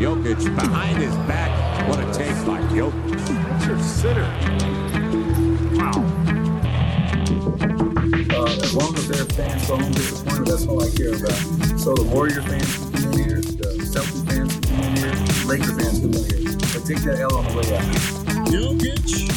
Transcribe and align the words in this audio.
Jokic 0.00 0.42
behind 0.56 0.96
his 0.96 1.14
back. 1.28 1.50
What 1.86 2.00
a 2.00 2.10
take 2.14 2.34
by 2.46 2.58
Jokic. 2.72 3.18
That's 3.18 3.66
your 3.66 3.78
sitter. 3.80 4.24
Wow. 5.76 6.00
Uh, 8.32 8.62
as 8.62 8.74
long 8.74 8.96
as 8.96 9.08
their 9.08 9.26
fans 9.26 9.68
go 9.68 9.76
home 9.76 9.92
disappointed, 9.92 10.46
that's 10.46 10.66
all 10.66 10.82
I 10.82 10.88
care 10.96 11.10
about. 11.10 11.78
So 11.78 11.92
the 11.92 12.04
Warrior 12.14 12.40
fans 12.40 12.78
can 12.78 12.92
come 12.92 13.12
in 13.12 13.18
here, 13.28 13.40
the 13.42 13.76
Celtics 13.84 14.24
fans 14.26 14.54
can 14.54 14.62
come 14.62 14.80
in 14.80 14.96
here, 14.96 15.12
Laker 15.44 15.78
fans 15.78 16.00
can 16.00 16.12
come 16.12 16.24
in 16.24 16.46
here. 16.46 16.56
But 16.72 16.86
take 16.86 17.02
that 17.04 17.18
L 17.20 17.36
on 17.36 17.44
the 17.44 17.52
way 17.58 17.76
out. 17.76 17.84
Jokic. 18.48 19.28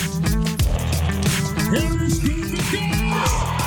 Harris 1.74 2.20
good 2.20 2.48
for 2.48 3.63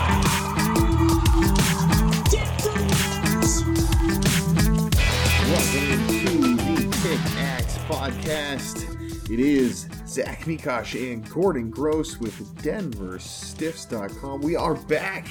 Podcast. 7.87 9.31
It 9.31 9.39
is 9.39 9.89
Zach 10.09 10.41
Mikash 10.41 11.01
and 11.01 11.29
Gordon 11.31 11.71
Gross 11.71 12.19
with 12.19 12.35
DenverStiffs.com. 12.57 14.41
We 14.41 14.57
are 14.57 14.75
back 14.75 15.29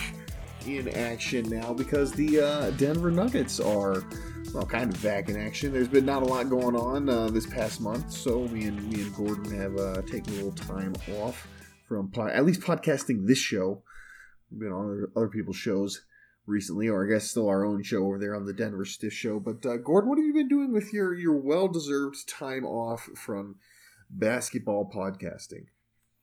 in 0.66 0.88
action 0.88 1.50
now 1.50 1.74
because 1.74 2.14
the 2.14 2.40
uh, 2.40 2.70
Denver 2.72 3.12
Nuggets 3.12 3.60
are 3.60 4.06
well, 4.54 4.66
kind 4.66 4.94
of 4.94 5.04
back 5.04 5.28
in 5.28 5.36
action. 5.36 5.74
There's 5.74 5.90
been 5.90 6.06
not 6.06 6.24
a 6.24 6.26
lot 6.26 6.50
going 6.50 6.78
on 6.78 7.10
uh, 7.10 7.28
this 7.28 7.46
past 7.46 7.82
month, 7.82 8.10
so 8.14 8.48
me 8.48 8.68
and 8.68 8.90
me 8.90 9.02
and 9.02 9.14
Gordon 9.14 9.54
have 9.60 9.76
uh, 9.76 10.02
taken 10.04 10.32
a 10.36 10.38
little 10.38 10.54
time 10.54 10.96
off 11.20 11.50
from 11.90 12.10
at 12.18 12.46
least 12.46 12.62
podcasting 12.62 13.28
this 13.28 13.38
show. 13.38 13.84
We've 14.50 14.62
been 14.62 14.72
on 14.72 15.08
other 15.14 15.28
people's 15.28 15.58
shows 15.58 16.06
recently, 16.48 16.88
or 16.88 17.06
I 17.06 17.10
guess 17.10 17.30
still 17.30 17.48
our 17.48 17.66
own 17.66 17.84
show 17.84 18.06
over 18.06 18.20
there 18.20 18.36
on 18.36 18.46
the 18.46 18.54
Denver 18.54 18.86
Stiff 18.86 19.14
Show. 19.14 19.40
But 19.40 19.66
uh, 19.66 19.78
Gordon, 19.78 20.10
what 20.10 20.18
have 20.18 20.26
you 20.26 20.34
been 20.34 20.48
doing 20.48 20.72
with 20.72 20.94
your 20.94 21.14
your 21.14 21.38
well 21.38 21.68
deserved 21.68 22.28
time 22.28 22.66
off 22.66 23.10
from 23.16 23.56
basketball 24.10 24.90
podcasting? 24.94 25.66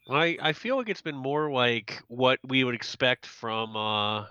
I 0.09 0.37
I 0.41 0.53
feel 0.53 0.77
like 0.77 0.89
it's 0.89 1.03
been 1.03 1.17
more 1.17 1.51
like 1.53 2.03
what 2.09 2.39
we 2.45 2.65
would 2.65 2.75
expect 2.75 3.27
from 3.27 3.77
uh, 3.77 4.27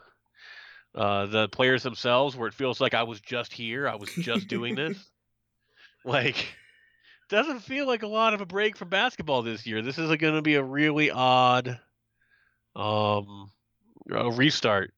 uh, 0.95 1.25
the 1.27 1.49
players 1.49 1.83
themselves, 1.83 2.35
where 2.35 2.47
it 2.47 2.53
feels 2.53 2.81
like 2.81 2.93
I 2.93 3.03
was 3.03 3.21
just 3.21 3.53
here, 3.53 3.87
I 3.87 3.95
was 3.95 4.09
just 4.13 4.47
doing 4.47 4.75
this. 4.75 4.97
like, 6.05 6.53
doesn't 7.29 7.61
feel 7.61 7.87
like 7.87 8.03
a 8.03 8.07
lot 8.07 8.33
of 8.33 8.41
a 8.41 8.45
break 8.45 8.75
from 8.75 8.89
basketball 8.89 9.41
this 9.41 9.65
year. 9.65 9.81
This 9.81 9.97
is 9.97 10.13
going 10.17 10.35
to 10.35 10.41
be 10.41 10.55
a 10.55 10.63
really 10.63 11.11
odd 11.11 11.79
um, 12.75 13.51
restart, 14.05 14.93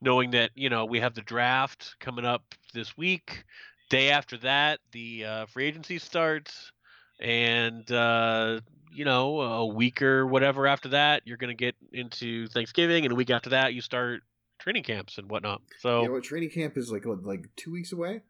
knowing 0.00 0.32
that 0.32 0.50
you 0.54 0.70
know 0.70 0.84
we 0.84 1.00
have 1.00 1.14
the 1.14 1.22
draft 1.22 1.96
coming 2.00 2.24
up 2.24 2.54
this 2.74 2.96
week. 2.96 3.44
Day 3.90 4.10
after 4.10 4.36
that, 4.38 4.80
the 4.92 5.24
uh, 5.24 5.46
free 5.46 5.64
agency 5.64 5.98
starts, 5.98 6.72
and 7.20 7.90
uh, 7.90 8.60
you 8.92 9.04
know, 9.04 9.40
a 9.40 9.66
week 9.66 10.02
or 10.02 10.26
whatever 10.26 10.66
after 10.66 10.90
that, 10.90 11.22
you're 11.24 11.36
going 11.36 11.56
to 11.56 11.56
get 11.56 11.76
into 11.92 12.48
Thanksgiving, 12.48 13.04
and 13.04 13.12
a 13.12 13.14
week 13.14 13.30
after 13.30 13.50
that, 13.50 13.74
you 13.74 13.80
start 13.80 14.22
training 14.58 14.82
camps 14.82 15.18
and 15.18 15.30
whatnot. 15.30 15.62
So, 15.78 16.02
Yeah, 16.02 16.08
what 16.08 16.24
training 16.24 16.50
camp 16.50 16.76
is 16.76 16.90
like 16.90 17.04
what, 17.04 17.24
like 17.24 17.48
two 17.56 17.72
weeks 17.72 17.92
away. 17.92 18.22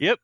Yep. 0.00 0.20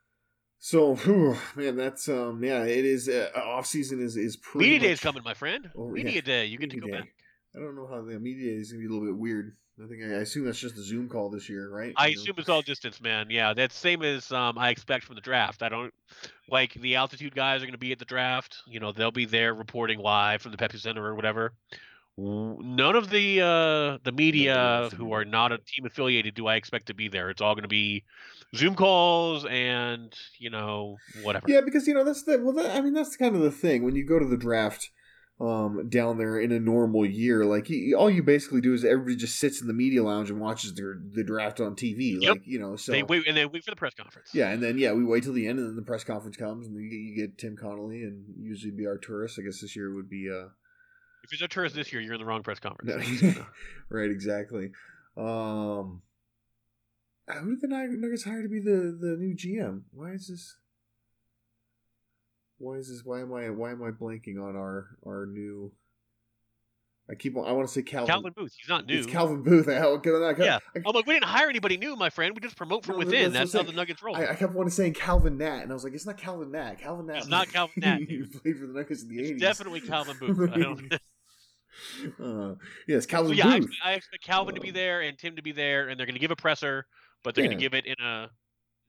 So, 0.58 0.94
whew, 0.96 1.36
man, 1.56 1.76
that's 1.76 2.08
um, 2.08 2.42
yeah, 2.44 2.64
it 2.64 2.84
is. 2.84 3.08
Uh, 3.08 3.30
off 3.34 3.66
season 3.66 4.02
is 4.02 4.16
is 4.16 4.36
pretty 4.36 4.66
media 4.66 4.78
much, 4.78 4.86
day 4.86 4.92
is 4.92 5.00
coming, 5.00 5.22
my 5.24 5.34
friend. 5.34 5.70
Oh, 5.76 5.88
media 5.88 6.14
yeah, 6.16 6.20
day, 6.20 6.46
you 6.46 6.58
get 6.58 6.70
to 6.70 6.80
go 6.80 6.86
day. 6.86 6.92
back. 6.92 7.14
I 7.56 7.58
don't 7.58 7.74
know 7.74 7.86
how 7.86 8.02
the 8.02 8.18
media 8.18 8.52
day 8.52 8.60
is 8.60 8.70
gonna 8.70 8.80
be 8.80 8.86
a 8.86 8.90
little 8.90 9.06
bit 9.06 9.16
weird. 9.16 9.56
I 9.82 9.86
think 9.88 10.02
I, 10.02 10.16
assume 10.16 10.44
that's 10.44 10.58
just 10.58 10.76
a 10.76 10.82
Zoom 10.82 11.08
call 11.08 11.30
this 11.30 11.48
year, 11.48 11.70
right? 11.70 11.94
I 11.96 12.08
You 12.08 12.16
know? 12.16 12.20
assume 12.22 12.34
it's 12.38 12.48
all 12.48 12.62
distance, 12.62 13.00
man. 13.00 13.28
Yeah, 13.30 13.54
that's 13.54 13.76
same 13.76 14.02
as 14.02 14.30
um, 14.30 14.58
I 14.58 14.70
expect 14.70 15.04
from 15.04 15.14
the 15.14 15.22
draft. 15.22 15.62
I 15.62 15.68
don't 15.68 15.94
like 16.48 16.74
the 16.74 16.96
altitude 16.96 17.34
guys 17.34 17.62
are 17.62 17.66
going 17.66 17.72
to 17.72 17.78
be 17.78 17.92
at 17.92 17.98
the 17.98 18.04
draft. 18.04 18.56
You 18.66 18.80
know, 18.80 18.92
they'll 18.92 19.10
be 19.10 19.24
there 19.24 19.54
reporting 19.54 19.98
live 19.98 20.42
from 20.42 20.52
the 20.52 20.58
Pepsi 20.58 20.80
Center 20.80 21.04
or 21.04 21.14
whatever. 21.14 21.52
None 22.18 22.96
of 22.96 23.08
the 23.08 23.40
uh, 23.40 23.98
the 24.04 24.12
media 24.12 24.90
who 24.94 25.12
are 25.12 25.24
not 25.24 25.52
a 25.52 25.58
team 25.58 25.86
affiliated 25.86 26.34
do 26.34 26.46
I 26.46 26.56
expect 26.56 26.86
to 26.86 26.94
be 26.94 27.08
there. 27.08 27.30
It's 27.30 27.40
all 27.40 27.54
going 27.54 27.62
to 27.62 27.68
be 27.68 28.04
Zoom 28.54 28.74
calls 28.74 29.46
and 29.46 30.12
you 30.38 30.50
know 30.50 30.96
whatever. 31.22 31.46
Yeah, 31.48 31.62
because 31.62 31.86
you 31.86 31.94
know 31.94 32.04
that's 32.04 32.24
the 32.24 32.38
well. 32.38 32.52
That, 32.52 32.76
I 32.76 32.82
mean, 32.82 32.92
that's 32.92 33.16
kind 33.16 33.34
of 33.34 33.40
the 33.40 33.50
thing 33.50 33.84
when 33.84 33.96
you 33.96 34.04
go 34.04 34.18
to 34.18 34.26
the 34.26 34.36
draft 34.36 34.90
um, 35.40 35.88
down 35.88 36.18
there 36.18 36.38
in 36.38 36.52
a 36.52 36.60
normal 36.60 37.06
year. 37.06 37.44
Like 37.46 37.70
you, 37.70 37.96
all 37.96 38.10
you 38.10 38.22
basically 38.22 38.60
do 38.60 38.74
is 38.74 38.84
everybody 38.84 39.16
just 39.16 39.38
sits 39.38 39.60
in 39.60 39.66
the 39.68 39.72
media 39.72 40.02
lounge 40.02 40.30
and 40.30 40.38
watches 40.40 40.74
their 40.74 40.98
the 41.14 41.24
draft 41.24 41.60
on 41.60 41.74
TV. 41.76 42.16
Yep. 42.20 42.30
Like 42.32 42.42
you 42.46 42.58
know, 42.58 42.76
so 42.76 42.92
they 42.92 43.02
wait 43.02 43.26
and 43.26 43.36
they 43.36 43.46
wait 43.46 43.64
for 43.64 43.70
the 43.70 43.76
press 43.76 43.94
conference. 43.94 44.28
yeah, 44.34 44.50
and 44.50 44.62
then 44.62 44.76
yeah, 44.78 44.92
we 44.92 45.04
wait 45.04 45.22
till 45.24 45.32
the 45.32 45.46
end, 45.48 45.58
and 45.58 45.68
then 45.68 45.76
the 45.76 45.82
press 45.82 46.04
conference 46.04 46.36
comes, 46.36 46.66
and 46.66 46.76
you, 46.76 46.82
you 46.82 47.16
get 47.16 47.38
Tim 47.38 47.56
Connolly, 47.56 48.02
and 48.02 48.24
usually 48.38 48.72
be 48.72 48.84
Arturas. 48.84 49.38
I 49.38 49.42
guess 49.42 49.60
this 49.60 49.74
year 49.74 49.94
would 49.94 50.10
be 50.10 50.28
uh, 50.30 50.48
If 51.24 51.32
it's 51.32 51.42
a 51.42 51.48
tourist 51.48 51.74
this 51.74 51.92
year, 51.92 52.02
you're 52.02 52.14
in 52.14 52.20
the 52.20 52.26
wrong 52.26 52.42
press 52.42 52.58
conference. 52.60 52.88
no, 52.90 52.96
I'm 52.96 53.02
just 53.16 53.22
gonna- 53.36 53.46
right, 53.88 54.10
exactly. 54.10 54.72
Um, 55.16 56.02
who 57.28 57.50
did 57.56 57.60
the 57.60 57.68
Nug- 57.68 57.98
Nuggets 57.98 58.24
hire 58.24 58.42
to 58.42 58.48
be 58.48 58.60
the 58.60 58.96
the 59.00 59.16
new 59.18 59.34
GM? 59.36 59.82
Why 59.92 60.10
is 60.12 60.26
this? 60.28 60.56
Why 62.60 62.74
is 62.74 62.88
this? 62.88 63.02
Why 63.04 63.20
am 63.20 63.32
I? 63.32 63.48
Why 63.50 63.70
am 63.70 63.82
I 63.82 63.90
blanking 63.90 64.36
on 64.40 64.54
our 64.54 64.88
our 65.06 65.26
new? 65.26 65.72
I 67.10 67.14
keep. 67.14 67.36
on- 67.36 67.46
I 67.48 67.52
want 67.52 67.66
to 67.66 67.72
say 67.72 67.82
Calvin. 67.82 68.06
Calvin 68.06 68.32
Booth, 68.36 68.52
he's 68.56 68.68
not 68.68 68.86
new. 68.86 68.98
It's 68.98 69.06
Calvin 69.06 69.42
Booth. 69.42 69.66
I, 69.66 69.78
I, 69.78 69.82
I, 69.82 70.34
Yeah. 70.38 70.58
I, 70.76 70.78
I'm 70.86 70.94
like, 70.94 71.06
we 71.06 71.14
didn't 71.14 71.24
hire 71.24 71.48
anybody 71.48 71.76
new, 71.78 71.96
my 71.96 72.10
friend. 72.10 72.34
We 72.34 72.40
just 72.40 72.56
promote 72.56 72.84
from 72.84 72.98
within. 72.98 73.32
that's 73.32 73.50
That's, 73.50 73.52
how 73.54 73.60
I'm 73.60 73.66
the 73.66 73.72
Nuggets 73.72 74.02
roll. 74.02 74.14
I, 74.14 74.26
I 74.28 74.34
kept 74.34 74.52
wanting 74.52 74.68
to 74.70 74.76
saying 74.76 74.92
Calvin 74.94 75.38
Natt, 75.38 75.62
and 75.62 75.72
I 75.72 75.74
was 75.74 75.82
like, 75.82 75.94
it's 75.94 76.06
not 76.06 76.18
Calvin 76.18 76.50
Natt. 76.52 76.78
Calvin 76.78 77.06
Natt. 77.06 77.16
It's 77.18 77.26
not 77.28 77.48
Calvin 77.52 77.74
Natt, 77.82 77.98
he 78.00 78.04
dude. 78.04 78.30
played 78.42 78.58
for 78.58 78.66
the 78.66 78.74
Nuggets 78.74 79.02
in 79.02 79.08
the 79.08 79.18
It's 79.20 79.30
eighties. 79.30 79.40
definitely 79.40 79.80
Calvin 79.80 80.16
Booth. 80.20 80.50
I 80.52 80.58
don't. 80.58 80.92
uh, 82.52 82.54
yes, 82.86 83.04
so 83.04 83.08
Calvin 83.08 83.36
yeah, 83.36 83.48
I, 83.48 83.60
Booth. 83.60 83.70
I 83.82 83.92
expect 83.94 84.22
Calvin 84.22 84.54
to 84.54 84.60
be 84.60 84.70
there 84.70 85.00
and 85.00 85.18
Tim 85.18 85.34
to 85.36 85.42
be 85.42 85.52
there, 85.52 85.88
and 85.88 85.98
they're 85.98 86.06
going 86.06 86.14
to 86.14 86.20
give 86.20 86.30
a 86.30 86.36
presser, 86.36 86.86
but 87.24 87.34
they're 87.34 87.44
going 87.46 87.56
to 87.56 87.60
give 87.62 87.74
it 87.74 87.86
in 87.86 87.96
a. 88.04 88.28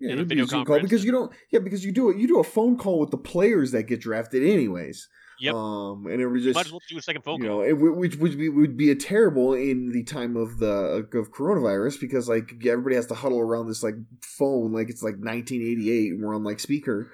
Yeah, 0.02 0.14
in 0.14 0.20
a 0.20 0.24
video 0.24 0.46
Zoom 0.46 0.66
call 0.66 0.80
because 0.80 1.06
you 1.06 1.12
don't. 1.12 1.32
Yeah, 1.52 1.60
because 1.60 1.86
you 1.86 1.92
do 1.92 2.10
it. 2.10 2.18
You 2.18 2.28
do 2.28 2.40
a 2.40 2.44
phone 2.44 2.76
call 2.76 3.00
with 3.00 3.12
the 3.12 3.18
players 3.18 3.72
that 3.72 3.84
get 3.84 4.02
drafted, 4.02 4.44
anyways. 4.44 5.08
Yep. 5.40 5.54
Um, 5.54 6.08
and 6.08 6.20
it 6.22 6.28
was 6.28 6.44
just 6.44 6.56
might 6.56 6.66
as 6.66 6.72
well 6.72 6.82
do 6.90 6.98
a 6.98 7.02
second 7.02 7.24
phone 7.24 7.42
you 7.42 7.50
call. 7.50 7.64
know, 7.64 7.76
which 7.76 8.16
would 8.18 8.38
be 8.38 8.50
would 8.50 8.78
be 8.78 8.90
a 8.90 8.96
terrible 8.96 9.54
in 9.54 9.92
the 9.92 10.04
time 10.04 10.36
of 10.36 10.58
the 10.58 11.08
of 11.14 11.32
coronavirus 11.32 12.00
because 12.00 12.28
like 12.28 12.52
everybody 12.66 12.96
has 12.96 13.08
to 13.08 13.16
huddle 13.16 13.40
around 13.40 13.68
this 13.68 13.84
like 13.84 13.96
phone 14.22 14.72
like 14.72 14.90
it's 14.90 15.02
like 15.04 15.16
1988 15.16 16.12
and 16.12 16.24
we're 16.24 16.36
on 16.36 16.44
like 16.44 16.60
speaker, 16.60 17.12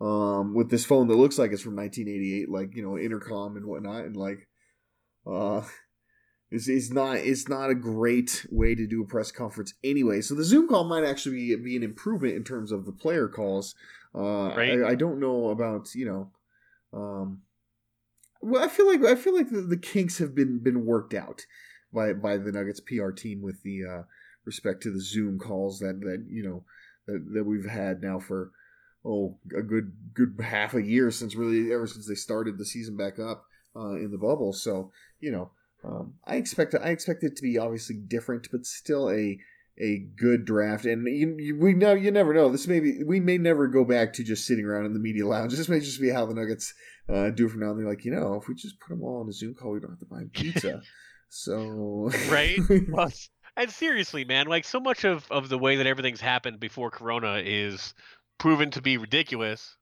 um, 0.00 0.54
with 0.54 0.70
this 0.70 0.84
phone 0.84 1.08
that 1.08 1.16
looks 1.16 1.38
like 1.38 1.52
it's 1.52 1.62
from 1.62 1.76
1988, 1.76 2.48
like 2.48 2.76
you 2.76 2.82
know 2.82 2.96
intercom 2.96 3.56
and 3.56 3.66
whatnot, 3.66 4.04
and 4.04 4.16
like, 4.16 4.48
uh. 5.26 5.62
It's, 6.50 6.68
it's 6.68 6.90
not 6.90 7.16
it's 7.18 7.48
not 7.48 7.70
a 7.70 7.74
great 7.74 8.46
way 8.50 8.74
to 8.74 8.86
do 8.86 9.02
a 9.02 9.06
press 9.06 9.30
conference 9.30 9.74
anyway. 9.84 10.22
So 10.22 10.34
the 10.34 10.44
Zoom 10.44 10.68
call 10.68 10.84
might 10.84 11.04
actually 11.04 11.36
be, 11.36 11.56
be 11.56 11.76
an 11.76 11.82
improvement 11.82 12.34
in 12.34 12.44
terms 12.44 12.72
of 12.72 12.86
the 12.86 12.92
player 12.92 13.28
calls. 13.28 13.74
Uh, 14.14 14.54
Right. 14.56 14.82
I, 14.82 14.90
I 14.90 14.94
don't 14.94 15.20
know 15.20 15.50
about 15.50 15.94
you 15.94 16.06
know, 16.06 16.98
um, 16.98 17.42
well, 18.40 18.64
I 18.64 18.68
feel 18.68 18.86
like 18.86 19.04
I 19.04 19.14
feel 19.14 19.36
like 19.36 19.50
the, 19.50 19.60
the 19.60 19.76
kinks 19.76 20.18
have 20.18 20.34
been 20.34 20.58
been 20.60 20.86
worked 20.86 21.12
out 21.12 21.44
by 21.92 22.14
by 22.14 22.38
the 22.38 22.52
Nuggets 22.52 22.80
PR 22.80 23.10
team 23.10 23.42
with 23.42 23.62
the 23.62 23.84
uh, 23.84 24.02
respect 24.44 24.82
to 24.84 24.90
the 24.90 25.00
Zoom 25.00 25.38
calls 25.38 25.80
that 25.80 26.00
that 26.00 26.24
you 26.30 26.42
know 26.42 26.64
that, 27.06 27.24
that 27.34 27.44
we've 27.44 27.68
had 27.68 28.02
now 28.02 28.18
for 28.18 28.52
oh 29.04 29.36
a 29.56 29.62
good 29.62 29.92
good 30.14 30.40
half 30.42 30.72
a 30.72 30.82
year 30.82 31.10
since 31.10 31.34
really 31.34 31.72
ever 31.72 31.86
since 31.86 32.06
they 32.06 32.14
started 32.14 32.56
the 32.56 32.64
season 32.64 32.96
back 32.96 33.18
up 33.18 33.44
uh, 33.76 33.96
in 33.96 34.10
the 34.10 34.18
bubble. 34.18 34.54
So 34.54 34.92
you 35.20 35.30
know, 35.30 35.50
um, 35.84 36.14
I 36.24 36.36
expect 36.36 36.74
I 36.74 36.90
expect 36.90 37.22
it 37.22 37.36
to 37.36 37.42
be 37.42 37.58
obviously 37.58 37.96
different, 37.96 38.48
but 38.50 38.66
still 38.66 39.10
a 39.10 39.38
a 39.80 39.98
good 40.16 40.44
draft. 40.44 40.84
And 40.84 41.06
you, 41.06 41.36
you, 41.38 41.58
we 41.58 41.72
know 41.72 41.94
you 41.94 42.10
never 42.10 42.34
know. 42.34 42.48
This 42.48 42.66
may 42.66 42.80
be 42.80 43.02
we 43.04 43.20
may 43.20 43.38
never 43.38 43.68
go 43.68 43.84
back 43.84 44.12
to 44.14 44.24
just 44.24 44.46
sitting 44.46 44.64
around 44.64 44.86
in 44.86 44.92
the 44.92 44.98
media 44.98 45.26
lounge. 45.26 45.54
This 45.54 45.68
may 45.68 45.80
just 45.80 46.00
be 46.00 46.10
how 46.10 46.26
the 46.26 46.34
Nuggets 46.34 46.74
uh, 47.08 47.30
do 47.30 47.46
it 47.46 47.50
from 47.50 47.60
now. 47.60 47.70
on. 47.70 47.78
They're 47.78 47.88
like, 47.88 48.04
you 48.04 48.12
know, 48.12 48.34
if 48.34 48.48
we 48.48 48.54
just 48.54 48.80
put 48.80 48.90
them 48.90 49.02
all 49.02 49.20
on 49.20 49.28
a 49.28 49.32
Zoom 49.32 49.54
call, 49.54 49.72
we 49.72 49.80
don't 49.80 49.90
have 49.90 50.00
to 50.00 50.06
buy 50.06 50.22
pizza. 50.32 50.82
so 51.28 52.10
right? 52.28 52.58
Well, 52.88 53.12
and 53.56 53.70
seriously, 53.70 54.24
man, 54.24 54.46
like 54.46 54.64
so 54.64 54.78
much 54.80 55.04
of, 55.04 55.26
of 55.30 55.48
the 55.48 55.58
way 55.58 55.76
that 55.76 55.86
everything's 55.86 56.20
happened 56.20 56.60
before 56.60 56.90
Corona 56.90 57.42
is 57.44 57.94
proven 58.38 58.70
to 58.72 58.82
be 58.82 58.98
ridiculous. 58.98 59.76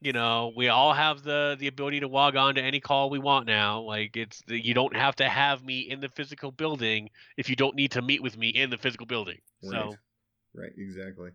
You 0.00 0.12
know, 0.12 0.52
we 0.56 0.68
all 0.68 0.92
have 0.92 1.22
the 1.22 1.56
the 1.58 1.66
ability 1.66 2.00
to 2.00 2.08
log 2.08 2.36
on 2.36 2.54
to 2.54 2.62
any 2.62 2.78
call 2.78 3.10
we 3.10 3.18
want 3.18 3.46
now. 3.46 3.80
Like 3.80 4.16
it's 4.16 4.42
you 4.46 4.72
don't 4.72 4.94
have 4.96 5.16
to 5.16 5.28
have 5.28 5.64
me 5.64 5.80
in 5.80 6.00
the 6.00 6.08
physical 6.08 6.52
building 6.52 7.10
if 7.36 7.50
you 7.50 7.56
don't 7.56 7.74
need 7.74 7.90
to 7.92 8.02
meet 8.02 8.22
with 8.22 8.36
me 8.36 8.48
in 8.50 8.70
the 8.70 8.78
physical 8.78 9.06
building. 9.06 9.38
So 9.62 9.70
Right. 9.76 9.94
Right, 10.54 10.72
exactly. 10.78 11.30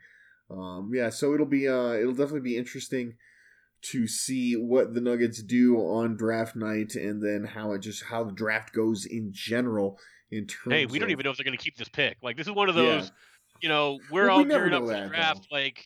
Um, 0.50 0.92
yeah, 0.94 1.10
so 1.10 1.34
it'll 1.34 1.46
be 1.46 1.68
uh, 1.68 1.94
it'll 1.94 2.14
definitely 2.14 2.42
be 2.42 2.58
interesting 2.58 3.14
to 3.92 4.08
see 4.08 4.54
what 4.56 4.94
the 4.94 5.02
Nuggets 5.02 5.44
do 5.44 5.78
on 5.78 6.16
draft 6.16 6.56
night, 6.56 6.96
and 6.96 7.22
then 7.22 7.44
how 7.54 7.74
it 7.74 7.80
just 7.80 8.04
how 8.06 8.24
the 8.24 8.32
draft 8.32 8.74
goes 8.74 9.06
in 9.06 9.32
general. 9.34 10.00
In 10.32 10.48
terms, 10.48 10.74
hey, 10.74 10.86
we 10.88 11.00
don't 11.00 11.10
of- 11.10 11.12
even 11.12 11.26
know 11.26 11.32
if 11.32 11.38
they're 11.38 11.44
going 11.46 11.58
to 11.58 11.64
keep 11.64 11.78
this 11.78 11.90
pick. 11.90 12.18
Like 12.24 12.38
this 12.38 12.48
is 12.48 12.54
one 12.54 12.70
of 12.70 12.76
Yeah. 12.76 12.82
those, 12.82 13.12
you 13.62 13.70
know, 13.70 14.00
we're 14.12 14.28
Well, 14.28 14.38
all 14.40 14.46
never 14.46 14.68
gearing 14.70 14.74
up 14.74 14.82
for 14.82 14.88
the 14.88 15.02
though. 15.02 15.08
draft. 15.10 15.48
Like 15.52 15.86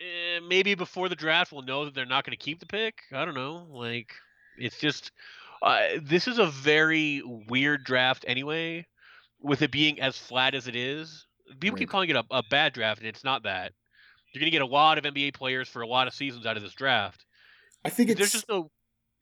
eh, 0.00 0.40
maybe 0.46 0.74
before 0.74 1.08
the 1.08 1.16
draft, 1.16 1.52
we'll 1.52 1.62
know 1.62 1.84
that 1.84 1.94
they're 1.94 2.06
not 2.06 2.24
going 2.24 2.36
to 2.36 2.42
keep 2.42 2.60
the 2.60 2.66
pick. 2.66 3.02
I 3.12 3.24
don't 3.24 3.34
know. 3.34 3.66
Like 3.70 4.12
it's 4.56 4.78
just 4.78 5.12
uh, 5.62 5.80
this 6.02 6.28
is 6.28 6.38
a 6.38 6.46
very 6.46 7.22
weird 7.48 7.84
draft 7.84 8.24
anyway, 8.28 8.86
with 9.40 9.62
it 9.62 9.70
being 9.72 10.00
as 10.00 10.16
flat 10.18 10.54
as 10.54 10.68
it 10.68 10.76
is. 10.76 11.26
People 11.60 11.76
keep 11.76 11.88
Right. 11.88 11.92
calling 11.92 12.10
it 12.10 12.16
a, 12.16 12.24
a 12.30 12.42
bad 12.50 12.72
draft, 12.72 13.00
and 13.00 13.08
it's 13.08 13.24
not 13.24 13.44
that. 13.44 13.72
You're 14.32 14.40
going 14.40 14.50
to 14.50 14.58
get 14.58 14.62
a 14.62 14.66
lot 14.66 14.98
of 14.98 15.04
NBA 15.04 15.34
players 15.34 15.68
for 15.68 15.82
a 15.82 15.86
lot 15.86 16.06
of 16.06 16.14
seasons 16.14 16.44
out 16.46 16.56
of 16.56 16.62
this 16.62 16.74
draft. 16.74 17.24
I 17.84 17.90
think 17.90 18.10
it's 18.10 18.18
There's 18.18 18.32
just 18.32 18.48
no 18.48 18.70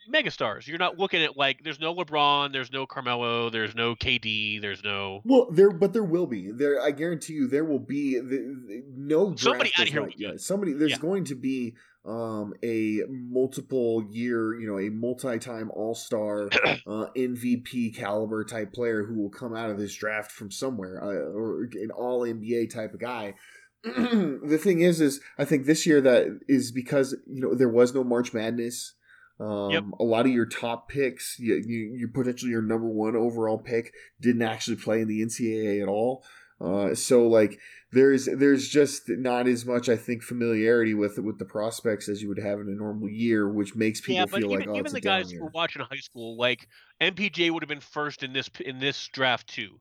megastars. 0.07 0.67
You're 0.67 0.79
not 0.79 0.99
looking 0.99 1.23
at 1.23 1.37
like 1.37 1.63
there's 1.63 1.81
no 1.81 1.95
LeBron, 1.95 2.53
there's 2.53 2.73
no 2.73 2.87
Carmelo, 2.87 3.51
there's 3.51 3.75
no 3.75 3.95
KD, 3.95 4.61
there's 4.61 4.83
no 4.83 5.23
Well, 5.25 5.49
there, 5.51 5.71
but 5.71 5.93
there 5.93 6.05
will 6.05 6.27
be. 6.27 6.51
There, 6.51 6.81
I 6.83 6.91
guarantee 6.91 7.35
you, 7.35 7.47
there 7.49 7.65
will 7.65 7.79
be 7.79 8.19
the, 8.19 8.83
no. 8.97 9.35
Somebody 9.37 9.73
does 9.77 9.89
here 9.89 10.09
yeah, 10.17 10.33
somebody. 10.37 10.73
There's 10.73 10.93
Yeah. 10.93 10.99
going 10.99 11.25
to 11.25 11.35
be 11.35 11.75
um, 12.05 12.55
a 12.63 13.01
multiple 13.09 14.05
year, 14.11 14.59
you 14.59 14.67
know, 14.67 14.79
a 14.79 14.91
multi-time 14.91 15.71
All 15.75 15.95
Star, 15.95 16.47
uh, 16.87 17.07
MVP 17.17 17.97
caliber 17.97 18.45
type 18.45 18.73
player 18.73 19.05
who 19.05 19.21
will 19.21 19.31
come 19.31 19.55
out 19.55 19.71
of 19.71 19.79
this 19.79 19.95
draft 19.95 20.31
from 20.31 20.51
somewhere, 20.51 21.03
uh, 21.03 21.09
or 21.37 21.65
an 21.73 21.91
All 21.91 22.21
NBA 22.21 22.73
type 22.73 22.95
of 22.95 23.01
guy. 23.01 23.35
the 23.85 24.59
thing 24.61 24.81
is, 24.81 25.01
is 25.01 25.21
I 25.39 25.45
think 25.45 25.67
this 25.67 25.87
year 25.87 26.01
that 26.01 26.41
is 26.49 26.73
because 26.73 27.15
you 27.27 27.41
know 27.41 27.55
there 27.55 27.69
was 27.69 27.95
no 27.95 28.03
March 28.03 28.33
Madness. 28.33 28.95
Um, 29.39 29.71
Yep. 29.71 29.85
A 30.01 30.05
lot 30.05 30.27
of 30.27 30.33
your 30.33 30.47
top 30.47 30.89
picks, 30.89 31.39
you, 31.39 31.55
you, 31.57 31.95
you 31.95 32.09
potentially 32.09 32.51
your 32.51 32.63
number 32.63 32.89
one 32.89 33.17
overall 33.17 33.59
pick, 33.59 33.93
didn't 34.21 34.43
actually 34.43 34.77
play 34.77 35.01
in 35.01 35.09
the 35.09 35.21
NCAA 35.21 35.83
at 35.83 35.89
all. 35.89 36.25
Uh, 36.59 36.95
so 36.95 37.27
like 37.27 37.59
there's 37.93 38.27
there's 38.27 38.69
just 38.69 39.03
not 39.09 39.47
as 39.47 39.67
much 39.67 39.91
I 39.91 39.97
think 39.97 40.23
familiarity 40.23 40.95
with 40.95 41.19
with 41.19 41.39
the 41.39 41.45
prospects 41.45 42.09
as 42.09 42.23
you 42.23 42.29
would 42.29 42.39
have 42.39 42.61
in 42.61 42.69
a 42.69 42.75
normal 42.75 43.11
year, 43.11 43.47
which 43.47 43.75
makes 43.75 44.01
people 44.01 44.15
yeah, 44.17 44.25
feel 44.25 44.51
even, 44.51 44.61
like 44.61 44.69
oh, 44.69 44.73
even 44.73 44.87
it's 44.87 44.93
the 44.93 44.99
a 44.99 45.01
down 45.03 45.21
guys 45.21 45.31
who 45.31 45.43
were 45.43 45.51
watching 45.51 45.83
high 45.83 45.97
school, 45.97 46.39
like 46.39 46.67
MPJ 47.01 47.51
would 47.51 47.63
have 47.63 47.69
been 47.69 47.81
first 47.81 48.23
in 48.23 48.33
this 48.33 48.49
in 48.65 48.79
this 48.79 49.07
draft 49.09 49.49
too. 49.49 49.81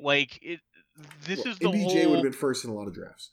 Like 0.00 0.38
it, 0.42 0.60
this 1.26 1.38
Well, 1.38 1.48
is 1.52 1.58
the 1.58 1.66
MPJ 1.66 2.02
whole. 2.02 2.10
would 2.10 2.16
have 2.16 2.22
been 2.24 2.32
first 2.32 2.64
in 2.64 2.70
a 2.70 2.74
lot 2.74 2.88
of 2.88 2.94
drafts. 2.94 3.30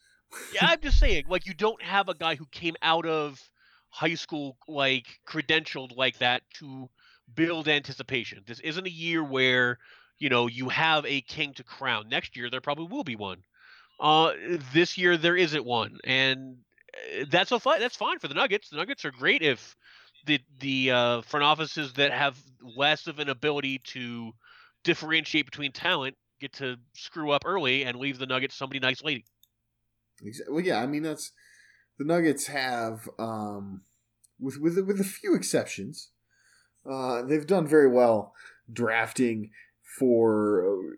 yeah, 0.53 0.68
I'm 0.68 0.81
just 0.81 1.00
saying, 1.00 1.25
like 1.27 1.48
you 1.48 1.56
don't 1.56 1.81
have 1.81 2.10
a 2.10 2.13
guy 2.13 2.36
who 2.36 2.45
came 2.51 2.75
out 2.81 3.07
of 3.07 3.42
high 3.89 4.16
school 4.16 4.57
like 4.68 5.06
credentialed 5.28 5.95
like 5.95 6.18
that 6.19 6.44
to 6.56 6.89
build 7.34 7.68
anticipation. 7.68 8.44
This 8.45 8.60
isn't 8.60 8.86
a 8.86 8.92
year 8.92 9.24
where 9.24 9.80
you 10.19 10.30
know 10.30 10.48
you 10.48 10.69
have 10.69 11.06
a 11.06 11.22
king 11.22 11.54
to 11.56 11.63
crown. 11.63 12.10
Next 12.10 12.36
year 12.36 12.50
there 12.50 12.62
probably 12.62 12.88
will 12.88 13.04
be 13.04 13.16
one. 13.16 13.44
Uh, 14.00 14.34
this 14.74 14.98
year 14.98 15.18
there 15.18 15.36
isn't 15.36 15.66
one, 15.66 15.98
and 16.04 16.57
uh, 16.94 17.25
that's 17.30 17.51
a 17.51 17.60
fi- 17.60 17.80
that's 17.80 17.95
fine 17.95 18.19
for 18.19 18.28
the 18.28 18.36
Nuggets. 18.36 18.69
The 18.69 18.78
Nuggets 18.78 19.06
are 19.06 19.12
great 19.12 19.42
if 19.42 19.75
the 20.25 20.39
the 20.60 20.92
uh, 20.92 21.22
front 21.22 21.44
offices 21.44 21.94
that 21.94 22.12
have 22.12 22.38
less 22.75 23.07
of 23.07 23.19
an 23.19 23.30
ability 23.30 23.80
to 23.86 24.31
differentiate 24.84 25.45
between 25.45 25.72
talent 25.72 26.16
get 26.39 26.54
to 26.54 26.78
screw 26.94 27.31
up 27.31 27.44
early 27.45 27.84
and 27.84 27.98
leave 27.98 28.19
the 28.19 28.25
Nuggets 28.25 28.56
somebody 28.56 28.80
nice 28.80 29.04
lady. 29.04 29.25
Well, 30.50 30.62
yeah, 30.62 30.81
I 30.81 30.88
mean 30.88 31.04
that's 31.04 31.31
the 31.98 32.06
Nuggets 32.06 32.48
have, 32.48 33.10
um, 33.18 33.82
with 34.40 34.60
with 34.60 34.78
with 34.80 35.00
a 35.00 35.06
few 35.06 35.36
exceptions, 35.36 36.10
uh, 36.90 37.24
they've 37.24 37.48
done 37.48 37.68
very 37.68 37.90
well 37.90 38.34
drafting 38.72 39.52
for 39.98 40.98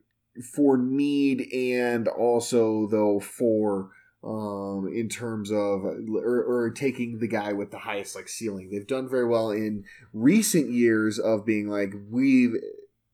for 0.53 0.77
need 0.77 1.51
and 1.53 2.07
also 2.07 2.87
though 2.87 3.19
for 3.19 3.91
um 4.23 4.89
in 4.93 5.07
terms 5.07 5.51
of 5.51 5.83
or, 5.83 6.43
or 6.43 6.71
taking 6.71 7.19
the 7.19 7.27
guy 7.27 7.53
with 7.53 7.71
the 7.71 7.79
highest 7.79 8.15
like 8.15 8.27
ceiling. 8.27 8.69
They've 8.69 8.85
done 8.85 9.09
very 9.09 9.25
well 9.25 9.51
in 9.51 9.85
recent 10.13 10.71
years 10.71 11.17
of 11.17 11.45
being 11.45 11.69
like 11.69 11.93
we 12.09 12.49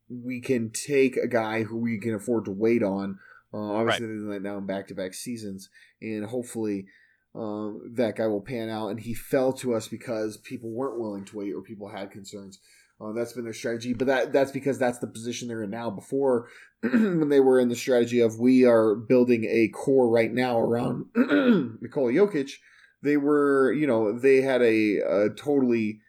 we 0.09 0.41
can 0.41 0.71
take 0.71 1.17
a 1.17 1.27
guy 1.27 1.63
who 1.63 1.77
we 1.77 1.99
can 1.99 2.15
afford 2.15 2.45
to 2.45 2.51
wait 2.51 2.83
on. 2.83 3.19
Uh, 3.53 3.57
obviously 3.57 4.07
they've 4.07 4.17
done 4.17 4.29
that 4.29 4.41
now 4.41 4.57
in 4.57 4.65
back-to-back 4.65 5.13
seasons 5.13 5.69
and 6.01 6.25
hopefully 6.25 6.87
um, 7.35 7.81
that 7.95 8.15
guy 8.15 8.27
will 8.27 8.41
pan 8.41 8.69
out. 8.69 8.89
And 8.89 8.99
he 8.99 9.13
fell 9.13 9.53
to 9.53 9.73
us 9.73 9.87
because 9.87 10.37
people 10.37 10.69
weren't 10.69 10.99
willing 10.99 11.25
to 11.25 11.37
wait 11.37 11.53
or 11.53 11.61
people 11.61 11.89
had 11.89 12.11
concerns. 12.11 12.59
Uh, 12.99 13.11
that's 13.11 13.33
been 13.33 13.43
their 13.43 13.53
strategy, 13.53 13.93
but 13.93 14.07
that 14.07 14.31
that's 14.31 14.51
because 14.51 14.79
that's 14.79 14.99
the 14.99 15.07
position 15.07 15.49
they're 15.49 15.63
in 15.63 15.69
now. 15.69 15.89
Before, 15.89 16.47
when 16.81 17.27
they 17.27 17.41
were 17.41 17.59
in 17.59 17.67
the 17.67 17.75
strategy 17.75 18.21
of 18.21 18.39
we 18.39 18.65
are 18.65 18.95
building 18.95 19.43
a 19.43 19.67
core 19.67 20.09
right 20.09 20.31
now 20.31 20.57
around 20.57 21.07
Nikola 21.15 22.13
Jokic, 22.13 22.51
they 23.03 23.17
were 23.17 23.73
you 23.73 23.85
know 23.85 24.17
they 24.17 24.41
had 24.41 24.61
a, 24.61 24.99
a 24.99 25.29
totally 25.31 25.99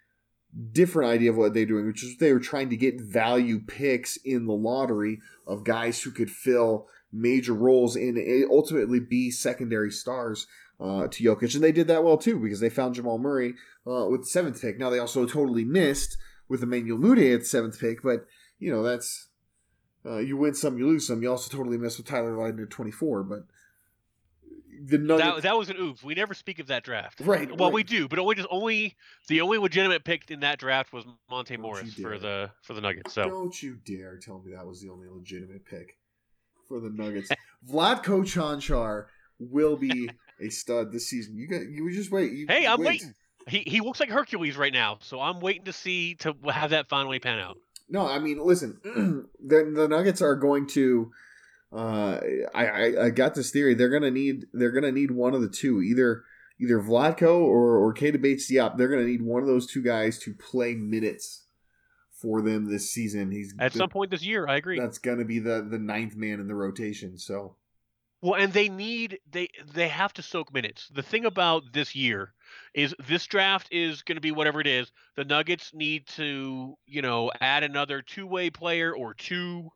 different 0.71 1.11
idea 1.11 1.31
of 1.31 1.37
what 1.37 1.55
they're 1.55 1.67
doing, 1.67 1.89
which 1.89 2.05
is 2.05 2.19
they 2.19 2.33
were 2.33 2.39
trying 2.39 2.71
to 2.71 2.77
get 2.77 3.01
value 3.01 3.59
picks 3.59 4.17
in 4.19 4.47
the 4.47 4.55
lottery 4.55 5.19
of 5.45 5.65
guys 5.65 6.01
who 6.03 6.13
could 6.13 6.31
fill 6.31 6.87
major 7.13 7.53
roles 7.53 7.97
and 7.97 8.17
ultimately 8.49 9.01
be 9.01 9.31
secondary 9.31 9.91
stars 9.91 10.47
uh, 10.81 11.09
to 11.09 11.25
Jokic, 11.25 11.55
and 11.55 11.65
they 11.65 11.73
did 11.73 11.87
that 11.89 12.05
well 12.05 12.19
too 12.19 12.39
because 12.39 12.61
they 12.61 12.71
found 12.71 12.95
Jamal 12.95 13.19
Murray 13.19 13.55
uh, 13.87 14.07
with 14.07 14.23
the 14.23 14.27
seventh 14.27 14.61
pick. 14.61 14.79
Now 14.79 14.91
they 14.91 14.99
also 14.99 15.27
totally 15.27 15.65
missed 15.65 16.17
with 16.49 16.63
Emmanuel 16.63 16.99
Mudiay 16.99 17.35
at 17.35 17.41
the 17.41 17.47
seventh 17.47 17.81
pick, 17.81 18.03
but 18.03 18.27
you 18.59 18.73
know 18.73 18.83
that's 18.83 19.29
uh, 20.05 20.19
you 20.19 20.37
win 20.37 20.55
some, 20.55 20.79
you 20.79 20.87
lose 20.87 21.07
some. 21.07 21.23
You 21.23 21.31
also 21.31 21.55
totally 21.55 21.79
missed 21.79 21.99
with 21.99 22.07
Tyler 22.07 22.37
Lydon 22.37 22.63
at 22.63 22.71
twenty 22.71 22.91
four, 22.91 23.23
but 23.23 23.47
the 24.85 24.99
Nuggets, 24.99 25.37
That, 25.37 25.43
that 25.43 25.57
was 25.57 25.71
an 25.71 25.77
oops. 25.79 26.05
We 26.05 26.15
never 26.15 26.35
speak 26.35 26.59
of 26.59 26.67
that 26.67 26.85
draft. 26.85 27.21
right? 27.21 27.49
Well, 27.49 27.71
right. 27.71 27.75
we 27.75 27.83
do, 27.83 28.09
but 28.09 28.19
only 28.19 28.35
just 28.35 28.49
only 28.51 28.97
the 29.29 29.41
only 29.41 29.59
legitimate 29.59 30.05
pick 30.05 30.31
in 30.31 30.41
that 30.41 30.59
draft 30.59 30.93
was 30.93 31.05
Monte 31.31 31.55
Don't 31.55 31.63
Morris 31.63 31.95
for 31.95 32.19
the 32.19 32.51
for 32.63 32.75
the 32.75 32.81
Nuggets. 32.81 33.15
So 33.15 33.25
Don't 33.25 33.63
you 33.63 33.79
dare 33.85 34.19
tell 34.19 34.41
me 34.41 34.53
that 34.53 34.67
was 34.67 34.81
the 34.81 34.91
only 34.91 35.09
legitimate 35.09 35.65
pick 35.65 35.97
for 36.69 36.81
the 36.81 36.91
Nuggets. 36.91 37.31
Vlatko 37.69 38.23
Cancar 38.23 39.07
will 39.39 39.77
be 39.77 40.11
a 40.41 40.49
stud 40.51 40.93
this 40.93 41.09
season. 41.09 41.37
You 41.37 41.47
got 41.49 41.63
you 41.69 41.91
just 41.93 42.11
wait. 42.11 42.33
You 42.33 42.47
hey, 42.49 42.67
I'm 42.67 42.79
wait. 42.81 42.87
waiting. 42.87 43.15
He 43.49 43.59
he 43.67 43.81
looks 43.81 44.01
like 44.01 44.11
Hercules 44.11 44.57
right 44.57 44.73
now, 44.73 44.99
so 45.01 45.21
I'm 45.21 45.41
waiting 45.41 45.65
to 45.65 45.73
see 45.73 46.15
to 46.17 46.35
have 46.53 46.71
that 46.71 46.89
finally 46.89 47.19
pan 47.19 47.39
out. 47.39 47.59
No, 47.89 48.07
I 48.09 48.19
mean, 48.19 48.39
listen, 48.45 48.79
the 48.85 49.73
the 49.75 49.87
Nuggets 49.89 50.21
are 50.23 50.35
going 50.37 50.67
to. 50.69 51.13
Uh, 51.73 52.21
I, 52.55 52.67
I 52.67 53.05
I 53.07 53.11
got 53.11 53.35
this 53.35 53.51
theory. 53.51 53.75
They're 53.75 53.89
gonna 53.91 54.11
need 54.11 54.47
they're 54.53 54.71
gonna 54.73 54.93
need 54.93 55.11
one 55.11 55.35
of 55.35 55.43
the 55.43 55.49
two, 55.49 55.83
either 55.83 56.25
either 56.61 56.81
Vlatko 56.81 57.39
or 57.41 57.77
or 57.77 57.93
Keita 57.95 58.21
Bates-Diop. 58.21 58.77
They're 58.77 58.89
gonna 58.89 59.05
need 59.05 59.23
one 59.23 59.43
of 59.43 59.49
those 59.49 59.67
two 59.67 59.83
guys 59.83 60.19
to 60.21 60.35
play 60.35 60.75
minutes 60.75 61.45
for 62.11 62.41
them 62.41 62.71
this 62.71 62.91
season. 62.91 63.31
He's 63.31 63.55
At 63.59 63.73
the- 63.73 63.79
some 63.79 63.91
point 63.91 64.11
this 64.11 64.25
year, 64.25 64.47
I 64.49 64.57
agree. 64.57 64.79
that's 64.81 64.99
gonna 64.99 65.25
be 65.25 65.39
the 65.39 65.67
the 65.69 65.79
ninth 65.79 66.17
man 66.17 66.41
in 66.41 66.47
the 66.49 66.55
rotation. 66.55 67.19
So 67.19 67.57
Well, 68.27 68.41
and 68.43 68.53
they 68.53 68.69
need 68.69 69.21
they 69.31 69.49
they 69.73 69.89
have 69.89 70.13
to 70.15 70.23
soak 70.23 70.53
minutes. 70.53 70.89
The 70.89 71.03
thing 71.03 71.27
about 71.27 71.73
this 71.73 71.95
year 71.95 72.35
is 72.75 72.93
this 73.09 73.25
draft 73.27 73.69
is 73.71 74.03
going 74.03 74.17
to 74.17 74.21
be 74.21 74.33
whatever 74.33 74.61
it 74.61 74.67
is. 74.67 74.91
The 75.17 75.25
Nuggets 75.25 75.73
need 75.73 76.09
to, 76.17 76.77
you 76.87 77.03
know, 77.03 77.31
add 77.41 77.63
another 77.63 78.03
two-way 78.03 78.51
player 78.51 78.93
or 78.95 79.15
two. 79.15 79.71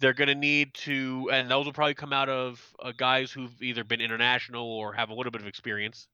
They're 0.00 0.14
going 0.14 0.28
to 0.28 0.34
need 0.34 0.74
to 0.86 1.30
and 1.32 1.48
those 1.48 1.64
will 1.64 1.72
probably 1.72 1.94
come 1.94 2.12
out 2.12 2.28
of 2.28 2.60
uh, 2.82 2.92
guys 2.96 3.30
who've 3.30 3.62
either 3.62 3.84
been 3.84 4.00
international 4.00 4.66
or 4.66 4.92
have 4.94 5.10
a 5.10 5.14
little 5.14 5.30
bit 5.32 5.40
of 5.40 5.46
experience. 5.46 6.08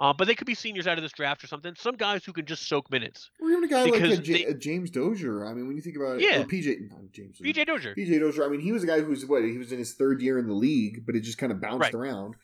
Uh, 0.00 0.14
but 0.14 0.26
they 0.26 0.34
could 0.34 0.46
be 0.46 0.54
seniors 0.54 0.86
out 0.86 0.96
of 0.96 1.02
this 1.02 1.12
draft 1.12 1.44
or 1.44 1.46
something. 1.46 1.74
Some 1.76 1.94
guys 1.94 2.24
who 2.24 2.32
can 2.32 2.46
just 2.46 2.66
soak 2.66 2.90
minutes. 2.90 3.30
Or 3.38 3.50
even 3.50 3.64
a 3.64 3.68
guy 3.68 3.82
like 3.84 4.00
a, 4.00 4.16
J- 4.16 4.32
they- 4.32 4.44
a 4.46 4.54
James 4.54 4.90
Dozier. 4.90 5.44
I 5.44 5.52
mean, 5.52 5.66
when 5.66 5.76
you 5.76 5.82
think 5.82 5.96
about 5.96 6.16
it, 6.16 6.22
Yeah. 6.22 6.42
PJ, 6.44 7.12
James 7.12 7.38
Dozier. 7.38 7.52
PJ 7.52 7.66
Dozier. 7.66 7.94
PJ 7.94 8.18
Dozier. 8.18 8.44
I 8.44 8.48
mean, 8.48 8.60
he 8.60 8.72
was 8.72 8.82
a 8.82 8.86
guy 8.86 9.00
who 9.00 9.10
was 9.10 9.26
what 9.26 9.44
he 9.44 9.58
was 9.58 9.72
in 9.72 9.78
his 9.78 9.92
third 9.94 10.22
year 10.22 10.38
in 10.38 10.46
the 10.48 10.54
league, 10.54 11.04
but 11.04 11.14
it 11.16 11.20
just 11.20 11.36
kind 11.36 11.52
of 11.52 11.60
bounced 11.60 11.80
Right. 11.80 11.94
around. 11.94 12.34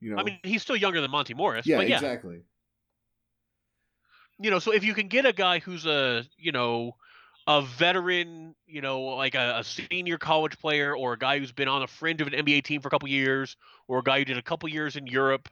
You 0.00 0.10
know, 0.14 0.20
I 0.20 0.24
mean, 0.24 0.40
he's 0.42 0.60
still 0.62 0.74
younger 0.76 1.00
than 1.00 1.10
Monte 1.12 1.34
Morris. 1.34 1.66
yeah, 1.66 1.76
but 1.76 1.88
yeah, 1.88 1.94
exactly. 1.96 2.40
you 4.40 4.50
know, 4.50 4.58
so 4.58 4.72
if 4.72 4.82
you 4.84 4.94
can 4.94 5.06
get 5.08 5.24
a 5.24 5.32
guy 5.32 5.60
who's 5.60 5.86
a, 5.86 6.24
you 6.36 6.50
know, 6.52 6.96
a 7.46 7.62
veteran, 7.62 8.54
you 8.66 8.80
know, 8.80 9.00
like 9.02 9.34
a, 9.34 9.58
a 9.60 9.64
senior 9.64 10.18
college 10.18 10.58
player 10.58 10.96
or 10.96 11.12
a 11.12 11.18
guy 11.18 11.38
who's 11.38 11.52
been 11.52 11.68
on 11.68 11.80
the 11.80 11.86
fringe 11.86 12.20
of 12.20 12.26
an 12.26 12.32
NBA 12.34 12.64
team 12.64 12.80
for 12.80 12.88
a 12.88 12.90
couple 12.90 13.08
years 13.08 13.56
or 13.86 14.00
a 14.00 14.02
guy 14.02 14.18
who 14.18 14.24
did 14.24 14.36
a 14.38 14.42
couple 14.42 14.68
years 14.68 14.96
in 14.96 15.06
Europe 15.06 15.48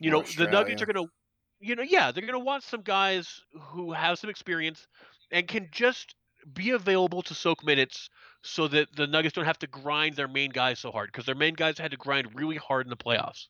You 0.00 0.10
know, 0.10 0.24
the 0.36 0.48
Nuggets 0.48 0.82
are 0.82 0.86
going 0.86 1.06
to, 1.06 1.12
you 1.60 1.76
know, 1.76 1.82
yeah, 1.82 2.12
they're 2.12 2.22
going 2.26 2.34
to 2.34 2.44
want 2.44 2.64
some 2.64 2.82
guys 2.82 3.40
who 3.60 3.92
have 3.92 4.18
some 4.18 4.30
experience 4.30 4.88
and 5.30 5.46
can 5.48 5.68
just 5.72 6.14
be 6.54 6.70
available 6.70 7.22
to 7.22 7.34
soak 7.34 7.64
minutes 7.64 8.10
so 8.42 8.68
that 8.68 8.94
the 8.96 9.06
Nuggets 9.06 9.34
don't 9.34 9.44
have 9.44 9.58
to 9.60 9.66
grind 9.66 10.16
their 10.16 10.28
main 10.28 10.50
guys 10.50 10.78
so 10.80 10.90
hard 10.90 11.10
because 11.12 11.26
their 11.26 11.34
main 11.34 11.54
guys 11.54 11.78
had 11.78 11.90
to 11.92 11.98
grind 11.98 12.28
really 12.34 12.56
hard 12.56 12.86
in 12.86 12.90
the 12.90 12.96
playoffs. 12.96 13.46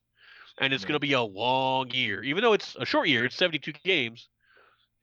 And 0.60 0.72
it's 0.74 0.84
going 0.84 0.94
to 0.96 1.00
be 1.00 1.12
a 1.14 1.22
long 1.22 1.90
year. 1.92 2.22
Even 2.22 2.42
though 2.42 2.52
it's 2.52 2.76
a 2.78 2.84
short 2.84 3.08
year, 3.08 3.24
it's 3.24 3.36
72 3.36 3.72
games. 3.84 4.28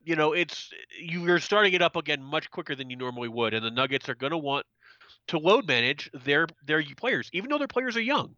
You 0.04 0.16
know, 0.16 0.34
it's 0.34 0.70
you're 1.02 1.40
starting 1.40 1.74
it 1.74 1.82
up 1.82 1.96
again 1.96 2.22
much 2.22 2.52
quicker 2.52 2.76
than 2.76 2.90
you 2.90 2.96
normally 2.98 3.30
would 3.30 3.54
and 3.54 3.66
the 3.66 3.72
Nuggets 3.72 4.10
are 4.10 4.16
going 4.16 4.32
to 4.32 4.38
want 4.38 4.66
to 5.28 5.40
load 5.40 5.68
manage 5.68 6.10
their 6.14 6.48
their 6.66 6.84
players 6.96 7.30
even 7.34 7.50
though 7.50 7.58
their 7.58 7.68
players 7.68 7.98
are 7.98 8.02
young. 8.02 8.36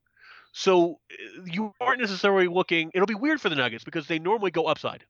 So 0.52 1.00
uh, 1.12 1.44
you 1.46 1.74
aren't 1.80 2.02
necessarily 2.02 2.48
looking 2.48 2.92
it'll 2.94 3.08
be 3.08 3.16
weird 3.16 3.42
for 3.42 3.50
the 3.50 3.56
Nuggets 3.56 3.84
because 3.84 4.08
they 4.08 4.20
normally 4.20 4.52
go 4.52 4.66
upside 4.66 5.06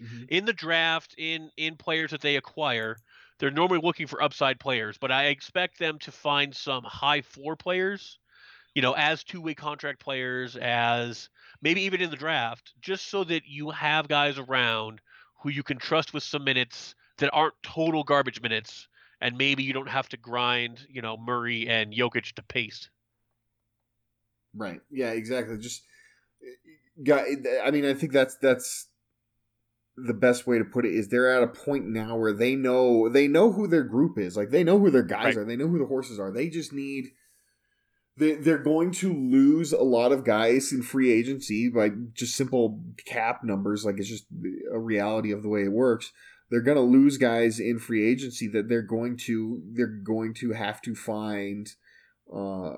Mhm. 0.00 0.26
in 0.30 0.44
the 0.44 0.52
draft 0.52 1.14
in 1.18 1.50
in 1.56 1.76
players 1.76 2.10
that 2.10 2.20
they 2.20 2.36
acquire 2.36 2.96
they're 3.38 3.50
normally 3.50 3.80
looking 3.82 4.06
for 4.06 4.22
upside 4.22 4.58
players 4.58 4.98
but 4.98 5.12
i 5.12 5.26
expect 5.26 5.78
them 5.78 5.98
to 5.98 6.10
find 6.10 6.56
some 6.56 6.82
high 6.84 7.20
floor 7.20 7.56
players 7.56 8.18
you 8.74 8.82
know 8.82 8.94
as 8.94 9.22
two-way 9.22 9.54
contract 9.54 10.00
players 10.00 10.56
as 10.56 11.28
maybe 11.60 11.82
even 11.82 12.00
in 12.00 12.10
the 12.10 12.16
draft 12.16 12.72
just 12.80 13.08
so 13.10 13.22
that 13.24 13.46
you 13.46 13.70
have 13.70 14.08
guys 14.08 14.38
around 14.38 15.00
who 15.42 15.50
you 15.50 15.62
can 15.62 15.78
trust 15.78 16.14
with 16.14 16.22
some 16.22 16.44
minutes 16.44 16.94
that 17.18 17.30
aren't 17.32 17.54
total 17.62 18.02
garbage 18.02 18.40
minutes 18.40 18.88
and 19.20 19.36
maybe 19.36 19.62
you 19.62 19.72
don't 19.72 19.88
have 19.88 20.08
to 20.08 20.16
grind 20.16 20.86
you 20.88 21.02
know 21.02 21.16
murray 21.16 21.68
and 21.68 21.92
Jokic 21.92 22.32
to 22.34 22.42
paste 22.42 22.90
Right. 24.54 24.80
Yeah. 24.90 25.10
Exactly. 25.12 25.58
Just 25.58 25.82
got. 27.02 27.24
I 27.64 27.70
mean, 27.70 27.84
I 27.84 27.94
think 27.94 28.12
that's 28.12 28.36
that's 28.36 28.88
the 29.96 30.14
best 30.14 30.46
way 30.46 30.58
to 30.58 30.64
put 30.64 30.84
it. 30.86 30.94
Is 30.94 31.08
they're 31.08 31.34
at 31.34 31.42
a 31.42 31.48
point 31.48 31.86
now 31.86 32.16
where 32.16 32.32
they 32.32 32.54
know 32.54 33.08
they 33.08 33.28
know 33.28 33.52
who 33.52 33.66
their 33.66 33.82
group 33.84 34.18
is. 34.18 34.36
Like 34.36 34.50
they 34.50 34.64
know 34.64 34.78
who 34.78 34.90
their 34.90 35.02
guys 35.02 35.36
Right. 35.36 35.38
are. 35.38 35.44
They 35.44 35.56
know 35.56 35.68
who 35.68 35.78
the 35.78 35.86
horses 35.86 36.18
are. 36.18 36.30
They 36.32 36.48
just 36.48 36.72
need. 36.72 37.08
They 38.16 38.34
they're 38.34 38.58
going 38.58 38.90
to 38.92 39.12
lose 39.12 39.72
a 39.72 39.82
lot 39.82 40.12
of 40.12 40.24
guys 40.24 40.70
in 40.72 40.82
free 40.82 41.10
agency 41.10 41.70
by 41.70 41.90
just 42.12 42.36
simple 42.36 42.82
cap 43.06 43.42
numbers. 43.42 43.84
Like 43.86 43.98
it's 43.98 44.08
just 44.08 44.26
a 44.70 44.78
reality 44.78 45.32
of 45.32 45.42
the 45.42 45.48
way 45.48 45.62
it 45.64 45.72
works. 45.72 46.12
They're 46.50 46.60
going 46.60 46.76
to 46.76 46.82
lose 46.82 47.16
guys 47.16 47.58
in 47.58 47.78
free 47.78 48.06
agency 48.06 48.48
that 48.48 48.68
they're 48.68 48.82
going 48.82 49.16
to 49.24 49.62
they're 49.72 49.86
going 49.86 50.34
to 50.34 50.52
have 50.52 50.82
to 50.82 50.94
find. 50.94 51.70
Uh, 52.30 52.76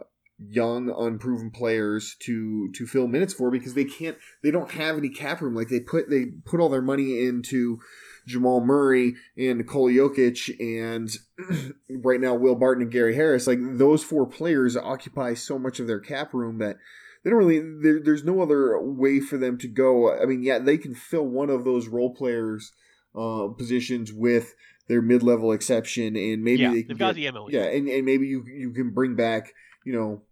young 0.49 0.91
unproven 0.91 1.51
players 1.51 2.17
to 2.21 2.71
to 2.73 2.87
fill 2.87 3.07
minutes 3.07 3.35
for 3.35 3.51
because 3.51 3.75
they 3.75 3.85
can't 3.85 4.17
they 4.43 4.51
don't 4.51 4.71
have 4.73 4.97
any 4.97 5.09
cap 5.09 5.41
room. 5.41 5.55
Like 5.55 5.69
they 5.69 5.81
put 5.81 6.11
they 6.11 6.27
put 6.45 6.61
all 6.61 6.69
their 6.69 6.83
money 6.83 7.27
into 7.27 7.81
Jamal 8.27 8.61
Murray 8.61 9.15
and 9.37 9.59
Nikola 9.59 9.91
Jokic 9.91 10.55
and 10.59 11.11
right 11.91 12.21
now 12.21 12.35
Will 12.35 12.55
Barton 12.55 12.83
and 12.83 12.93
Gary 12.93 13.15
Harris. 13.15 13.47
Like 13.47 13.59
those 13.61 14.03
four 14.03 14.27
players 14.27 14.77
occupy 14.77 15.35
so 15.35 15.59
much 15.59 15.81
of 15.81 15.87
their 15.87 16.01
cap 16.01 16.33
room 16.35 16.59
that 16.59 16.77
they 17.23 17.31
don't 17.31 17.39
really 17.39 17.61
there, 17.83 18.01
there's 18.03 18.25
no 18.25 18.41
other 18.41 18.81
way 18.81 19.21
for 19.21 19.39
them 19.39 19.59
to 19.59 19.69
go. 19.69 20.15
I 20.15 20.27
mean 20.27 20.43
yeah 20.43 20.59
they 20.59 20.79
can 20.79 20.95
fill 20.95 21.27
one 21.27 21.51
of 21.51 21.65
those 21.65 21.89
role 21.89 22.15
players 22.15 22.73
uh 23.15 23.49
positions 23.57 24.13
with 24.13 24.55
their 24.89 25.01
mid-level 25.01 25.53
exception 25.53 26.17
and 26.17 26.43
maybe 26.43 26.63
yeah 26.63 26.73
they 26.73 26.83
can 26.83 26.97
got 26.97 27.15
get- 27.15 27.35
the 27.35 27.47
yeah, 27.51 27.65
and, 27.65 27.89
and 27.89 28.05
maybe 28.05 28.27
you 28.27 28.45
you 28.47 28.73
can 28.73 28.91
bring 28.91 29.15
back 29.17 29.53
you 29.85 29.93
know 29.93 30.23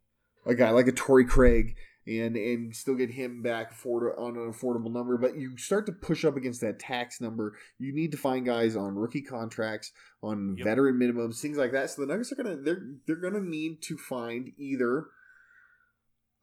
a 0.46 0.54
guy 0.54 0.70
like 0.70 0.88
a 0.88 0.92
Torrey 0.92 1.24
Craig 1.24 1.76
and 2.06 2.36
and 2.36 2.74
still 2.74 2.96
get 2.96 3.10
him 3.10 3.42
back 3.42 3.72
for 3.72 4.18
on 4.18 4.36
an 4.36 4.52
affordable 4.52 4.92
number. 4.92 5.16
But 5.16 5.36
you 5.36 5.56
start 5.56 5.86
to 5.86 5.92
push 5.92 6.24
up 6.24 6.36
against 6.36 6.60
that 6.62 6.78
tax 6.80 7.20
number. 7.20 7.56
You 7.78 7.92
need 7.94 8.10
to 8.12 8.18
find 8.18 8.44
guys 8.44 8.74
on 8.74 8.96
rookie 8.96 9.22
contracts, 9.22 9.92
on 10.22 10.56
Yep. 10.58 10.64
veteran 10.64 10.98
minimums, 10.98 11.40
things 11.40 11.58
like 11.58 11.72
that. 11.72 11.90
So 11.90 12.02
the 12.02 12.08
Nuggets 12.08 12.32
are 12.32 12.36
gonna 12.36 12.56
they're 12.56 12.82
they're 13.06 13.16
gonna 13.16 13.40
need 13.40 13.82
to 13.82 13.96
find 13.96 14.50
either 14.58 15.06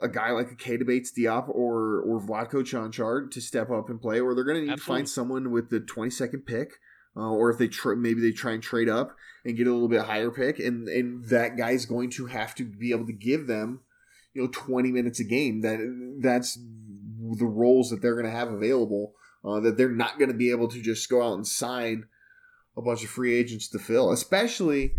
a 0.02 0.08
guy 0.08 0.32
like 0.32 0.50
a 0.50 0.56
Keita 0.56 0.86
Bates-Diop 0.88 1.50
or 1.50 2.00
or 2.02 2.22
Vlatko 2.22 2.64
Cancar 2.64 3.30
to 3.30 3.42
step 3.42 3.70
up 3.70 3.90
and 3.90 4.02
play, 4.02 4.22
or 4.22 4.34
they're 4.34 4.46
gonna 4.46 4.62
need 4.62 4.78
to 4.78 4.78
find 4.78 5.10
someone 5.10 5.52
with 5.52 5.70
the 5.70 5.82
twenty 5.82 6.10
second 6.12 6.46
pick. 6.46 6.80
Uh, 7.18 7.32
or 7.32 7.50
if 7.50 7.58
they 7.58 7.68
tr- 7.68 7.96
maybe 7.96 8.22
they 8.22 8.32
try 8.32 8.52
and 8.52 8.62
trade 8.64 8.88
up 8.88 9.14
and 9.44 9.58
get 9.58 9.66
a 9.68 9.74
little 9.74 9.90
bit 9.90 10.04
higher 10.04 10.32
pick, 10.32 10.58
and 10.60 10.88
and 10.88 11.26
that 11.26 11.58
guy's 11.58 11.86
going 11.86 12.10
to 12.12 12.28
have 12.28 12.54
to 12.56 12.64
be 12.64 12.92
able 12.92 13.06
to 13.08 13.12
give 13.12 13.48
them, 13.48 13.82
you 14.34 14.42
know, 14.44 14.48
twenty 14.52 14.92
minutes 14.92 15.20
a 15.20 15.24
game. 15.24 15.62
That 15.62 15.80
that's 16.22 16.56
the 16.56 17.46
roles 17.46 17.90
that 17.90 18.02
they're 18.02 18.16
going 18.16 18.26
to 18.26 18.32
have 18.32 18.52
available. 18.52 19.14
Uh, 19.44 19.60
that 19.62 19.78
they're 19.78 19.90
not 19.90 20.18
going 20.20 20.30
to 20.32 20.38
be 20.38 20.52
able 20.52 20.68
to 20.68 20.82
just 20.82 21.10
go 21.10 21.22
out 21.26 21.34
and 21.36 21.48
sign 21.48 22.06
a 22.76 22.82
bunch 22.82 23.04
of 23.04 23.10
free 23.10 23.34
agents 23.38 23.68
to 23.70 23.80
fill, 23.80 24.12
especially 24.12 24.92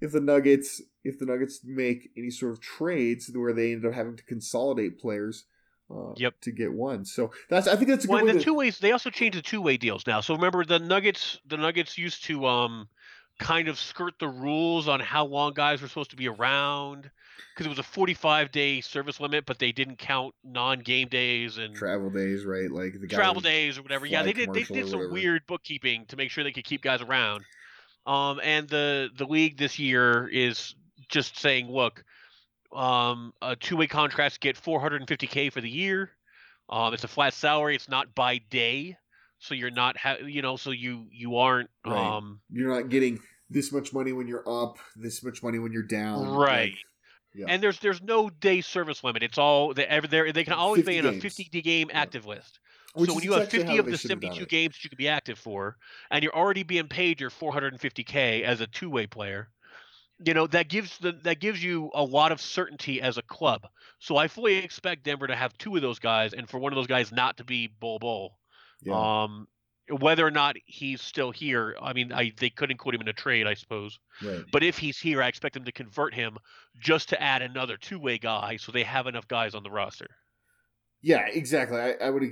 if 0.00 0.10
the 0.12 0.20
Nuggets 0.20 0.82
if 1.04 1.18
the 1.18 1.26
Nuggets 1.26 1.60
make 1.64 2.10
any 2.16 2.30
sort 2.30 2.52
of 2.52 2.60
trades 2.60 3.30
where 3.34 3.52
they 3.52 3.72
end 3.72 3.84
up 3.86 3.92
having 3.94 4.16
to 4.16 4.24
consolidate 4.24 4.98
players. 4.98 5.44
Uh, 5.90 6.12
Yep. 6.16 6.40
To 6.40 6.50
get 6.50 6.72
one, 6.72 7.04
so 7.04 7.30
that's 7.50 7.68
I 7.68 7.76
think 7.76 7.88
that's 7.88 8.04
a 8.04 8.08
good 8.08 8.14
Well, 8.14 8.24
the 8.26 8.32
to- 8.32 8.40
two 8.40 8.54
ways 8.54 8.78
they 8.78 8.90
also 8.92 9.10
changed 9.10 9.36
the 9.36 9.42
two 9.42 9.60
way 9.60 9.76
deals 9.76 10.06
now. 10.06 10.22
So 10.22 10.34
remember 10.34 10.64
the 10.64 10.78
Nuggets 10.78 11.38
the 11.46 11.58
Nuggets 11.58 11.98
used 11.98 12.24
to 12.24 12.46
um 12.46 12.88
kind 13.38 13.68
of 13.68 13.78
skirt 13.78 14.14
the 14.18 14.26
rules 14.28 14.88
on 14.88 14.98
how 15.00 15.26
long 15.26 15.52
guys 15.52 15.82
were 15.82 15.88
supposed 15.88 16.10
to 16.10 16.16
be 16.16 16.26
around 16.26 17.10
because 17.52 17.66
it 17.66 17.68
was 17.68 17.78
a 17.78 17.84
45 17.84 18.50
day 18.50 18.80
service 18.80 19.20
limit, 19.20 19.46
but 19.46 19.58
they 19.58 19.72
didn't 19.72 19.98
count 19.98 20.34
non 20.44 20.80
game 20.80 21.08
days 21.08 21.58
and 21.58 21.74
travel 21.74 22.10
days, 22.10 22.44
right? 22.44 22.70
Like 22.70 23.00
the 23.00 23.06
travel 23.06 23.40
days 23.40 23.78
or 23.78 23.82
whatever. 23.82 24.06
Yeah, 24.06 24.22
they 24.22 24.32
did 24.32 24.52
they 24.52 24.64
did 24.64 24.88
some 24.88 25.10
weird 25.12 25.46
bookkeeping 25.46 26.06
to 26.06 26.16
make 26.16 26.30
sure 26.30 26.44
they 26.44 26.52
could 26.52 26.64
keep 26.64 26.82
guys 26.82 27.00
around. 27.00 27.44
Um, 28.06 28.40
and 28.42 28.68
the 28.68 29.08
the 29.16 29.24
league 29.24 29.56
this 29.56 29.78
year 29.78 30.28
is 30.28 30.74
just 31.08 31.38
saying, 31.38 31.70
look, 31.70 32.04
um, 32.72 33.32
uh, 33.40 33.54
two 33.58 33.76
way 33.76 33.86
contracts 33.86 34.38
get 34.38 34.56
450k 34.56 35.52
for 35.52 35.60
the 35.60 35.70
year. 35.70 36.10
Um, 36.68 36.94
it's 36.94 37.04
a 37.04 37.08
flat 37.08 37.34
salary. 37.34 37.74
It's 37.76 37.88
not 37.88 38.14
by 38.14 38.38
day, 38.38 38.96
so 39.38 39.54
you're 39.54 39.70
not 39.70 39.96
ha- 39.96 40.16
you 40.26 40.42
know, 40.42 40.56
so 40.56 40.70
you 40.70 41.06
you 41.10 41.36
aren't 41.36 41.70
Right. 41.86 42.16
um 42.16 42.40
You're 42.50 42.74
not 42.74 42.88
getting 42.88 43.20
this 43.50 43.70
much 43.72 43.92
money 43.92 44.12
when 44.12 44.26
you're 44.26 44.48
up, 44.48 44.78
this 44.96 45.22
much 45.22 45.42
money 45.42 45.58
when 45.58 45.72
you're 45.72 45.82
down. 45.82 46.26
Right. 46.28 46.70
Like, 46.72 46.78
Yeah. 47.34 47.46
and 47.48 47.62
there's 47.62 47.78
there's 47.80 48.00
no 48.02 48.30
day 48.30 48.60
service 48.60 49.02
limit. 49.02 49.22
It's 49.22 49.38
all 49.38 49.74
they 49.74 49.86
ever 49.86 50.06
they 50.06 50.30
they 50.32 50.44
can 50.44 50.52
always 50.52 50.84
be 50.84 50.98
in 50.98 51.06
a 51.06 51.10
games. 51.10 51.22
50 51.22 51.62
game 51.62 51.88
Yeah. 51.90 52.00
active 52.00 52.26
list. 52.26 52.60
Which 52.94 53.08
so 53.10 53.16
when 53.16 53.24
you 53.24 53.32
have 53.32 53.48
50 53.48 53.78
of 53.78 53.86
the 53.86 53.96
should 53.96 54.10
have 54.12 54.20
done 54.20 54.30
72 54.30 54.46
games 54.46 54.74
that 54.76 54.84
you 54.84 54.90
could 54.90 54.98
be 54.98 55.08
active 55.08 55.36
for, 55.38 55.76
and 56.12 56.22
you're 56.22 56.34
already 56.34 56.62
being 56.62 56.86
paid 56.86 57.20
your 57.20 57.30
450k 57.30 58.42
as 58.44 58.60
a 58.60 58.68
two-way 58.68 59.08
player, 59.08 59.48
you 60.24 60.32
know 60.32 60.46
that 60.46 60.68
gives 60.68 60.96
the 60.98 61.12
that 61.24 61.40
gives 61.40 61.62
you 61.62 61.90
a 61.94 62.04
lot 62.04 62.30
of 62.30 62.40
certainty 62.40 63.02
as 63.02 63.18
a 63.18 63.22
club. 63.22 63.66
So 63.98 64.16
I 64.16 64.28
fully 64.28 64.56
expect 64.58 65.02
Denver 65.04 65.26
to 65.26 65.34
have 65.34 65.58
two 65.58 65.74
of 65.74 65.82
those 65.82 65.98
guys, 65.98 66.34
and 66.34 66.48
for 66.48 66.58
one 66.58 66.72
of 66.72 66.76
those 66.76 66.86
guys 66.86 67.10
not 67.10 67.36
to 67.38 67.44
be 67.44 67.66
Bol 67.66 67.98
Bol. 67.98 68.38
Yeah. 68.82 69.22
Um, 69.24 69.48
whether 69.88 70.26
or 70.26 70.30
not 70.30 70.56
he's 70.66 71.00
still 71.02 71.30
here, 71.30 71.76
I 71.80 71.92
mean, 71.92 72.12
I 72.12 72.32
they 72.38 72.50
could 72.50 72.70
include 72.70 72.94
him 72.96 73.02
in 73.02 73.08
a 73.08 73.12
trade, 73.12 73.46
I 73.46 73.54
suppose. 73.54 73.98
right. 74.22 74.44
But 74.50 74.62
if 74.62 74.78
he's 74.78 74.98
here, 74.98 75.22
I 75.22 75.28
expect 75.28 75.54
them 75.54 75.64
to 75.64 75.72
convert 75.72 76.14
him 76.14 76.38
just 76.80 77.08
to 77.10 77.22
add 77.22 77.42
another 77.42 77.76
two-way 77.76 78.18
guy, 78.18 78.56
so 78.56 78.72
they 78.72 78.82
have 78.84 79.06
enough 79.06 79.28
guys 79.28 79.54
on 79.54 79.62
the 79.62 79.70
roster. 79.70 80.08
Yeah, 81.02 81.26
exactly. 81.26 81.78
I, 81.78 81.92
I 82.00 82.10
would, 82.10 82.22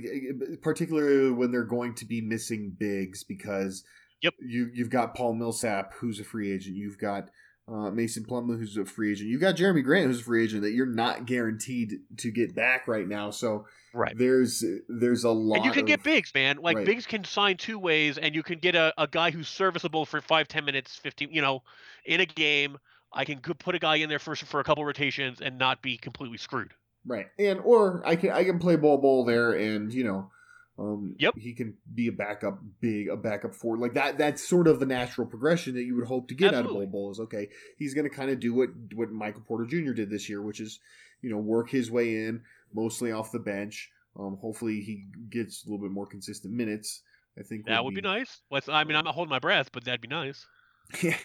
particularly 0.61 1.31
when 1.31 1.51
they're 1.51 1.63
going 1.63 1.93
to 1.95 2.05
be 2.05 2.21
missing 2.21 2.75
bigs, 2.77 3.23
because 3.23 3.83
Yep. 4.21 4.33
you 4.39 4.69
you've 4.73 4.89
got 4.89 5.15
Paul 5.15 5.33
Millsap, 5.35 5.93
who's 5.95 6.19
a 6.19 6.23
free 6.23 6.51
agent. 6.51 6.75
You've 6.77 6.97
got 6.97 7.29
uh, 7.67 7.89
Mason 7.91 8.25
Plumlee, 8.25 8.59
who's 8.59 8.77
a 8.77 8.85
free 8.85 9.11
agent. 9.11 9.29
You've 9.29 9.41
got 9.41 9.55
Jerami 9.55 9.83
Grant, 9.83 10.07
who's 10.07 10.19
a 10.19 10.23
free 10.23 10.43
agent 10.43 10.63
that 10.63 10.71
you're 10.71 10.85
not 10.85 11.25
guaranteed 11.25 11.99
to 12.17 12.31
get 12.31 12.55
back 12.55 12.87
right 12.87 13.07
now. 13.07 13.31
So 13.31 13.65
Right. 13.93 14.17
there's 14.17 14.63
there's 14.89 15.23
a 15.23 15.29
lot. 15.29 15.57
And 15.57 15.65
you 15.65 15.71
can 15.71 15.81
of, 15.81 15.87
get 15.87 16.03
bigs, 16.03 16.33
man. 16.33 16.57
Like 16.57 16.77
Right. 16.77 16.85
bigs 16.85 17.05
can 17.05 17.23
sign 17.23 17.57
two 17.57 17.77
ways, 17.77 18.17
and 18.17 18.33
you 18.33 18.43
can 18.43 18.59
get 18.59 18.75
a, 18.75 18.93
a 18.97 19.07
guy 19.07 19.31
who's 19.31 19.47
serviceable 19.47 20.05
for 20.05 20.19
five, 20.19 20.47
ten 20.47 20.65
minutes, 20.65 20.95
fifteen. 20.95 21.31
You 21.31 21.41
know, 21.41 21.63
in 22.05 22.19
a 22.19 22.25
game, 22.25 22.77
I 23.13 23.23
can 23.23 23.39
put 23.39 23.75
a 23.75 23.79
guy 23.79 23.97
in 23.97 24.09
there 24.09 24.19
for 24.19 24.35
for 24.35 24.59
a 24.59 24.63
couple 24.63 24.83
rotations 24.83 25.41
and 25.41 25.57
not 25.57 25.81
be 25.81 25.97
completely 25.97 26.37
screwed. 26.37 26.73
Right, 27.05 27.27
and 27.37 27.59
or 27.59 28.01
I 28.05 28.15
can 28.15 28.31
I 28.31 28.43
can 28.43 28.59
play 28.59 28.75
Bol 28.77 28.97
Bol 28.97 29.25
there, 29.25 29.51
and 29.51 29.93
you 29.93 30.03
know, 30.03 30.31
um, 30.79 31.15
Yep. 31.19 31.35
he 31.37 31.53
can 31.53 31.75
be 31.93 32.07
a 32.07 32.11
backup 32.11 32.59
big, 32.81 33.07
a 33.09 33.15
backup 33.15 33.53
forward 33.53 33.79
like 33.79 33.93
that. 33.93 34.17
That's 34.17 34.47
sort 34.47 34.67
of 34.67 34.79
the 34.79 34.85
natural 34.85 35.27
progression 35.27 35.75
that 35.75 35.83
you 35.83 35.95
would 35.95 36.07
hope 36.07 36.27
to 36.29 36.33
get 36.35 36.47
out 36.47 36.53
of 36.55 36.59
Absolutely. 36.65 36.85
Bol 36.87 37.01
Bol. 37.03 37.11
Is 37.11 37.19
okay, 37.19 37.49
he's 37.77 37.93
going 37.93 38.09
to 38.09 38.15
kind 38.15 38.31
of 38.31 38.39
do 38.39 38.53
what 38.53 38.69
what 38.95 39.11
Michael 39.11 39.43
Porter 39.47 39.65
Jr. 39.65 39.91
did 39.93 40.09
this 40.09 40.27
year, 40.29 40.41
which 40.41 40.59
is 40.59 40.79
you 41.21 41.29
know 41.29 41.37
work 41.37 41.69
his 41.69 41.91
way 41.91 42.15
in 42.25 42.41
mostly 42.73 43.11
off 43.11 43.31
the 43.31 43.39
bench. 43.39 43.89
Um, 44.19 44.37
hopefully 44.41 44.81
he 44.81 45.05
gets 45.29 45.63
a 45.63 45.69
little 45.69 45.83
bit 45.83 45.91
more 45.91 46.05
consistent 46.05 46.53
minutes. 46.53 47.01
I 47.37 47.41
think 47.43 47.65
That 47.65 47.83
would 47.83 47.95
be 47.95 48.01
nice. 48.01 48.41
Let's, 48.51 48.69
I 48.69 48.83
mean, 48.83 48.95
I'm 48.95 49.05
not 49.05 49.15
holding 49.15 49.31
my 49.31 49.39
breath, 49.39 49.71
but 49.71 49.85
that'd 49.85 50.01
be 50.01 50.07
nice. 50.07 50.45
yeah, 51.01 51.15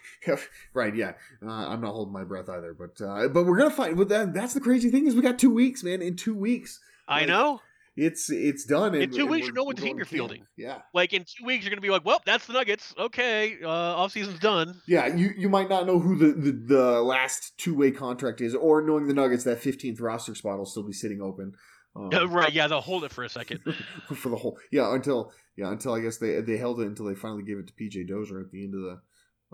right. 0.72 0.94
Yeah, 0.94 1.12
uh, 1.42 1.50
I'm 1.50 1.80
not 1.82 1.92
holding 1.92 2.14
my 2.14 2.24
breath 2.24 2.48
either, 2.48 2.72
but 2.74 3.04
uh, 3.04 3.28
but 3.28 3.44
we're 3.44 3.58
gonna 3.58 3.70
find. 3.70 3.96
But 3.96 4.08
that, 4.08 4.32
that's 4.32 4.54
the 4.54 4.60
crazy 4.60 4.90
thing 4.90 5.06
is 5.06 5.14
we 5.14 5.20
got 5.20 5.38
two 5.38 5.50
weeks, 5.52 5.82
man. 5.84 6.00
In 6.00 6.16
two 6.16 6.34
weeks, 6.34 6.80
I 7.06 7.20
Like, 7.20 7.28
know. 7.28 7.60
It's 7.98 8.30
it's 8.30 8.64
done. 8.64 8.94
In 8.94 9.10
two 9.10 9.26
weeks, 9.26 9.46
you 9.46 9.52
know 9.52 9.64
what 9.64 9.76
team 9.76 9.96
you're 9.96 10.06
fielding. 10.06 10.44
Yeah, 10.56 10.78
Like 10.94 11.12
in 11.12 11.24
two 11.24 11.44
weeks, 11.44 11.64
you're 11.64 11.70
gonna 11.70 11.80
be 11.80 11.90
like, 11.90 12.04
"Well, 12.04 12.20
that's 12.24 12.46
the 12.46 12.52
Nuggets. 12.52 12.94
Okay, 12.98 13.56
uh, 13.62 13.68
off 13.68 14.12
season's 14.12 14.38
done." 14.38 14.80
yeah. 14.86 15.06
You 15.14 15.30
you 15.36 15.48
might 15.48 15.68
not 15.68 15.86
know 15.86 15.98
who 15.98 16.16
the 16.16 16.32
the, 16.32 16.52
the 16.52 17.02
last 17.02 17.52
two 17.58 17.74
way 17.74 17.90
contract 17.90 18.40
is, 18.40 18.54
or 18.54 18.82
knowing 18.82 19.06
the 19.08 19.14
Nuggets 19.14 19.44
that 19.44 19.58
fifteenth 19.60 20.00
roster 20.00 20.34
spot 20.34 20.58
will 20.58 20.66
still 20.66 20.84
be 20.86 20.92
sitting 20.92 21.20
open. 21.20 21.52
Um, 21.96 22.10
Uh, 22.12 22.28
right? 22.28 22.52
Yeah, 22.52 22.68
they'll 22.68 22.80
hold 22.80 23.04
it 23.04 23.12
for 23.12 23.24
a 23.24 23.28
second. 23.28 23.60
for 24.14 24.28
the 24.28 24.36
whole 24.36 24.58
yeah 24.70 24.94
until 24.94 25.32
yeah 25.56 25.70
until 25.72 25.92
I 25.94 26.00
guess 26.00 26.18
they 26.18 26.40
they 26.40 26.56
held 26.56 26.80
it 26.80 26.86
until 26.86 27.06
they 27.06 27.14
finally 27.14 27.42
gave 27.42 27.58
it 27.58 27.66
to 27.66 27.72
PJ 27.74 28.08
Dozier 28.08 28.40
at 28.40 28.50
the 28.50 28.62
end 28.64 28.74
of 28.74 28.80
the 28.82 29.00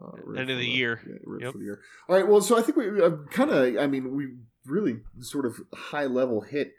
uh, 0.02 0.10
right 0.24 0.40
End 0.40 0.50
of 0.50 0.56
for 0.56 0.60
the 0.60 0.68
year. 0.68 1.00
yeah, 1.06 1.14
right 1.24 1.42
Yep. 1.42 1.52
for 1.52 1.58
the 1.58 1.64
year. 1.64 1.80
All 2.08 2.16
right, 2.16 2.26
well, 2.28 2.40
so 2.40 2.58
I 2.58 2.62
think 2.62 2.76
we 2.76 3.00
uh, 3.00 3.10
kind 3.30 3.50
of 3.50 3.76
I 3.78 3.86
mean 3.86 4.14
we 4.14 4.28
really 4.66 5.00
sort 5.20 5.46
of 5.46 5.56
high 5.74 6.06
level 6.06 6.40
hit 6.40 6.72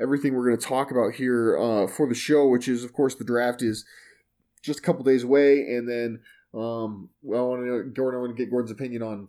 everything 0.00 0.34
we're 0.34 0.46
going 0.46 0.58
to 0.58 0.66
talk 0.66 0.90
about 0.90 1.14
here 1.14 1.58
uh, 1.58 1.86
for 1.86 2.08
the 2.08 2.14
show, 2.14 2.48
which 2.48 2.68
is 2.68 2.84
of 2.84 2.92
course 2.92 3.14
the 3.14 3.24
draft 3.24 3.62
is 3.62 3.84
just 4.62 4.78
a 4.78 4.82
couple 4.82 5.02
days 5.02 5.24
away, 5.24 5.60
and 5.60 5.88
then 5.88 6.20
um, 6.54 7.08
well, 7.22 7.44
I 7.44 7.48
want 7.48 7.62
to 7.62 7.90
Gordon, 7.94 8.18
I 8.18 8.22
want 8.22 8.36
to 8.36 8.42
get 8.42 8.50
Gordon's 8.50 8.72
opinion 8.72 9.02
on 9.02 9.28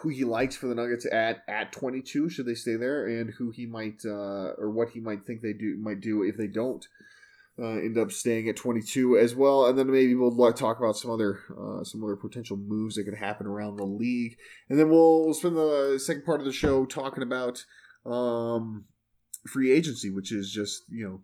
who 0.00 0.08
he 0.08 0.24
likes 0.24 0.56
for 0.56 0.68
the 0.68 0.74
Nuggets 0.74 1.06
at 1.10 1.42
at 1.48 1.72
22 1.72 2.28
should 2.28 2.46
they 2.46 2.54
stay 2.54 2.76
there 2.76 3.06
and 3.06 3.30
who 3.38 3.50
he 3.50 3.66
might 3.66 4.02
uh, 4.04 4.54
or 4.56 4.70
what 4.70 4.90
he 4.90 5.00
might 5.00 5.26
think 5.26 5.42
they 5.42 5.52
do 5.52 5.76
might 5.78 6.00
do 6.00 6.22
if 6.22 6.36
they 6.36 6.46
don't 6.46 6.86
uh, 7.60 7.76
end 7.76 7.98
up 7.98 8.10
staying 8.10 8.48
at 8.48 8.56
22 8.56 9.18
as 9.18 9.34
well. 9.34 9.66
And 9.66 9.78
then 9.78 9.90
maybe 9.90 10.14
we'll 10.14 10.52
talk 10.52 10.78
about 10.78 10.96
some 10.96 11.10
other 11.10 11.40
uh, 11.50 11.84
some 11.84 12.02
other 12.02 12.16
potential 12.16 12.56
moves 12.56 12.94
that 12.94 13.04
could 13.04 13.18
happen 13.18 13.46
around 13.46 13.76
the 13.76 13.84
league. 13.84 14.36
And 14.68 14.78
then 14.78 14.88
we'll, 14.88 15.24
we'll 15.24 15.34
spend 15.34 15.56
the 15.56 15.98
second 15.98 16.24
part 16.24 16.40
of 16.40 16.46
the 16.46 16.52
show 16.52 16.86
talking 16.86 17.22
about 17.22 17.64
um, 18.06 18.84
free 19.46 19.72
agency 19.72 20.10
which 20.10 20.32
is 20.32 20.50
just 20.50 20.82
you 20.90 21.22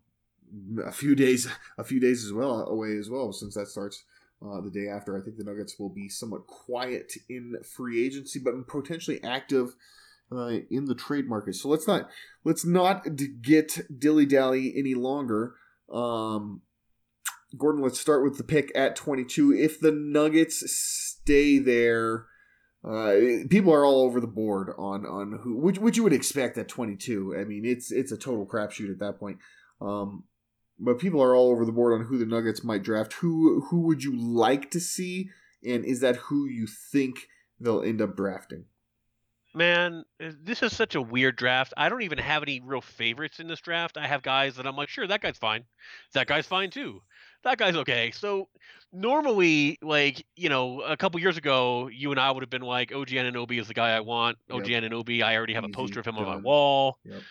know 0.77 0.85
a 0.85 0.93
few 0.93 1.15
days 1.15 1.49
a 1.79 1.85
few 1.85 2.01
days 2.01 2.25
as 2.25 2.33
well 2.33 2.67
away 2.69 2.97
as 2.97 3.11
well 3.11 3.33
since 3.33 3.55
that 3.55 3.69
starts 3.69 4.05
uh, 4.45 4.61
the 4.61 4.71
day 4.71 4.89
after. 4.89 5.17
I 5.17 5.23
think 5.23 5.37
the 5.37 5.45
Nuggets 5.45 5.79
will 5.79 5.89
be 5.89 6.09
somewhat 6.09 6.47
quiet 6.47 7.13
in 7.29 7.57
free 7.63 8.05
agency, 8.05 8.39
but 8.39 8.67
potentially 8.69 9.23
active 9.23 9.75
uh, 10.31 10.59
in 10.71 10.87
the 10.87 10.95
trade 10.95 11.29
market. 11.29 11.55
So 11.55 11.69
let's 11.69 11.87
not 11.87 12.09
let's 12.45 12.65
not 12.65 13.07
get 13.43 13.81
dilly 13.99 14.27
dally 14.27 14.75
any 14.77 14.95
longer. 14.95 15.55
Um, 15.93 16.63
Gordon, 17.57 17.83
let's 17.83 18.01
start 18.01 18.25
with 18.25 18.37
the 18.37 18.45
pick 18.45 18.73
at 18.75 18.97
22. 18.97 19.55
If 19.55 19.81
the 19.81 19.93
Nuggets 19.93 20.71
stay 20.71 21.59
there, 21.59 22.27
uh, 22.87 23.47
people 23.51 23.73
are 23.73 23.85
all 23.85 24.03
over 24.03 24.21
the 24.21 24.27
board 24.29 24.73
on 24.79 25.05
on 25.05 25.41
who 25.43 25.57
which, 25.57 25.79
which 25.79 25.97
you 25.97 26.05
would 26.05 26.13
expect 26.13 26.57
at 26.57 26.69
22. 26.69 27.37
I 27.37 27.45
mean, 27.45 27.65
it's 27.65 27.91
it's 27.91 28.13
a 28.13 28.17
total 28.17 28.47
crapshoot 28.47 28.91
at 28.91 29.01
that 29.01 29.19
point. 29.19 29.39
Um, 29.81 30.25
but 30.79 30.99
people 30.99 31.23
are 31.23 31.35
all 31.35 31.51
over 31.51 31.65
the 31.65 31.73
board 31.73 31.99
on 31.99 32.07
who 32.07 32.17
the 32.17 32.27
Nuggets 32.27 32.63
might 32.63 32.85
draft. 32.85 33.15
Who 33.15 33.63
who 33.63 33.81
would 33.81 34.05
you 34.05 34.17
like 34.17 34.71
to 34.71 34.81
see, 34.81 35.31
and 35.65 35.85
is 35.85 36.01
that 36.01 36.17
who 36.17 36.47
you 36.47 36.67
think 36.67 37.29
they'll 37.59 37.83
end 37.83 38.01
up 38.01 38.17
drafting? 38.17 38.67
Man, 39.53 40.05
this 40.19 40.63
is 40.63 40.77
such 40.77 40.95
a 40.95 41.01
weird 41.01 41.35
draft. 41.35 41.73
I 41.79 41.89
don't 41.89 42.03
even 42.03 42.19
have 42.19 42.43
any 42.43 42.61
real 42.61 42.83
favorites 42.83 43.41
in 43.41 43.49
this 43.49 43.61
draft. 43.61 43.97
I 43.97 44.07
have 44.07 44.23
guys 44.23 44.57
that 44.57 44.67
I'm 44.67 44.77
like, 44.77 44.91
sure, 44.91 45.07
that 45.07 45.23
guy's 45.23 45.39
fine. 45.39 45.65
That 46.13 46.27
guy's 46.27 46.47
fine 46.47 46.69
too. 46.69 47.01
That 47.45 47.59
guy's 47.59 47.77
okay. 47.77 48.11
So 48.13 48.49
normally, 48.93 49.79
like, 49.83 50.25
you 50.37 50.49
know, 50.49 50.81
a 50.81 50.97
couple 50.97 51.21
years 51.21 51.37
ago, 51.37 51.89
you 51.89 52.11
and 52.11 52.21
I 52.21 52.31
would 52.31 52.43
have 52.43 52.51
been 52.51 52.63
like, 52.63 52.93
OG 52.93 53.09
Anunoby 53.09 53.61
is 53.61 53.69
the 53.69 53.75
guy 53.75 53.97
I 53.97 54.01
want. 54.01 54.39
Yep. 54.49 54.67
and 54.67 54.93
Ananobi, 54.93 55.23
I 55.23 55.37
already 55.37 55.55
have 55.55 55.65
Easy, 55.65 55.73
a 55.73 55.77
poster 55.77 56.01
of 56.01 56.07
him 56.07 56.17
on 56.17 56.25
my 56.25 56.37
wall. 56.37 56.99
Yep. 57.05 57.23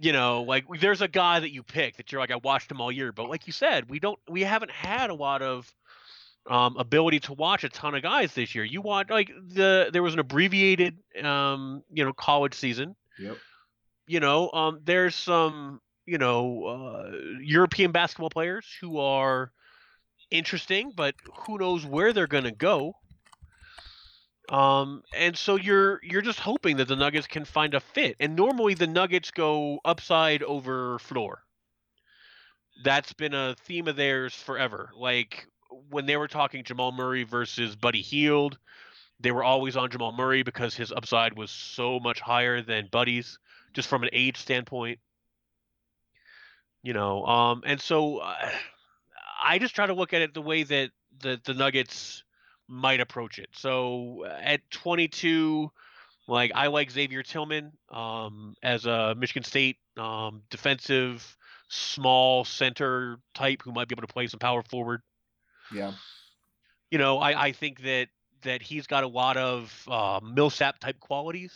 You 0.00 0.12
know, 0.12 0.42
like 0.42 0.64
there's 0.80 1.02
a 1.02 1.08
guy 1.08 1.40
that 1.40 1.52
you 1.52 1.62
pick 1.64 1.96
that 1.96 2.12
you're 2.12 2.20
like, 2.20 2.30
I 2.30 2.36
watched 2.36 2.70
him 2.70 2.80
all 2.80 2.92
year. 2.92 3.10
But 3.12 3.28
like 3.28 3.48
you 3.48 3.52
said, 3.52 3.90
we 3.90 3.98
don't 3.98 4.18
we 4.28 4.42
haven't 4.42 4.70
had 4.70 5.10
a 5.10 5.14
lot 5.14 5.42
of 5.42 5.72
um, 6.48 6.76
ability 6.76 7.20
to 7.20 7.32
watch 7.34 7.64
a 7.64 7.68
ton 7.68 7.96
of 7.96 8.02
guys 8.02 8.32
this 8.32 8.54
year. 8.54 8.64
You 8.64 8.80
want 8.80 9.10
like 9.10 9.28
the 9.48 9.90
there 9.92 10.02
was 10.02 10.14
an 10.14 10.20
abbreviated 10.20 10.98
um, 11.22 11.82
you 11.92 12.04
know 12.04 12.12
college 12.12 12.54
season. 12.54 12.94
Yep. 13.18 13.36
You 14.06 14.20
know, 14.20 14.50
um, 14.52 14.80
there's 14.84 15.16
some 15.16 15.80
you 16.08 16.18
know 16.18 16.64
uh, 16.64 17.10
European 17.40 17.92
basketball 17.92 18.30
players 18.30 18.66
who 18.80 18.98
are 18.98 19.52
interesting, 20.30 20.92
but 20.94 21.14
who 21.46 21.58
knows 21.58 21.84
where 21.84 22.12
they're 22.12 22.26
going 22.26 22.44
to 22.44 22.50
go. 22.50 22.94
Um, 24.48 25.02
and 25.14 25.36
so 25.36 25.56
you're 25.56 26.00
you're 26.02 26.22
just 26.22 26.40
hoping 26.40 26.78
that 26.78 26.88
the 26.88 26.96
Nuggets 26.96 27.26
can 27.26 27.44
find 27.44 27.74
a 27.74 27.80
fit. 27.80 28.16
And 28.18 28.34
normally 28.34 28.74
the 28.74 28.86
Nuggets 28.86 29.30
go 29.30 29.80
upside 29.84 30.42
over 30.42 30.98
floor. 31.00 31.42
That's 32.82 33.12
been 33.12 33.34
a 33.34 33.56
theme 33.64 33.88
of 33.88 33.96
theirs 33.96 34.34
forever. 34.34 34.90
Like 34.96 35.46
when 35.90 36.06
they 36.06 36.16
were 36.16 36.28
talking 36.28 36.64
Jamal 36.64 36.92
Murray 36.92 37.24
versus 37.24 37.76
Buddy 37.76 38.00
Hield, 38.00 38.56
they 39.20 39.32
were 39.32 39.44
always 39.44 39.76
on 39.76 39.90
Jamal 39.90 40.12
Murray 40.12 40.42
because 40.42 40.74
his 40.74 40.92
upside 40.92 41.36
was 41.36 41.50
so 41.50 42.00
much 42.00 42.20
higher 42.20 42.62
than 42.62 42.88
Buddy's, 42.90 43.38
just 43.74 43.88
from 43.88 44.02
an 44.02 44.10
age 44.12 44.38
standpoint. 44.38 44.98
You 46.88 46.94
know, 46.94 47.22
um, 47.26 47.64
and 47.66 47.78
so 47.78 48.16
uh, 48.16 48.50
I 49.44 49.58
just 49.58 49.74
try 49.74 49.84
to 49.84 49.92
look 49.92 50.14
at 50.14 50.22
it 50.22 50.32
the 50.32 50.40
way 50.40 50.62
that 50.62 50.90
the 51.20 51.38
the 51.44 51.52
Nuggets 51.52 52.24
might 52.66 52.98
approach 52.98 53.38
it. 53.38 53.50
So 53.52 54.24
uh, 54.24 54.38
at 54.40 54.62
22, 54.70 55.70
like 56.28 56.50
I 56.54 56.68
like 56.68 56.90
Xavier 56.90 57.22
Tillman 57.22 57.72
um, 57.90 58.54
as 58.62 58.86
a 58.86 59.14
Michigan 59.14 59.42
State 59.44 59.76
um, 59.98 60.40
defensive 60.48 61.36
small 61.68 62.46
center 62.46 63.18
type 63.34 63.60
who 63.62 63.72
might 63.72 63.88
be 63.88 63.92
able 63.92 64.06
to 64.06 64.14
play 64.14 64.26
some 64.26 64.40
power 64.40 64.62
forward. 64.62 65.02
Yeah. 65.70 65.92
You 66.90 66.96
know, 66.96 67.18
I, 67.18 67.48
I 67.48 67.52
think 67.52 67.82
that 67.82 68.08
that 68.44 68.62
he's 68.62 68.86
got 68.86 69.04
a 69.04 69.08
lot 69.08 69.36
of 69.36 69.86
uh, 69.88 70.20
Millsap 70.22 70.78
type 70.78 70.98
qualities, 71.00 71.52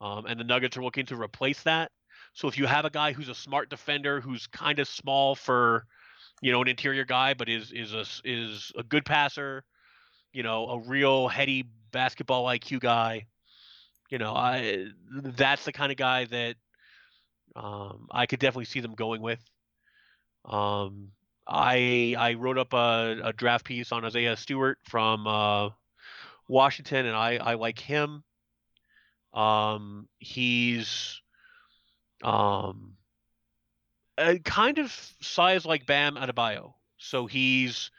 um, 0.00 0.26
and 0.26 0.38
the 0.38 0.44
Nuggets 0.44 0.76
are 0.76 0.84
looking 0.84 1.06
to 1.06 1.20
replace 1.20 1.64
that. 1.64 1.90
So 2.38 2.46
if 2.46 2.56
you 2.56 2.66
have 2.66 2.84
a 2.84 2.90
guy 2.90 3.12
who's 3.12 3.28
a 3.28 3.34
smart 3.34 3.68
defender, 3.68 4.20
who's 4.20 4.46
kind 4.46 4.78
of 4.78 4.86
small 4.86 5.34
for, 5.34 5.84
you 6.40 6.52
know, 6.52 6.62
an 6.62 6.68
interior 6.68 7.04
guy, 7.04 7.34
but 7.34 7.48
is 7.48 7.72
is 7.72 7.94
a 7.94 8.04
is 8.22 8.70
a 8.78 8.84
good 8.84 9.04
passer, 9.04 9.64
you 10.32 10.44
know, 10.44 10.68
a 10.68 10.78
real 10.78 11.26
heady 11.26 11.64
basketball 11.90 12.44
IQ 12.44 12.78
guy, 12.78 13.26
you 14.08 14.18
know, 14.18 14.32
I 14.36 14.86
that's 15.10 15.64
the 15.64 15.72
kind 15.72 15.90
of 15.90 15.98
guy 15.98 16.26
that 16.26 16.54
um, 17.56 18.06
I 18.12 18.26
could 18.26 18.38
definitely 18.38 18.66
see 18.66 18.78
them 18.78 18.94
going 18.94 19.20
with. 19.20 19.40
Um, 20.44 21.08
I 21.44 22.14
I 22.16 22.34
wrote 22.34 22.58
up 22.58 22.72
a, 22.72 23.16
a 23.24 23.32
draft 23.32 23.64
piece 23.64 23.90
on 23.90 24.04
Isaiah 24.04 24.36
Stewart 24.36 24.78
from 24.84 25.26
uh, 25.26 25.70
Washington, 26.48 27.04
and 27.06 27.16
I 27.16 27.38
I 27.38 27.54
like 27.54 27.80
him. 27.80 28.22
Um, 29.34 30.06
he's 30.20 31.20
um 32.22 32.96
a 34.18 34.38
kind 34.40 34.78
of 34.78 34.92
size 35.20 35.64
like 35.64 35.86
Bam 35.86 36.16
Adebayo, 36.16 36.74
so 36.98 37.26
he's 37.26 37.90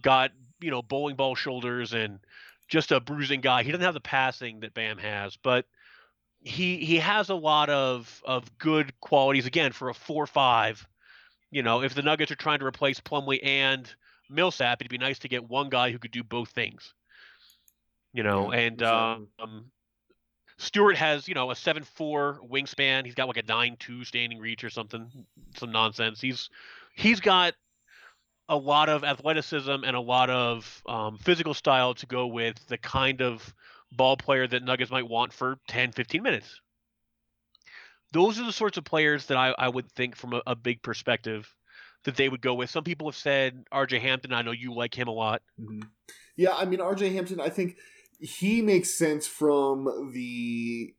got 0.00 0.32
you 0.60 0.70
know 0.70 0.82
bowling 0.82 1.16
ball 1.16 1.34
shoulders 1.34 1.92
and 1.92 2.18
just 2.68 2.92
a 2.92 3.00
bruising 3.00 3.40
guy. 3.40 3.62
He 3.62 3.70
doesn't 3.70 3.84
have 3.84 3.94
the 3.94 4.00
passing 4.00 4.60
that 4.60 4.74
Bam 4.74 4.98
has, 4.98 5.36
but 5.36 5.66
he 6.40 6.78
he 6.78 6.96
has 6.96 7.28
a 7.28 7.34
lot 7.34 7.68
of 7.68 8.22
of 8.24 8.56
good 8.58 8.98
qualities 9.00 9.46
again 9.46 9.72
for 9.72 9.88
a 9.88 9.94
four 9.94 10.26
five. 10.26 10.86
You 11.50 11.62
know, 11.62 11.82
if 11.82 11.94
the 11.94 12.02
Nuggets 12.02 12.32
are 12.32 12.36
trying 12.36 12.58
to 12.58 12.66
replace 12.66 13.00
Plumlee 13.00 13.40
and 13.42 13.92
Millsap, 14.28 14.80
it'd 14.80 14.90
be 14.90 14.98
nice 14.98 15.20
to 15.20 15.28
get 15.28 15.48
one 15.48 15.68
guy 15.68 15.90
who 15.92 15.98
could 15.98 16.10
do 16.10 16.24
both 16.24 16.50
things. 16.50 16.92
You 18.12 18.22
know, 18.22 18.52
Yeah, 18.52 18.58
and 18.58 18.82
um, 18.82 19.28
Stewart 20.58 20.96
has 20.96 21.28
you 21.28 21.34
know 21.34 21.50
a 21.50 21.56
seven 21.56 21.82
four 21.82 22.40
wingspan. 22.50 23.04
He's 23.04 23.14
got 23.14 23.28
like 23.28 23.36
a 23.36 23.42
nine 23.42 23.76
two 23.78 24.04
standing 24.04 24.38
reach 24.38 24.64
or 24.64 24.70
something, 24.70 25.10
some 25.56 25.70
nonsense. 25.70 26.20
He's 26.20 26.48
he's 26.94 27.20
got 27.20 27.54
a 28.48 28.56
lot 28.56 28.88
of 28.88 29.04
athleticism 29.04 29.70
and 29.70 29.96
a 29.96 30.00
lot 30.00 30.30
of 30.30 30.82
um, 30.86 31.18
physical 31.18 31.52
style 31.52 31.94
to 31.94 32.06
go 32.06 32.28
with 32.28 32.54
the 32.68 32.78
kind 32.78 33.20
of 33.20 33.54
ball 33.92 34.16
player 34.16 34.46
that 34.46 34.62
Nuggets 34.62 34.90
might 34.90 35.08
want 35.08 35.32
for 35.32 35.58
10, 35.68 35.92
15 35.92 36.22
minutes. 36.22 36.60
Those 38.12 38.38
are 38.38 38.46
the 38.46 38.52
sorts 38.52 38.78
of 38.78 38.84
players 38.84 39.26
that 39.26 39.36
I, 39.36 39.52
I 39.58 39.68
would 39.68 39.90
think 39.92 40.14
from 40.14 40.32
a, 40.32 40.42
a 40.46 40.54
big 40.54 40.80
perspective 40.80 41.52
that 42.04 42.16
they 42.16 42.28
would 42.28 42.40
go 42.40 42.54
with. 42.54 42.70
Some 42.70 42.84
people 42.84 43.08
have 43.08 43.16
said 43.16 43.64
RJ 43.72 44.00
Hampton. 44.00 44.32
I 44.32 44.42
know 44.42 44.52
you 44.52 44.72
like 44.72 44.96
him 44.96 45.08
a 45.08 45.12
lot. 45.12 45.42
Mhm. 45.60 45.82
Yeah, 46.36 46.54
I 46.54 46.66
mean 46.66 46.78
RJ 46.78 47.12
Hampton, 47.14 47.40
I 47.40 47.48
think 47.48 47.76
he 48.20 48.62
makes 48.62 48.96
sense 48.96 49.26
from 49.26 50.10
the 50.14 50.94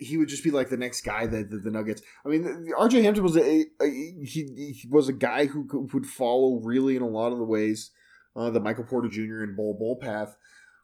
he 0.00 0.16
would 0.16 0.28
just 0.28 0.44
be 0.44 0.50
like 0.50 0.68
the 0.70 0.76
next 0.76 1.00
guy 1.02 1.26
that 1.26 1.50
the, 1.50 1.58
the 1.58 1.70
Nuggets. 1.70 2.02
I 2.24 2.28
mean, 2.28 2.72
RJ 2.78 3.02
Hampton 3.02 3.24
was 3.24 3.36
a, 3.36 3.64
a 3.80 3.86
he, 3.90 4.74
he 4.80 4.88
was 4.88 5.08
a 5.08 5.12
guy 5.12 5.46
who 5.46 5.64
could- 5.66 5.92
would 5.92 6.06
follow 6.06 6.60
really 6.62 6.96
in 6.96 7.02
a 7.02 7.08
lot 7.08 7.32
of 7.32 7.38
the 7.38 7.44
ways 7.44 7.90
uh, 8.36 8.50
the 8.50 8.60
Michael 8.60 8.84
Porter 8.84 9.08
Jr. 9.08 9.42
and 9.42 9.56
Bol 9.56 9.74
Bol 9.78 9.96
path 10.00 10.36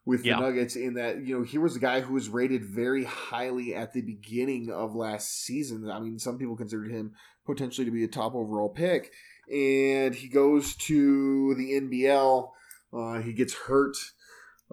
with 0.05 0.25
Yeah. 0.25 0.35
the 0.35 0.41
Nuggets 0.41 0.75
in 0.75 0.95
that 0.95 1.25
you 1.25 1.37
know 1.37 1.43
he 1.43 1.57
was 1.57 1.75
a 1.75 1.79
guy 1.79 2.01
who 2.01 2.13
was 2.13 2.27
rated 2.29 2.65
very 2.65 3.03
highly 3.03 3.73
at 3.75 3.93
the 3.93 4.01
beginning 4.01 4.71
of 4.71 4.95
last 4.95 5.43
season. 5.43 5.89
I 5.89 5.99
mean, 5.99 6.19
some 6.19 6.37
people 6.37 6.55
considered 6.55 6.91
him 6.91 7.13
potentially 7.45 7.85
to 7.85 7.91
be 7.91 8.03
a 8.03 8.07
top 8.07 8.35
overall 8.35 8.69
pick, 8.69 9.11
and 9.51 10.13
he 10.15 10.27
goes 10.27 10.75
to 10.75 11.53
the 11.55 11.79
NBL. 11.79 12.49
Uh, 12.93 13.19
he 13.21 13.31
gets 13.33 13.53
hurt. 13.53 13.95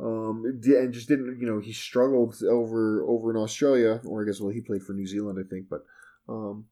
Um, 0.00 0.44
and 0.44 0.92
just 0.92 1.08
didn't, 1.08 1.40
you 1.40 1.46
know, 1.46 1.58
he 1.58 1.72
struggled 1.72 2.36
over 2.44 3.02
over 3.02 3.30
in 3.30 3.36
Australia, 3.36 4.00
or 4.04 4.22
I 4.22 4.26
guess, 4.26 4.40
well, 4.40 4.50
he 4.50 4.60
played 4.60 4.82
for 4.82 4.92
New 4.92 5.06
Zealand, 5.06 5.38
I 5.44 5.48
think, 5.48 5.68
but 5.68 5.84
um, 6.28 6.66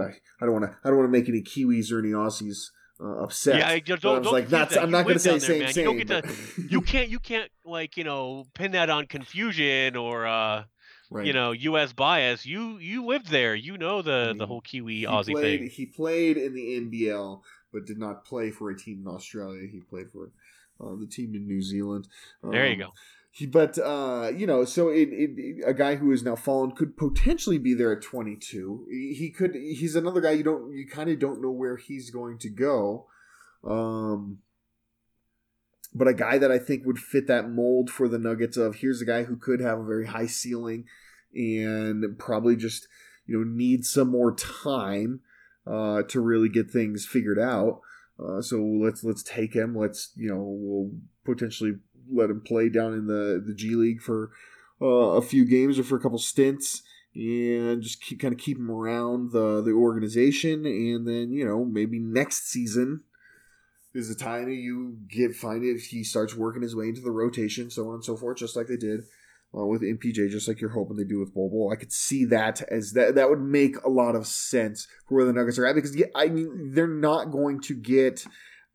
I, 0.00 0.06
I 0.40 0.46
don't 0.46 0.52
want 0.52 0.64
to, 0.64 0.76
I 0.82 0.88
don't 0.88 0.98
want 0.98 1.08
to 1.12 1.18
make 1.18 1.28
any 1.28 1.42
Kiwis 1.42 1.92
or 1.92 2.00
any 2.00 2.08
Aussies 2.08 2.70
uh, 3.00 3.22
upset. 3.22 3.58
Yeah, 3.58 3.68
I 3.68 3.80
just 3.80 4.02
But 4.02 4.08
I 4.08 4.12
don't, 4.14 4.18
was 4.20 4.24
don't 4.24 4.32
like, 4.32 4.48
that's, 4.48 4.74
that. 4.74 4.82
I'm 4.82 4.90
not 4.90 5.04
going 5.04 5.14
to 5.14 5.20
say 5.20 5.30
there, 5.38 5.40
same, 5.40 5.58
man. 5.60 5.72
You 5.74 5.84
don't 5.84 5.96
get 5.98 6.08
but- 6.08 6.24
You 6.70 6.80
can't 6.80 7.08
you 7.08 7.18
can't 7.20 7.50
like 7.64 7.96
you 7.96 8.04
know 8.04 8.44
pin 8.54 8.72
that 8.72 8.90
on 8.90 9.06
confusion 9.06 9.96
or 9.96 10.26
uh 10.26 10.64
Right. 11.10 11.26
you 11.26 11.34
know 11.34 11.52
U.S. 11.52 11.92
bias. 11.92 12.46
You 12.46 12.78
you 12.78 13.04
lived 13.04 13.28
there. 13.28 13.54
You 13.54 13.76
know 13.76 14.00
the 14.00 14.32
I 14.34 14.38
the 14.38 14.46
whole 14.46 14.62
Kiwi 14.62 15.02
Aussie 15.02 15.32
played, 15.32 15.60
thing. 15.60 15.68
He 15.68 15.84
played 15.84 16.38
in 16.38 16.54
the 16.54 16.80
NBL, 16.80 17.42
but 17.70 17.84
did 17.84 17.98
not 17.98 18.24
play 18.24 18.50
for 18.50 18.70
a 18.70 18.78
team 18.78 19.02
in 19.04 19.12
Australia. 19.12 19.68
He 19.70 19.80
played 19.80 20.10
for 20.10 20.30
uh, 20.80 20.96
the 20.98 21.06
team 21.06 21.34
in 21.34 21.46
New 21.46 21.62
Zealand. 21.62 22.08
There 22.42 22.66
you 22.66 22.74
Um, 22.74 22.78
go. 22.78 22.92
He, 23.34 23.46
but 23.46 23.78
uh, 23.78 24.30
you 24.36 24.46
know, 24.46 24.66
so 24.66 24.88
it, 24.88 25.08
it, 25.10 25.64
a 25.66 25.72
guy 25.72 25.94
who 25.96 26.12
is 26.12 26.22
now 26.22 26.36
fallen 26.36 26.72
could 26.72 26.98
potentially 26.98 27.56
be 27.56 27.72
there 27.72 27.90
at 27.92 28.02
22. 28.02 28.86
He, 28.90 29.14
he 29.14 29.30
could. 29.30 29.54
He's 29.54 29.96
another 29.96 30.20
guy 30.20 30.32
you 30.32 30.42
don't. 30.42 30.70
You 30.72 30.86
kind 30.86 31.08
of 31.08 31.18
don't 31.18 31.40
know 31.40 31.50
where 31.50 31.78
he's 31.78 32.10
going 32.10 32.38
to 32.40 32.50
go. 32.50 33.06
Um, 33.64 34.38
but 35.94 36.08
a 36.08 36.14
guy 36.14 36.36
that 36.38 36.50
I 36.50 36.58
think 36.58 36.84
would 36.84 36.98
fit 36.98 37.26
that 37.28 37.48
mold 37.50 37.90
for 37.90 38.06
the 38.08 38.18
Nuggets 38.18 38.56
of 38.56 38.76
here's 38.76 39.00
a 39.00 39.06
guy 39.06 39.24
who 39.24 39.36
could 39.36 39.60
have 39.60 39.78
a 39.78 39.84
very 39.84 40.06
high 40.06 40.26
ceiling 40.26 40.84
and 41.34 42.18
probably 42.18 42.56
just 42.56 42.86
you 43.26 43.38
know 43.38 43.44
need 43.44 43.84
some 43.84 44.08
more 44.10 44.34
time 44.34 45.20
uh, 45.66 46.02
to 46.02 46.20
really 46.20 46.48
get 46.48 46.70
things 46.70 47.06
figured 47.06 47.38
out. 47.38 47.80
Uh, 48.18 48.40
so 48.42 48.62
let's 48.62 49.02
let's 49.04 49.22
take 49.22 49.54
him. 49.54 49.76
Let's 49.76 50.12
you 50.16 50.28
know 50.28 50.42
we'll 50.44 50.90
potentially 51.24 51.74
let 52.10 52.30
him 52.30 52.40
play 52.40 52.68
down 52.68 52.92
in 52.94 53.06
the 53.06 53.42
the 53.44 53.54
G 53.54 53.74
League 53.74 54.00
for 54.00 54.30
uh, 54.80 55.16
a 55.16 55.22
few 55.22 55.44
games 55.44 55.78
or 55.78 55.84
for 55.84 55.96
a 55.96 56.00
couple 56.00 56.18
stints, 56.18 56.82
and 57.14 57.82
just 57.82 58.02
keep 58.02 58.20
kind 58.20 58.34
of 58.34 58.40
keep 58.40 58.58
him 58.58 58.70
around 58.70 59.32
the 59.32 59.62
the 59.62 59.72
organization, 59.72 60.66
and 60.66 61.06
then 61.06 61.32
you 61.32 61.44
know 61.44 61.64
maybe 61.64 61.98
next 61.98 62.48
season 62.48 63.02
is 63.94 64.08
the 64.08 64.14
time 64.14 64.48
you 64.48 64.98
get 65.08 65.34
find 65.34 65.64
it. 65.64 65.80
He 65.80 66.04
starts 66.04 66.34
working 66.34 66.62
his 66.62 66.76
way 66.76 66.88
into 66.88 67.00
the 67.00 67.10
rotation, 67.10 67.70
so 67.70 67.88
on 67.88 67.94
and 67.94 68.04
so 68.04 68.16
forth, 68.16 68.38
just 68.38 68.56
like 68.56 68.66
they 68.66 68.76
did 68.76 69.04
uh, 69.56 69.66
with 69.66 69.82
MPJ, 69.82 70.30
just 70.30 70.48
like 70.48 70.60
you're 70.60 70.70
hoping 70.70 70.96
they 70.96 71.04
do 71.04 71.20
with 71.20 71.34
Bol. 71.34 71.70
I 71.72 71.76
could 71.76 71.92
see 71.92 72.24
that 72.26 72.62
as 72.70 72.92
that 72.92 73.14
that 73.16 73.28
would 73.28 73.40
make 73.40 73.76
a 73.84 73.90
lot 73.90 74.16
of 74.16 74.26
sense 74.26 74.86
for 75.08 75.16
where 75.16 75.24
the 75.26 75.32
Nuggets 75.32 75.58
are 75.58 75.66
at 75.66 75.74
because 75.74 75.94
yeah, 75.96 76.06
I 76.14 76.28
mean 76.28 76.72
they're 76.74 76.86
not 76.86 77.30
going 77.30 77.60
to 77.62 77.74
get 77.74 78.24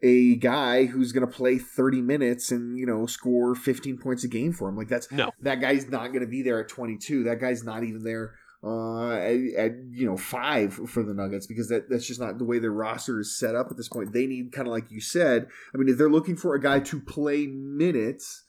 a 0.03 0.35
guy 0.35 0.85
who's 0.85 1.11
going 1.11 1.25
to 1.27 1.35
play 1.35 1.57
30 1.57 2.01
minutes 2.01 2.51
and 2.51 2.77
you 2.77 2.85
know 2.85 3.07
score 3.07 3.55
15 3.55 3.97
points 3.97 4.23
a 4.23 4.27
game 4.27 4.53
for 4.53 4.69
him. 4.69 4.75
Like 4.77 4.89
that's 4.89 5.11
No. 5.11 5.31
that 5.41 5.59
guy's 5.59 5.89
not 5.89 6.09
going 6.09 6.21
to 6.21 6.27
be 6.27 6.43
there 6.43 6.59
at 6.59 6.67
22. 6.69 7.23
That 7.23 7.39
guy's 7.39 7.63
not 7.63 7.83
even 7.83 8.03
there 8.03 8.35
uh, 8.63 9.13
at, 9.13 9.35
at 9.57 9.71
you 9.91 10.05
know 10.05 10.17
five 10.17 10.73
for 10.73 11.01
the 11.03 11.13
Nuggets 11.13 11.47
because 11.47 11.69
that 11.69 11.89
that's 11.89 12.05
just 12.05 12.19
not 12.19 12.37
the 12.37 12.45
way 12.45 12.59
their 12.59 12.71
roster 12.71 13.19
is 13.19 13.37
set 13.37 13.55
up 13.55 13.67
at 13.71 13.77
this 13.77 13.87
point. 13.89 14.13
They 14.13 14.27
need 14.27 14.51
kind 14.51 14.67
of 14.67 14.73
like 14.73 14.91
you 14.91 15.01
said. 15.01 15.47
I 15.73 15.77
mean, 15.77 15.89
if 15.89 15.97
they're 15.97 16.09
looking 16.09 16.35
for 16.35 16.53
a 16.53 16.61
guy 16.61 16.79
to 16.81 16.99
play 16.99 17.47
minutes, 17.47 18.43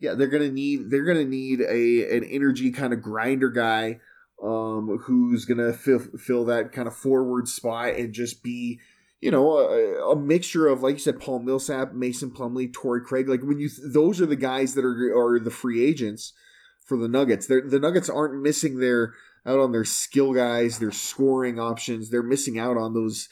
yeah, 0.00 0.14
they're 0.14 0.28
gonna 0.28 0.50
need 0.50 0.90
they're 0.90 1.04
gonna 1.04 1.24
need 1.24 1.60
a 1.60 2.16
an 2.16 2.24
energy 2.24 2.70
kind 2.70 2.92
of 2.92 3.02
grinder 3.02 3.50
guy 3.50 4.00
um, 4.42 4.98
who's 5.04 5.44
gonna 5.44 5.72
fill 5.72 5.98
fill 5.98 6.44
that 6.46 6.72
kind 6.72 6.86
of 6.86 6.94
forward 6.94 7.48
spot 7.48 7.94
and 7.94 8.12
just 8.12 8.42
be 8.42 8.78
you 9.20 9.30
know 9.30 9.58
a, 9.58 10.12
a 10.12 10.16
mixture 10.16 10.68
of 10.68 10.82
like 10.82 10.94
you 10.94 11.00
said 11.00 11.20
Paul 11.20 11.40
Millsap, 11.40 11.92
Mason 11.92 12.30
Plumlee, 12.30 12.72
Torrey 12.72 13.00
Craig. 13.00 13.28
Like 13.28 13.42
when 13.42 13.58
you 13.58 13.68
those 13.84 14.20
are 14.20 14.26
the 14.26 14.36
guys 14.36 14.74
that 14.74 14.84
are 14.84 15.16
are 15.16 15.40
the 15.40 15.50
free 15.50 15.84
agents 15.84 16.32
for 16.84 16.96
the 16.96 17.08
Nuggets. 17.08 17.46
They're, 17.46 17.60
the 17.60 17.80
Nuggets 17.80 18.08
aren't 18.08 18.40
missing 18.40 18.78
their 18.78 19.14
out 19.48 19.58
on 19.60 19.72
their 19.72 19.84
skill 19.84 20.32
guys, 20.34 20.78
their 20.78 20.92
scoring 20.92 21.58
options. 21.58 22.10
They're 22.10 22.22
missing 22.22 22.58
out 22.58 22.76
on 22.76 22.92
those 22.94 23.28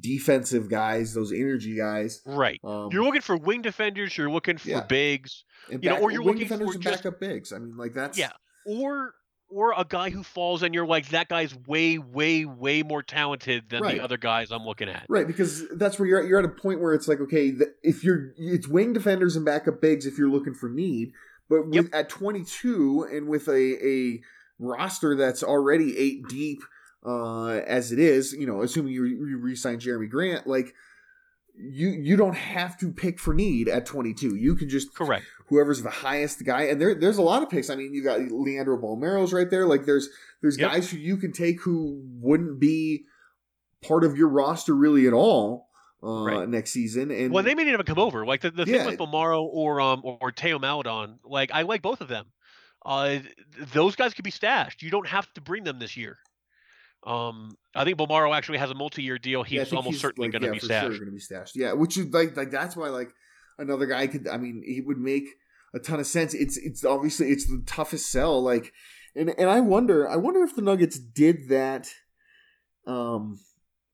defensive 0.00 0.68
guys, 0.70 1.14
those 1.14 1.32
energy 1.32 1.76
guys. 1.76 2.20
Right. 2.24 2.60
Um, 2.64 2.88
You're 2.92 3.04
looking 3.04 3.20
for 3.20 3.36
wing 3.36 3.62
defenders. 3.62 4.16
You're 4.16 4.30
looking 4.30 4.58
for 4.58 4.68
Yeah. 4.68 4.84
bigs, 4.84 5.44
you 5.70 5.78
know, 5.78 5.98
or 5.98 6.10
you're 6.10 6.20
wing 6.22 6.34
looking 6.34 6.42
defenders 6.44 6.68
for 6.68 6.74
and 6.74 6.82
just- 6.82 7.02
backup 7.02 7.20
bigs. 7.20 7.52
I 7.52 7.58
mean, 7.58 7.76
like 7.76 7.94
that's 7.94 8.16
Yeah. 8.18 8.32
or 8.66 9.14
or 9.48 9.72
a 9.78 9.84
guy 9.88 10.10
who 10.10 10.24
falls 10.24 10.64
and 10.64 10.74
you're 10.74 10.84
like 10.86 11.08
that 11.10 11.28
guy's 11.28 11.54
way 11.68 11.98
way 11.98 12.44
way 12.44 12.82
more 12.82 13.00
talented 13.02 13.68
than 13.70 13.80
Right. 13.82 13.96
the 13.96 14.02
other 14.02 14.16
guys 14.16 14.50
I'm 14.50 14.64
looking 14.64 14.88
at. 14.88 15.06
Right, 15.08 15.24
because 15.26 15.62
that's 15.76 16.00
where 16.00 16.08
you're 16.08 16.20
at. 16.20 16.26
You're 16.26 16.40
at 16.40 16.44
a 16.44 16.48
point 16.48 16.80
where 16.80 16.92
it's 16.94 17.06
like, 17.06 17.20
okay, 17.20 17.52
the, 17.52 17.72
if 17.84 18.02
you're, 18.02 18.32
it's 18.36 18.66
wing 18.66 18.92
defenders 18.92 19.36
and 19.36 19.44
backup 19.44 19.80
bigs 19.80 20.04
if 20.04 20.18
you're 20.18 20.28
looking 20.30 20.52
for 20.54 20.68
need, 20.68 21.12
but 21.48 21.64
with, 21.66 21.74
Yep. 21.76 21.84
at 21.92 22.08
22 22.08 23.04
and 23.08 23.28
with 23.28 23.46
a, 23.46 23.86
a 23.86 24.20
roster 24.58 25.14
that's 25.16 25.42
already 25.42 25.96
eight 25.98 26.28
deep 26.28 26.62
uh, 27.04 27.60
as 27.66 27.92
it 27.92 27.98
is, 27.98 28.32
you 28.32 28.46
know, 28.46 28.62
assuming 28.62 28.92
you, 28.92 29.04
you 29.04 29.38
re-sign 29.38 29.78
Jerami 29.78 30.08
Grant, 30.10 30.46
like 30.46 30.74
you 31.58 31.88
you 31.88 32.16
don't 32.16 32.36
have 32.36 32.76
to 32.78 32.92
pick 32.92 33.18
for 33.18 33.32
need 33.32 33.68
at 33.68 33.86
22. 33.86 34.34
You 34.36 34.56
can 34.56 34.68
just 34.68 34.94
Correct. 34.94 35.24
whoever's 35.46 35.82
the 35.82 35.90
highest 35.90 36.44
guy, 36.44 36.64
and 36.64 36.80
there 36.80 36.94
there's 36.94 37.16
a 37.18 37.22
lot 37.22 37.42
of 37.42 37.48
picks. 37.48 37.70
I 37.70 37.76
mean, 37.76 37.94
you 37.94 38.02
got 38.04 38.20
Leandro 38.20 38.76
Bolmaro's 38.76 39.32
right 39.32 39.48
there. 39.50 39.66
Like 39.66 39.86
there's 39.86 40.08
there's 40.42 40.58
Yep. 40.58 40.70
guys 40.70 40.90
who 40.90 40.98
you 40.98 41.16
can 41.16 41.32
take 41.32 41.62
who 41.62 42.02
wouldn't 42.20 42.60
be 42.60 43.04
part 43.82 44.04
of 44.04 44.16
your 44.18 44.28
roster 44.28 44.74
really 44.74 45.06
at 45.06 45.12
all 45.14 45.68
uh, 46.02 46.24
Right. 46.24 46.48
next 46.48 46.72
season. 46.72 47.10
And 47.10 47.32
Well, 47.32 47.42
they 47.42 47.54
may 47.54 47.64
not 47.64 47.72
even 47.72 47.86
come 47.86 47.98
over. 47.98 48.26
Like 48.26 48.42
the, 48.42 48.50
the 48.50 48.64
Yeah. 48.66 48.78
thing 48.78 48.86
with 48.86 48.98
Bolmaro 48.98 49.42
or 49.44 49.80
um 49.80 50.02
or, 50.04 50.18
or 50.20 50.32
Teo 50.32 50.58
Maledon, 50.58 51.20
like 51.24 51.50
I 51.52 51.62
like 51.62 51.80
both 51.82 52.00
of 52.02 52.08
them. 52.08 52.26
Uh, 52.86 53.18
those 53.72 53.96
guys 53.96 54.14
could 54.14 54.24
be 54.24 54.30
stashed. 54.30 54.80
You 54.80 54.90
don't 54.90 55.08
have 55.08 55.30
to 55.34 55.40
bring 55.40 55.64
them 55.64 55.80
this 55.80 55.96
year. 55.96 56.18
Um, 57.04 57.56
I 57.74 57.84
think 57.84 57.98
Bolmaro 57.98 58.34
actually 58.34 58.58
has 58.58 58.70
a 58.70 58.74
multi-year 58.74 59.18
deal. 59.18 59.42
He's 59.42 59.72
yeah, 59.72 59.76
almost 59.76 59.94
he's, 59.94 60.00
certainly 60.00 60.28
like, 60.28 60.32
going 60.32 60.42
to 60.42 60.48
yeah, 60.48 60.52
be 60.52 60.60
stashed. 60.60 60.86
Sure 60.86 60.98
going 60.98 61.06
to 61.06 61.12
be 61.12 61.20
stashed. 61.20 61.56
Yeah, 61.56 61.72
which 61.72 61.98
is 61.98 62.06
like 62.12 62.36
like 62.36 62.52
that's 62.52 62.76
why 62.76 62.88
like 62.88 63.10
another 63.58 63.86
guy 63.86 64.06
could. 64.06 64.28
I 64.28 64.36
mean, 64.36 64.62
he 64.64 64.80
would 64.80 64.98
make 64.98 65.24
a 65.74 65.80
ton 65.80 65.98
of 65.98 66.06
sense. 66.06 66.32
It's 66.32 66.56
it's 66.56 66.84
obviously 66.84 67.30
it's 67.30 67.46
the 67.46 67.62
toughest 67.66 68.10
sell. 68.10 68.40
Like, 68.40 68.72
and 69.16 69.34
and 69.36 69.50
I 69.50 69.60
wonder 69.60 70.08
I 70.08 70.16
wonder 70.16 70.42
if 70.42 70.54
the 70.54 70.62
Nuggets 70.62 70.98
did 70.98 71.48
that. 71.48 71.88
Um, 72.86 73.40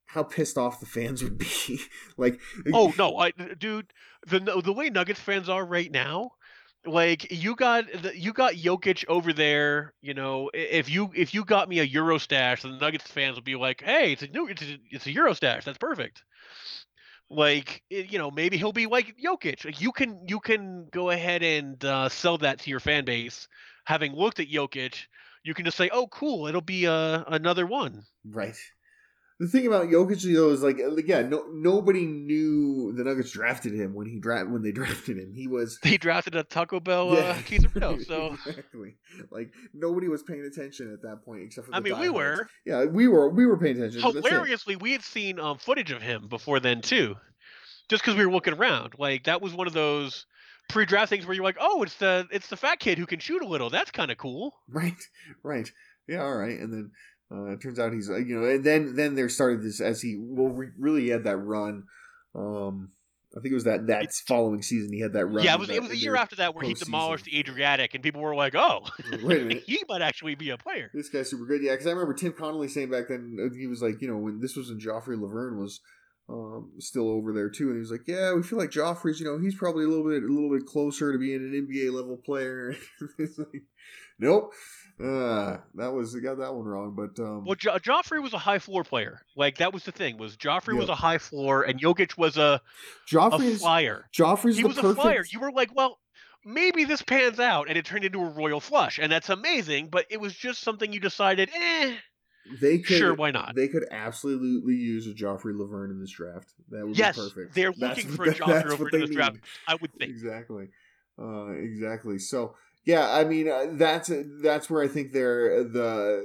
how 0.05 0.23
pissed 0.23 0.59
off 0.59 0.81
the 0.81 0.87
fans 0.87 1.23
would 1.23 1.39
be. 1.39 1.81
like, 2.19 2.39
Oh 2.75 2.93
no, 2.99 3.17
I, 3.17 3.31
dude, 3.59 3.93
the 4.27 4.41
the 4.63 4.73
way 4.73 4.91
Nuggets 4.91 5.21
fans 5.21 5.49
are 5.49 5.65
right 5.65 5.91
now, 5.91 6.33
like 6.85 7.31
you 7.31 7.55
got 7.57 7.87
the, 8.03 8.19
you 8.19 8.33
got 8.33 8.55
Jokic 8.55 9.05
over 9.09 9.33
there. 9.33 9.95
You 10.03 10.15
know, 10.15 10.51
if 10.53 10.89
you 10.91 11.11
if 11.15 11.35
you 11.35 11.45
got 11.45 11.69
me 11.69 11.81
a 11.81 11.85
Euro 11.85 12.19
stash, 12.19 12.63
the 12.63 12.69
Nuggets 12.71 13.07
fans 13.07 13.37
would 13.37 13.45
be 13.45 13.57
like, 13.57 13.83
"Hey, 13.83 14.13
it's 14.13 14.23
a 14.23 14.29
new 14.29 14.49
it's 14.49 14.63
a, 14.63 14.79
it's 14.91 15.07
a 15.07 15.13
Euro 15.13 15.35
stash. 15.35 15.65
That's 15.65 15.79
perfect." 15.79 16.23
Like 17.31 17.83
i- 17.93 17.97
you 18.11 18.19
know, 18.19 18.31
maybe 18.31 18.57
he'll 18.59 18.73
be 18.73 18.87
like 18.87 19.17
Jokic. 19.19 19.65
Like, 19.65 19.81
you 19.81 19.93
can 19.93 20.27
you 20.29 20.39
can 20.41 20.87
go 20.91 21.11
ahead 21.11 21.43
and 21.43 21.83
uh, 21.85 22.09
sell 22.09 22.39
that 22.39 22.61
to 22.61 22.71
your 22.71 22.81
fan 22.81 23.05
base. 23.05 23.49
Having 23.85 24.13
looked 24.15 24.39
at 24.41 24.49
Jokic, 24.49 25.07
you 25.43 25.55
can 25.55 25.65
just 25.65 25.77
say, 25.77 25.89
"Oh, 25.91 26.07
cool, 26.09 26.47
it'll 26.47 26.61
be 26.61 26.87
uh, 26.87 27.25
another 27.27 27.67
one." 27.67 28.05
Right. 28.25 28.59
The 29.43 29.49
thing 29.49 29.67
about 29.67 29.89
Jokic 29.89 30.23
though 30.33 30.51
is 30.51 30.63
like 30.63 30.79
yeah, 31.05 31.23
no 31.23 31.45
nobody 31.53 32.07
knew 32.07 32.93
the 32.93 33.03
Nuggets 33.03 33.33
drafted 33.33 33.75
him 33.75 33.93
when 33.93 34.07
he 34.07 34.21
dra- 34.21 34.45
when 34.45 34.63
they 34.63 34.71
drafted 34.81 35.19
him. 35.19 35.33
He 35.35 35.49
was 35.49 35.81
They 35.83 35.97
drafted 35.97 36.37
a 36.37 36.45
Taco 36.45 36.79
Bell 36.79 37.19
uh, 37.19 37.35
quesadilla, 37.35 38.01
so 38.07 38.37
exactly 38.47 38.95
like 39.33 39.53
nobody 39.75 40.07
was 40.07 40.23
paying 40.23 40.45
attention 40.45 40.93
at 40.93 41.03
that 41.03 41.25
point 41.25 41.43
except 41.43 41.67
for 41.67 41.73
the 41.73 41.77
I 41.77 41.81
mean, 41.81 41.99
we 41.99 42.09
were. 42.09 42.47
Yeah, 42.65 42.85
we 42.85 43.09
were 43.09 43.31
we 43.31 43.45
were 43.45 43.59
paying 43.59 43.79
attention. 43.79 44.01
but 44.01 44.15
that's 44.15 44.27
it. 44.27 44.31
hilariously 44.31 44.77
we 44.77 44.93
had 44.93 45.03
seen 45.03 45.41
um, 45.41 45.59
footage 45.59 45.91
of 45.91 46.03
him 46.03 46.29
before 46.29 46.61
then 46.61 46.81
too 46.81 47.17
just 47.89 48.05
because 48.05 48.17
we 48.17 48.25
were 48.25 48.31
looking 48.31 48.55
around 48.55 48.93
like 48.97 49.25
that 49.25 49.43
was 49.43 49.53
one 49.53 49.67
of 49.67 49.73
those 49.73 50.25
pre-draft 50.69 51.11
things 51.11 51.27
where 51.27 51.35
you're 51.35 51.43
like 51.43 51.59
oh 51.61 51.83
it's 51.83 51.97
the 51.97 52.29
it's 52.31 52.47
the 52.47 52.57
fat 52.57 52.79
kid 52.79 52.97
who 52.97 53.07
can 53.07 53.19
shoot 53.19 53.43
a 53.43 53.47
little 53.47 53.71
that's 53.71 53.91
kind 53.91 54.13
of 54.13 54.19
cool 54.19 54.55
Right, 54.69 55.03
right. 55.43 55.69
Yeah, 56.09 56.23
all 56.25 56.35
right. 56.37 56.59
And 56.59 56.73
then 56.73 56.91
uh, 57.33 57.53
it 57.53 57.61
turns 57.63 57.79
out 57.79 57.93
he's 57.93 58.11
uh, 58.11 58.17
you 58.17 58.39
know, 58.39 58.47
and 58.47 58.63
then 58.65 58.95
then 58.97 59.15
there 59.15 59.29
started 59.29 59.63
this 59.63 59.81
as 59.81 60.03
he 60.03 60.17
well 60.21 60.49
re- 60.53 60.69
really 60.79 61.09
had 61.09 61.25
that 61.25 61.37
run. 61.39 61.85
Um, 62.35 62.91
I 63.37 63.41
think 63.41 63.53
it 63.53 63.55
was 63.55 63.65
that 63.65 63.87
that 63.87 64.13
following 64.29 64.61
season 64.61 64.93
he 64.93 65.01
had 65.01 65.15
that 65.15 65.25
run. 65.25 65.43
yeah 65.43 65.55
it 65.55 65.59
was 65.59 65.69
the- 65.69 65.77
it 65.77 65.83
was 65.83 65.91
a 65.93 65.97
year 65.97 66.17
after 66.17 66.37
that 66.37 66.55
where 66.55 66.67
he 66.67 66.75
demolished 66.75 67.25
the 67.25 67.39
adriatic 67.39 67.95
and 67.95 68.03
people 68.03 68.21
were 68.21 68.35
like 68.35 68.55
oh 68.55 68.81
Wait 69.23 69.41
a 69.41 69.45
minute. 69.47 69.65
he 69.67 69.83
might 69.89 70.03
actually 70.03 70.35
be 70.35 70.51
a 70.51 70.59
player 70.59 70.91
This 70.93 71.09
guy's 71.09 71.31
super 71.31 71.47
good. 71.47 71.63
Yeah, 71.63 71.71
because 71.73 71.87
I 71.87 71.91
remember 71.93 72.13
Tim 72.13 72.33
Connolly 72.35 72.69
saying 72.69 72.91
back 72.91 73.09
then 73.09 73.39
uh, 73.41 73.55
he 73.57 73.67
was 73.67 73.81
like, 73.81 74.03
you 74.03 74.09
know, 74.09 74.19
when 74.19 74.41
this 74.41 74.55
was 74.55 74.69
when 74.69 74.79
Joffrey 74.81 75.17
Lauvergne 75.19 75.57
was 75.59 75.81
um, 76.33 76.73
still 76.79 77.11
over 77.11 77.33
there 77.33 77.51
too, 77.51 77.67
and 77.69 77.77
he 77.77 77.81
was 77.81 77.91
like, 77.91 78.07
"Yeah, 78.09 78.33
we 78.35 78.43
feel 78.43 78.59
like 78.59 78.71
Joffrey's, 78.71 79.21
you 79.21 79.27
know, 79.27 79.39
he's 79.39 79.55
probably 79.55 79.85
a 79.85 79.89
little 79.89 80.09
bit, 80.09 80.23
a 80.23 80.33
little 80.33 80.51
bit 80.51 80.67
closer 80.67 81.13
to 81.13 81.19
being 81.19 81.37
an 81.37 81.67
NBA 81.69 81.93
level 81.93 82.17
player." 82.17 82.75
like, 83.19 83.63
nope, 84.19 84.53
uh, 85.01 85.59
that 85.75 85.93
was 85.93 86.15
got 86.17 86.39
that 86.39 86.55
one 86.55 86.65
wrong. 86.65 86.95
But 86.97 87.23
um, 87.23 87.45
Well, 87.45 87.57
jo- 87.57 87.77
Joffrey 87.79 88.23
was 88.23 88.33
a 88.33 88.39
high 88.39 88.59
floor 88.59 88.85
player. 88.85 89.21
Like 89.37 89.59
that 89.59 89.73
was 89.75 89.85
the 89.85 89.93
thing. 89.93 90.17
Was 90.17 90.37
Joffrey 90.37 90.77
was 90.77 90.89
a 90.89 90.95
high 90.95 91.19
floor, 91.19 91.63
and 91.65 91.81
Jokic 91.81 92.17
was 92.17 92.37
a 92.37 92.61
Joffrey's 93.11 93.57
a 93.57 93.59
flyer. 93.61 94.09
Joffrey's 94.17 94.57
He 94.57 94.65
was 94.65 94.77
perfect. 94.77 94.99
a 94.99 95.03
flyer. 95.03 95.25
You 95.31 95.41
were 95.41 95.53
like, 95.53 95.75
well, 95.75 95.99
maybe 96.45 96.85
this 96.85 97.03
pans 97.03 97.41
out, 97.41 97.69
and 97.69 97.77
it 97.77 97.85
turned 97.85 98.05
into 98.05 98.21
a 98.21 98.29
royal 98.29 98.61
flush, 98.61 98.99
and 98.99 99.11
that's 99.13 99.29
amazing. 99.29 99.89
But 99.91 100.07
it 100.09 100.21
was 100.21 100.35
just 100.35 100.63
something 100.63 100.93
you 100.93 101.01
decided, 101.01 101.51
eh, 101.55 101.95
they 102.61 102.79
could, 102.79 102.97
sure, 102.99 103.15
why 103.15 103.31
not? 103.31 103.55
They 103.55 103.69
could 103.69 103.85
absolutely 103.91 104.75
use 104.75 105.07
a 105.07 105.11
Joffrey 105.13 105.55
Lauvergne 105.55 105.91
in 105.91 106.01
this 106.01 106.11
draft. 106.11 106.53
That 106.71 106.87
would 106.87 106.99
Yes, 106.99 107.17
be 107.17 107.23
perfect. 107.23 107.55
they're 107.55 107.73
looking 107.73 108.09
for 108.09 108.25
a 108.25 108.35
Joffrey 108.35 108.71
over 108.73 108.89
in 108.89 109.01
this 109.01 109.11
draft. 109.11 109.37
I 109.69 109.77
would 109.77 109.93
think. 109.95 110.11
Exactly. 110.11 110.69
Uh, 111.19 111.51
exactly. 111.53 112.19
So 112.19 112.55
yeah, 112.85 113.11
I 113.11 113.25
mean 113.25 113.49
uh, 113.49 113.67
that's 113.73 114.11
that's 114.43 114.69
where 114.69 114.83
I 114.83 114.89
think 114.89 115.13
they're 115.13 115.63
the 115.65 116.25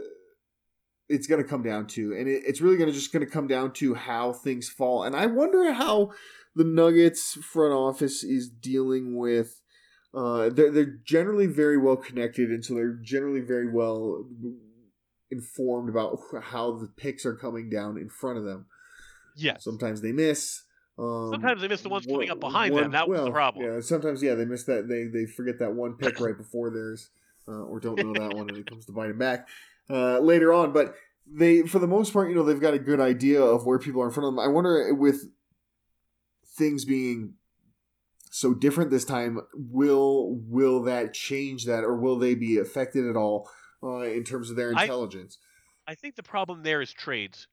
it's 1.10 1.28
going 1.28 1.42
to 1.42 1.48
come 1.48 1.64
down 1.64 1.88
to, 1.88 2.14
and 2.14 2.28
it, 2.28 2.44
it's 2.46 2.60
really 2.62 2.78
going 2.78 2.90
to 2.90 2.96
just 2.96 3.14
going 3.14 3.26
to 3.26 3.32
come 3.32 3.48
down 3.48 3.72
to 3.74 3.94
how 3.94 4.34
things 4.34 4.68
fall. 4.70 5.04
And 5.04 5.16
I 5.16 5.26
wonder 5.28 5.72
how 5.72 6.12
the 6.56 6.64
Nuggets 6.66 7.34
front 7.44 7.74
office 7.74 8.24
is 8.24 8.50
dealing 8.50 9.16
with. 9.18 9.62
Uh, 10.14 10.50
they're 10.50 10.72
they're 10.72 10.98
generally 11.06 11.46
very 11.46 11.78
well 11.78 11.96
connected, 11.98 12.50
and 12.50 12.66
so 12.66 12.74
they're 12.74 12.98
generally 13.04 13.42
very 13.42 13.70
well 13.72 14.26
informed 15.32 15.90
about 15.90 16.20
how 16.42 16.78
the 16.78 16.88
picks 16.88 17.26
are 17.26 17.36
coming 17.36 17.70
down 17.70 17.98
in 17.98 18.10
front 18.10 18.38
of 18.38 18.46
them. 18.46 18.66
Yeah. 19.36 19.58
Sometimes 19.60 20.02
they 20.02 20.12
miss. 20.12 20.64
Um, 20.98 21.30
Sometimes 21.32 21.62
they 21.62 21.68
miss 21.68 21.82
the 21.82 21.90
ones 21.90 22.06
coming 22.06 22.30
up 22.30 22.40
behind 22.40 22.74
one- 22.74 22.84
them. 22.84 22.92
That 22.92 23.08
was 23.08 23.22
the 23.22 23.32
problem. 23.32 23.66
Yeah, 23.66 23.82
sometimes 23.82 24.24
yeah 24.24 24.34
they 24.34 24.46
miss 24.46 24.64
that 24.64 24.88
they 24.88 25.06
they 25.06 25.26
forget 25.28 25.60
that 25.60 25.74
one 25.74 25.94
pick 25.94 26.20
right 26.20 26.36
before 26.36 26.72
theirs, 26.72 27.10
uh, 27.48 27.52
or 27.52 27.80
don't 27.80 27.98
know 28.00 28.14
that 28.14 28.36
one, 28.36 28.50
and 28.50 28.58
it 28.58 28.66
comes 28.66 28.86
to 28.88 28.92
bite 28.94 29.10
them 29.10 29.20
back 29.20 29.48
uh, 29.90 30.20
later 30.20 30.54
on. 30.54 30.74
But 30.74 30.96
they, 31.32 31.62
for 31.62 31.78
the 31.80 31.88
most 31.88 32.14
part, 32.14 32.30
you 32.30 32.36
know, 32.36 32.44
they've 32.44 32.60
got 32.60 32.74
a 32.74 32.80
good 32.80 33.00
idea 33.00 33.42
of 33.42 33.66
where 33.66 33.78
people 33.78 34.02
are 34.02 34.08
in 34.08 34.12
front 34.12 34.28
of 34.28 34.34
them. 34.34 34.40
I 34.40 34.48
wonder 34.48 34.92
with 34.94 35.30
things 36.58 36.84
being 36.84 37.34
so 38.32 38.54
different 38.56 38.90
this 38.90 39.06
time, 39.06 39.40
will 39.54 40.40
will 40.48 40.82
that 40.84 41.14
change 41.14 41.66
that, 41.66 41.84
or 41.84 41.96
will 41.96 42.18
they 42.18 42.34
be 42.34 42.58
affected 42.58 43.08
at 43.08 43.16
all 43.16 43.50
uh, 43.84 44.00
in 44.02 44.24
terms 44.24 44.50
of 44.50 44.56
their 44.56 44.74
I- 44.76 44.84
intelligence? 44.84 45.38
I 45.88 45.96
think 45.96 46.16
the 46.16 46.24
problem 46.24 46.64
there 46.64 46.82
is 46.82 46.92
trades. 46.92 47.48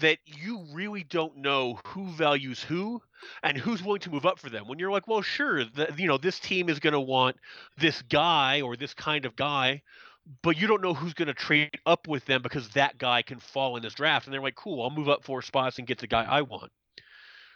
That 0.00 0.18
you 0.26 0.66
really 0.74 1.04
don't 1.04 1.38
know 1.38 1.78
who 1.86 2.08
values 2.08 2.62
who 2.62 3.00
and 3.42 3.56
who's 3.56 3.82
willing 3.82 4.02
to 4.02 4.10
move 4.10 4.26
up 4.26 4.38
for 4.38 4.50
them. 4.50 4.68
When 4.68 4.78
you're 4.78 4.90
like, 4.90 5.08
well, 5.08 5.22
sure, 5.22 5.64
the, 5.64 5.94
you 5.96 6.06
know, 6.06 6.18
this 6.18 6.38
team 6.38 6.68
is 6.68 6.80
going 6.80 6.92
to 6.92 7.00
want 7.00 7.36
this 7.78 8.02
guy 8.02 8.60
or 8.60 8.76
this 8.76 8.92
kind 8.92 9.24
of 9.24 9.36
guy, 9.36 9.80
but 10.42 10.58
you 10.58 10.66
don't 10.66 10.82
know 10.82 10.92
who's 10.92 11.14
going 11.14 11.28
to 11.28 11.34
trade 11.34 11.78
up 11.86 12.06
with 12.06 12.26
them 12.26 12.42
because 12.42 12.68
that 12.70 12.98
guy 12.98 13.22
can 13.22 13.38
fall 13.38 13.76
in 13.76 13.82
this 13.82 13.94
draft. 13.94 14.26
And 14.26 14.34
they're 14.34 14.42
like, 14.42 14.54
cool, 14.54 14.82
I'll 14.82 14.90
move 14.90 15.08
up 15.08 15.24
four 15.24 15.40
spots 15.40 15.78
and 15.78 15.86
get 15.86 15.96
the 15.96 16.06
guy 16.06 16.24
I 16.24 16.42
want. 16.42 16.70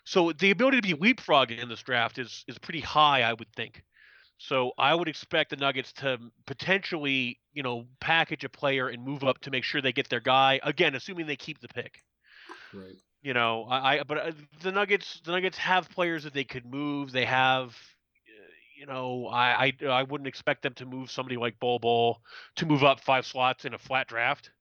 So 0.05 0.33
the 0.33 0.51
ability 0.51 0.81
to 0.81 0.97
be 0.97 1.13
leapfrogged 1.13 1.61
in 1.61 1.69
this 1.69 1.83
draft 1.83 2.19
is 2.19 2.43
is 2.49 2.57
pretty 2.57 2.81
high, 2.81 3.21
I 3.21 3.35
would 3.35 3.53
think. 3.55 3.83
So 4.39 4.73
I 4.79 4.95
would 4.95 5.09
expect 5.09 5.51
the 5.51 5.57
Nuggets 5.57 5.93
to 5.95 6.19
potentially, 6.47 7.41
you 7.53 7.63
know, 7.63 7.87
package 8.01 8.45
a 8.45 8.49
player 8.49 8.89
and 8.89 9.05
move 9.05 9.25
up 9.25 9.41
to 9.41 9.51
make 9.51 9.65
sure 9.65 9.83
they 9.83 9.93
get 9.93 10.09
their 10.09 10.21
guy. 10.21 10.61
Again, 10.63 10.95
assuming 10.95 11.27
they 11.27 11.37
keep 11.37 11.61
the 11.61 11.69
pick. 11.69 12.03
Right. 12.73 12.97
You 13.21 13.35
know, 13.35 13.67
I, 13.69 13.99
I 13.99 14.03
but 14.05 14.19
uh, 14.19 14.33
the 14.63 14.71
Nuggets 14.71 15.21
the 15.25 15.33
Nuggets 15.33 15.59
have 15.59 15.91
players 15.91 16.23
that 16.23 16.35
they 16.35 16.45
could 16.45 16.65
move. 16.65 17.11
They 17.11 17.25
have, 17.25 17.71
uh, 17.71 18.51
you 18.79 18.87
know, 18.87 19.27
I 19.27 19.73
I, 19.83 19.87
I 19.87 20.03
wouldn't 20.05 20.29
expect 20.29 20.63
them 20.63 20.75
to 20.75 20.87
move 20.87 21.11
somebody 21.11 21.37
like 21.37 21.59
Bol 21.59 21.81
Bol 21.81 22.23
to 22.57 22.67
move 22.67 22.85
up 22.85 23.01
five 23.01 23.27
slots 23.27 23.65
in 23.65 23.75
a 23.75 23.79
flat 23.79 24.07
draft. 24.07 24.53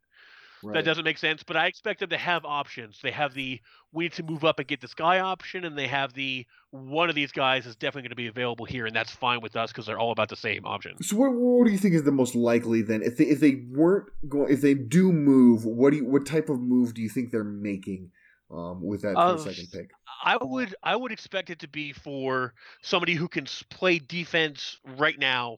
Right. 0.63 0.73
That 0.73 0.85
doesn't 0.85 1.03
make 1.03 1.19
sense. 1.19 1.43
But 1.43 1.55
I 1.55 1.67
expect 1.67 1.99
them 1.99 2.09
to 2.09 2.17
have 2.17 2.43
options. 2.43 2.99
They 3.01 3.11
have 3.11 3.33
the 3.33 3.61
we 3.91 4.05
need 4.05 4.13
to 4.13 4.23
move 4.23 4.43
up 4.43 4.59
and 4.59 4.67
get 4.67 4.81
this 4.81 4.93
guy 4.93 5.19
option, 5.19 5.65
and 5.65 5.77
they 5.77 5.87
have 5.87 6.13
the 6.13 6.45
one 6.71 7.09
of 7.09 7.15
these 7.15 7.31
guys 7.31 7.65
is 7.65 7.75
definitely 7.75 8.03
going 8.03 8.09
to 8.09 8.15
be 8.15 8.27
available 8.27 8.65
here, 8.65 8.85
and 8.85 8.95
that's 8.95 9.11
fine 9.11 9.39
with 9.41 9.55
us 9.55 9.71
because 9.71 9.85
they're 9.85 9.99
all 9.99 10.11
about 10.11 10.29
the 10.29 10.35
same 10.35 10.65
option. 10.65 11.01
So 11.03 11.15
what, 11.15 11.31
what 11.31 11.65
do 11.65 11.71
you 11.71 11.77
think 11.77 11.93
is 11.93 12.03
the 12.03 12.11
most 12.11 12.35
likely 12.35 12.81
then? 12.81 13.03
If 13.03 13.17
they 13.17 13.25
if 13.25 13.39
they 13.39 13.63
weren't 13.71 14.07
going, 14.27 14.51
if 14.51 14.61
they 14.61 14.73
do 14.73 15.11
move, 15.11 15.63
what 15.63 15.91
do 15.91 15.97
you, 15.97 16.05
what 16.05 16.25
type 16.25 16.49
of 16.49 16.59
move 16.59 16.93
do 16.93 17.01
you 17.01 17.09
think 17.09 17.31
they're 17.31 17.43
making 17.43 18.11
um, 18.49 18.81
with 18.81 19.03
that 19.03 19.15
Uh, 19.15 19.37
second 19.37 19.67
pick? 19.71 19.91
I 20.23 20.37
would 20.41 20.75
I 20.81 20.95
would 20.95 21.11
expect 21.11 21.51
it 21.51 21.59
to 21.59 21.67
be 21.67 21.93
for 21.93 22.53
somebody 22.81 23.13
who 23.13 23.27
can 23.27 23.45
play 23.69 23.99
defense 23.99 24.79
right 24.97 25.17
now, 25.19 25.57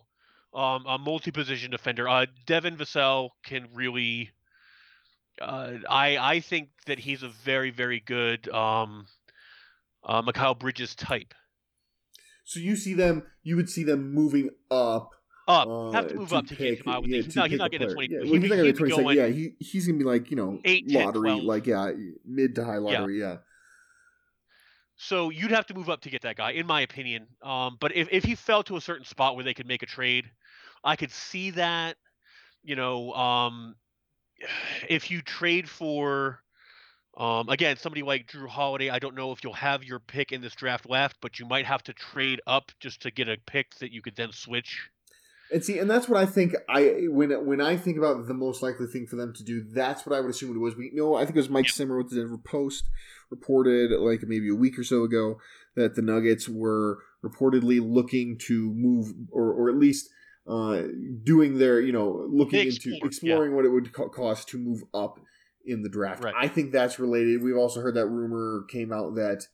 um, 0.54 0.86
a 0.86 0.98
multi-position 0.98 1.72
defender. 1.72 2.10
Uh, 2.10 2.26
Devin 2.46 2.76
Vassell 2.76 3.30
can 3.44 3.70
really. 3.74 4.32
Uh, 5.42 5.78
I 5.90 6.18
I 6.18 6.40
think 6.40 6.70
that 6.86 7.00
he's 7.00 7.24
a 7.24 7.30
very 7.30 7.72
very 7.72 8.00
good 8.00 8.48
um, 8.50 9.06
uh, 10.04 10.22
Mikal 10.22 10.58
Bridges 10.58 10.96
type. 10.96 11.34
So 12.46 12.60
you 12.60 12.76
see 12.76 12.94
them, 12.96 13.24
you 13.44 13.56
would 13.58 13.70
see 13.70 13.84
them 13.84 14.14
moving 14.14 14.50
up. 14.72 15.12
Up, 15.48 15.68
uh, 15.68 15.92
have 15.92 16.08
to 16.10 16.16
move 16.16 16.32
up 16.34 16.46
to 16.48 16.56
pick- 16.56 16.78
get 16.78 16.86
him. 16.86 16.94
I 16.94 17.00
would 17.00 17.10
yeah, 17.10 17.16
think 17.18 17.26
he's 17.26 17.36
not, 17.36 17.50
he's 17.50 17.60
not 17.60 17.72
getting 17.72 17.88
player. 17.88 17.96
twenty. 17.96 18.14
Yeah, 18.14 18.24
he 18.24 18.32
well, 18.32 18.42
he's 18.42 18.50
not 18.50 18.56
he'd 18.56 18.62
gonna 18.62 18.64
be 18.64 18.72
be 18.72 18.78
twenty 18.78 19.04
going- 19.04 19.18
Yeah, 19.18 19.28
he 19.28 19.54
he's 19.60 19.88
gonna 19.88 19.98
be 19.98 20.04
like 20.04 20.30
you 20.30 20.38
know 20.38 20.60
Eight, 20.66 20.92
lottery, 20.92 21.30
12. 21.30 21.44
like 21.44 21.66
yeah, 21.68 21.92
mid 22.26 22.56
to 22.56 22.66
high 22.66 22.78
lottery. 22.78 23.20
Yeah. 23.20 23.38
So 24.98 25.30
you'd 25.30 25.52
have 25.52 25.66
to 25.68 25.74
move 25.74 25.90
up 25.90 26.02
to 26.02 26.10
get 26.10 26.24
that 26.24 26.36
guy, 26.36 26.52
in 26.52 26.68
my 26.68 26.82
opinion. 26.82 27.28
Um, 27.42 27.78
but 27.80 27.96
if, 27.96 28.10
if 28.12 28.26
he 28.26 28.36
fell 28.36 28.64
to 28.64 28.76
a 28.76 28.82
certain 28.82 29.06
spot 29.06 29.36
where 29.36 29.46
they 29.46 29.54
could 29.54 29.66
make 29.66 29.82
a 29.82 29.86
trade, 29.86 30.30
I 30.84 30.98
could 30.98 31.12
see 31.12 31.52
that. 31.52 31.96
You 32.64 32.76
know, 32.76 33.14
um, 33.14 33.76
if 34.90 35.12
you 35.12 35.22
trade 35.22 35.70
for, 35.70 36.40
um, 37.18 37.50
again, 37.50 37.78
somebody 37.78 38.04
like 38.04 38.28
Jrue 38.28 38.48
Holiday, 38.48 38.90
I 38.90 39.00
don't 39.00 39.16
know 39.16 39.32
if 39.32 39.44
you'll 39.44 39.54
have 39.54 39.84
your 39.84 40.00
pick 40.00 40.32
in 40.32 40.42
this 40.42 40.56
draft 40.56 40.90
left, 40.90 41.18
but 41.22 41.40
you 41.40 41.46
might 41.46 41.66
have 41.66 41.84
to 41.84 41.94
trade 41.94 42.42
up 42.48 42.72
just 42.80 43.02
to 43.02 43.12
get 43.12 43.30
a 43.30 43.38
pick 43.46 43.76
that 43.76 43.92
you 43.92 44.02
could 44.02 44.16
then 44.16 44.32
switch. 44.32 44.90
And 45.52 45.64
see, 45.64 45.80
and 45.80 45.90
that's 45.90 46.08
what 46.08 46.22
I 46.22 46.28
think. 46.28 46.54
I 46.70 47.08
when 47.10 47.32
when 47.48 47.60
I 47.60 47.76
think 47.76 47.98
about 47.98 48.28
the 48.28 48.36
most 48.36 48.62
likely 48.62 48.86
thing 48.86 49.08
for 49.08 49.16
them 49.16 49.34
to 49.34 49.44
do, 49.44 49.64
that's 49.64 50.06
what 50.06 50.16
I 50.16 50.20
would 50.20 50.30
assume 50.30 50.56
it 50.56 50.60
was. 50.60 50.76
We 50.76 50.92
know 50.94 51.16
I 51.16 51.26
think 51.26 51.38
it 51.38 51.40
was 51.40 51.50
Mike 51.50 51.70
Singer 51.70 51.98
with 51.98 52.12
the 52.12 52.18
Denver 52.18 52.38
Post 52.38 52.88
reported 53.32 53.90
like 54.00 54.22
maybe 54.22 54.50
a 54.50 54.56
week 54.56 54.78
or 54.78 54.84
so 54.84 55.04
ago 55.04 55.40
that 55.76 55.96
the 55.96 56.04
Nuggets 56.04 56.48
were 56.48 57.00
reportedly 57.24 57.80
looking 57.82 58.38
to 58.46 58.72
move, 58.74 59.12
or 59.32 59.52
or 59.52 59.70
at 59.70 59.76
least 59.76 60.10
uh, 60.48 60.84
doing 61.24 61.58
their 61.58 61.80
you 61.80 61.92
know 61.92 62.28
looking 62.30 62.62
into 62.62 62.74
Explore, 62.76 62.94
yeah. 62.94 63.06
exploring 63.06 63.56
what 63.56 63.66
it 63.66 63.70
would 63.70 63.94
co- 63.94 64.10
cost 64.10 64.50
to 64.50 64.58
move 64.58 64.84
up 64.94 65.20
in 65.66 65.84
the 65.84 65.90
draft. 65.90 66.24
Right. 66.24 66.34
I 66.38 66.48
think 66.48 66.72
that's 66.72 67.00
related. 67.00 67.44
We've 67.44 67.58
also 67.58 67.82
heard 67.82 67.96
that 67.96 68.08
rumor 68.08 68.66
came 68.70 68.92
out 68.92 69.16
that, 69.16 69.46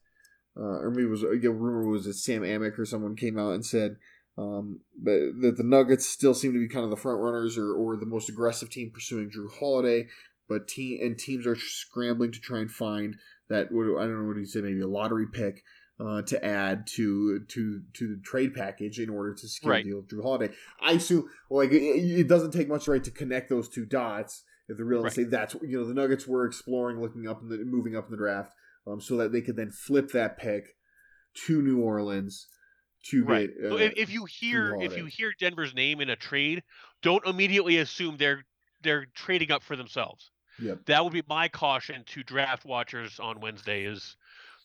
uh, 0.57 0.79
or 0.79 0.91
maybe 0.91 1.07
it 1.07 1.09
was 1.09 1.23
a 1.23 1.27
rumor 1.27 1.87
was 1.87 2.05
that 2.05 2.13
Sam 2.13 2.41
Amick 2.41 2.79
or 2.79 2.85
someone 2.85 3.15
came 3.15 3.37
out 3.37 3.53
and 3.53 3.65
said 3.65 3.97
um, 4.37 4.81
that 5.03 5.55
the 5.57 5.63
Nuggets 5.63 6.07
still 6.07 6.33
seem 6.33 6.53
to 6.53 6.59
be 6.59 6.67
kind 6.67 6.83
of 6.83 6.89
the 6.89 6.97
front 6.97 7.21
runners 7.21 7.57
or, 7.57 7.73
or 7.73 7.97
the 7.97 8.05
most 8.05 8.29
aggressive 8.29 8.69
team 8.69 8.91
pursuing 8.93 9.29
Jrue 9.29 9.51
Holiday, 9.59 10.07
but 10.47 10.67
team 10.67 10.99
and 11.01 11.17
teams 11.17 11.47
are 11.47 11.55
scrambling 11.55 12.31
to 12.31 12.39
try 12.39 12.59
and 12.59 12.71
find 12.71 13.17
that. 13.49 13.71
What, 13.71 13.85
I 14.01 14.05
don't 14.05 14.21
know 14.21 14.27
what 14.27 14.37
he 14.37 14.45
said 14.45 14.63
maybe 14.63 14.81
a 14.81 14.87
lottery 14.87 15.27
pick 15.31 15.63
uh, 15.99 16.21
to 16.23 16.43
add 16.43 16.85
to 16.87 17.39
to 17.47 17.81
to 17.93 18.07
the 18.15 18.21
trade 18.23 18.53
package 18.53 18.99
in 18.99 19.09
order 19.09 19.33
to 19.33 19.47
secure 19.47 19.71
Right. 19.73 19.85
a 19.85 19.87
deal 19.87 19.97
with 19.97 20.09
Jrue 20.09 20.23
Holiday. 20.23 20.53
I 20.81 20.93
assume 20.93 21.29
like 21.49 21.71
it, 21.71 21.81
it 21.81 22.27
doesn't 22.27 22.51
take 22.51 22.67
much 22.67 22.87
right 22.87 23.03
to 23.03 23.11
connect 23.11 23.49
those 23.49 23.69
two 23.69 23.85
dots. 23.85 24.43
If 24.67 24.77
they're 24.77 24.85
real 24.85 24.99
and 24.99 25.05
Right. 25.05 25.13
say 25.13 25.23
that's 25.23 25.53
you 25.61 25.77
know 25.79 25.85
the 25.85 25.93
Nuggets 25.93 26.27
were 26.27 26.45
exploring 26.45 26.99
looking 26.99 27.27
up 27.27 27.41
in 27.41 27.49
the 27.49 27.57
moving 27.63 27.95
up 27.95 28.05
in 28.05 28.11
the 28.11 28.17
draft, 28.17 28.51
um, 28.87 28.99
so 28.99 29.15
that 29.17 29.31
they 29.31 29.41
could 29.41 29.55
then 29.55 29.71
flip 29.71 30.11
that 30.11 30.37
pick 30.37 30.65
to 31.45 31.61
New 31.61 31.79
Orleans 31.81 32.47
to 33.11 33.23
Right. 33.23 33.49
get. 33.61 33.69
so 33.69 33.75
uh, 33.75 33.79
if, 33.79 33.93
if 33.95 34.09
you 34.11 34.25
hear 34.25 34.75
if 34.81 34.97
you 34.97 35.05
hear 35.05 35.31
Denver's 35.39 35.73
name 35.75 36.01
in 36.01 36.09
a 36.09 36.15
trade, 36.15 36.63
don't 37.03 37.25
immediately 37.25 37.77
assume 37.77 38.17
they're 38.17 38.43
they're 38.81 39.05
trading 39.15 39.51
up 39.51 39.63
for 39.63 39.75
themselves. 39.75 40.31
Yep. 40.59 40.85
That 40.85 41.03
would 41.03 41.13
be 41.13 41.23
my 41.27 41.47
caution 41.49 42.03
to 42.07 42.23
draft 42.23 42.65
watchers 42.65 43.19
on 43.19 43.41
Wednesday 43.41 43.83
is 43.85 44.15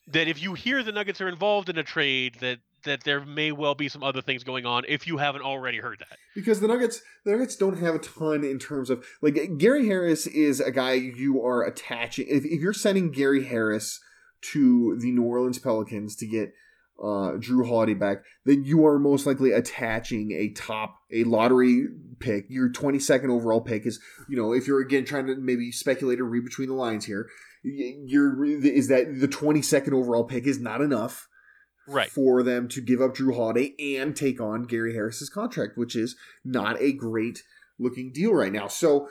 that 0.07 0.27
if 0.27 0.41
you 0.41 0.53
hear 0.53 0.83
the 0.83 0.91
Nuggets 0.91 1.21
are 1.21 1.29
involved 1.29 1.69
in 1.69 1.77
a 1.77 1.83
trade, 1.83 2.35
that 2.39 2.59
that 2.83 3.03
there 3.03 3.23
may 3.23 3.51
well 3.51 3.75
be 3.75 3.87
some 3.87 4.03
other 4.03 4.21
things 4.21 4.43
going 4.43 4.65
on 4.65 4.83
if 4.87 5.05
you 5.05 5.17
haven't 5.17 5.43
already 5.43 5.77
heard 5.77 5.99
that. 5.99 6.17
because 6.33 6.59
the 6.59 6.67
Nuggets 6.67 7.01
the 7.25 7.31
Nuggets 7.31 7.55
don't 7.55 7.77
have 7.77 7.95
a 7.95 7.99
ton 7.99 8.43
in 8.43 8.59
terms 8.59 8.89
of 8.89 9.05
like 9.21 9.39
Gary 9.57 9.85
Harris 9.85 10.27
is 10.27 10.59
a 10.59 10.71
guy 10.71 10.93
you 10.93 11.43
are 11.45 11.63
attaching 11.63 12.25
if, 12.27 12.43
if 12.45 12.59
you're 12.59 12.73
sending 12.73 13.11
Gary 13.11 13.45
Harris 13.45 13.99
to 14.53 14.97
the 14.99 15.11
New 15.11 15.23
Orleans 15.23 15.59
Pelicans 15.59 16.15
to 16.15 16.25
get 16.27 16.53
uh, 16.99 17.33
Jrue 17.37 17.67
Holiday 17.67 17.95
back, 17.95 18.23
then 18.45 18.63
you 18.63 18.85
are 18.85 18.99
most 18.99 19.25
likely 19.25 19.51
attaching 19.51 20.31
a 20.33 20.49
top 20.49 20.95
a 21.11 21.23
lottery 21.23 21.87
pick. 22.19 22.45
Your 22.47 22.71
22nd 22.71 23.29
overall 23.29 23.61
pick 23.61 23.85
is 23.85 23.99
you 24.29 24.37
know 24.37 24.53
if 24.53 24.67
you're 24.67 24.81
again 24.81 25.05
trying 25.05 25.27
to 25.27 25.35
maybe 25.35 25.71
speculate 25.71 26.19
or 26.19 26.25
read 26.25 26.43
between 26.43 26.69
the 26.69 26.75
lines 26.75 27.05
here 27.05 27.27
you're 27.63 28.43
is 28.45 28.87
that 28.87 29.19
the 29.19 29.27
22nd 29.27 29.93
overall 29.93 30.23
pick 30.23 30.45
is 30.45 30.59
not 30.59 30.81
enough 30.81 31.27
Right. 31.87 32.09
for 32.09 32.43
them 32.43 32.67
to 32.69 32.79
give 32.81 33.01
up 33.01 33.15
Jrue 33.15 33.35
Holiday 33.35 33.73
and 33.97 34.15
take 34.15 34.39
on 34.39 34.63
Gary 34.63 34.93
Harris's 34.93 35.29
contract, 35.29 35.77
which 35.77 35.95
is 35.95 36.15
not 36.45 36.79
a 36.79 36.93
great 36.93 37.43
looking 37.79 38.13
deal 38.13 38.33
right 38.33 38.51
now. 38.51 38.67
So 38.67 39.09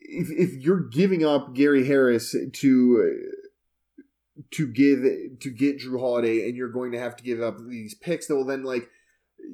if, 0.00 0.28
if 0.30 0.54
you're 0.54 0.88
giving 0.88 1.24
up 1.24 1.54
Gary 1.54 1.86
Harris 1.86 2.34
to 2.52 3.28
uh, 3.28 4.42
to 4.52 4.66
give 4.66 5.38
to 5.40 5.50
get 5.50 5.78
Jrue 5.78 6.00
Holiday 6.00 6.48
and 6.48 6.56
you're 6.56 6.72
going 6.72 6.92
to 6.92 6.98
have 6.98 7.16
to 7.16 7.22
give 7.22 7.40
up 7.40 7.58
these 7.68 7.94
picks, 7.94 8.26
that 8.26 8.34
will 8.34 8.46
then 8.46 8.64
like 8.64 8.88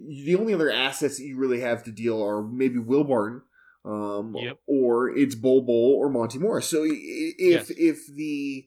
the 0.08 0.36
only 0.36 0.54
other 0.54 0.70
assets 0.70 1.18
that 1.18 1.24
you 1.24 1.36
really 1.36 1.60
have 1.60 1.82
to 1.84 1.90
deal 1.90 2.22
are 2.22 2.42
maybe 2.42 2.78
Will 2.78 3.04
Barton, 3.04 3.42
um, 3.86 4.34
Yep. 4.36 4.58
or 4.66 5.08
it's 5.16 5.34
Bol 5.34 5.62
Bol 5.62 5.94
or 5.98 6.10
Monte 6.10 6.38
Morris. 6.38 6.68
So 6.68 6.82
if 6.84 7.34
Yes. 7.38 7.70
if 7.70 8.06
the 8.14 8.66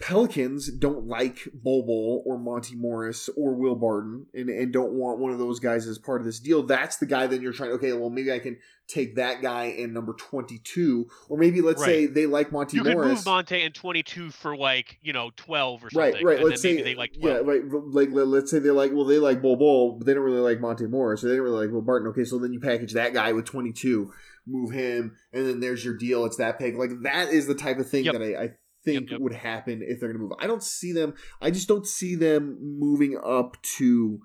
Pelicans 0.00 0.70
don't 0.70 1.06
like 1.06 1.48
Bol 1.54 2.22
or 2.26 2.38
Monte 2.38 2.74
Morris 2.76 3.30
or 3.36 3.54
Will 3.54 3.74
Barton 3.76 4.26
and, 4.34 4.50
and 4.50 4.70
don't 4.70 4.92
want 4.92 5.20
one 5.20 5.32
of 5.32 5.38
those 5.38 5.58
guys 5.58 5.86
as 5.86 5.98
part 5.98 6.20
of 6.20 6.26
this 6.26 6.38
deal, 6.38 6.62
that's 6.62 6.98
the 6.98 7.06
guy 7.06 7.26
then 7.26 7.40
you're 7.40 7.54
trying, 7.54 7.70
okay, 7.72 7.94
well, 7.94 8.10
maybe 8.10 8.30
I 8.30 8.38
can 8.38 8.58
take 8.88 9.16
that 9.16 9.40
guy 9.40 9.64
in 9.66 9.94
number 9.94 10.12
22. 10.12 11.06
Or 11.30 11.38
maybe 11.38 11.62
let's 11.62 11.82
say 11.82 12.04
they 12.06 12.26
like 12.26 12.52
Monte 12.52 12.76
You 12.76 12.82
could 12.82 12.96
move 12.98 13.24
Monte 13.24 13.60
and 13.62 13.74
22 13.74 14.30
for 14.32 14.54
like, 14.54 14.98
you 15.02 15.14
know, 15.14 15.30
12 15.36 15.84
or 15.84 15.88
Right, 15.94 16.12
something. 16.12 16.26
right. 16.26 16.40
And 16.40 16.48
Let's 16.50 16.60
then 16.62 16.76
say 16.76 16.82
they 16.82 16.94
like 16.94 17.12
yeah, 17.16 17.38
right. 17.42 17.62
Like 17.66 18.10
let- 18.12 18.26
let's 18.28 18.50
say 18.50 18.58
they 18.58 18.70
like 18.70 18.92
well 18.92 19.06
they 19.06 19.18
like 19.18 19.40
Bol, 19.40 19.96
but 19.98 20.06
they 20.06 20.12
don't 20.12 20.22
really 20.24 20.40
like 20.40 20.60
Monte 20.60 20.84
Morris, 20.86 21.24
or 21.24 21.28
they 21.28 21.36
don't 21.36 21.44
really 21.44 21.64
like 21.66 21.72
Will 21.74 21.80
Barton. 21.82 22.08
Okay, 22.08 22.24
so 22.24 22.38
then 22.38 22.52
you 22.52 22.60
package 22.60 22.92
that 22.92 23.14
guy 23.14 23.32
with 23.32 23.46
twenty 23.46 23.72
two, 23.72 24.12
move 24.46 24.72
him, 24.72 25.16
and 25.32 25.46
then 25.46 25.60
there's 25.60 25.84
your 25.84 25.96
deal. 25.96 26.26
It's 26.26 26.36
that 26.36 26.58
pick. 26.58 26.76
Like 26.76 26.90
that 27.02 27.30
is 27.30 27.46
the 27.46 27.54
type 27.54 27.78
of 27.78 27.88
thing 27.88 28.04
Yep. 28.04 28.12
that 28.14 28.22
I, 28.22 28.42
I 28.44 28.48
think 28.86 29.10
Yep, 29.10 29.10
yep. 29.10 29.20
would 29.20 29.34
happen 29.34 29.82
if 29.82 30.00
they're 30.00 30.08
going 30.08 30.18
to 30.18 30.22
move. 30.22 30.32
I 30.40 30.46
don't 30.46 30.62
see 30.62 30.92
them. 30.92 31.12
I 31.42 31.50
just 31.50 31.68
don't 31.68 31.86
see 31.86 32.14
them 32.14 32.56
moving 32.78 33.20
up 33.22 33.60
to 33.76 34.20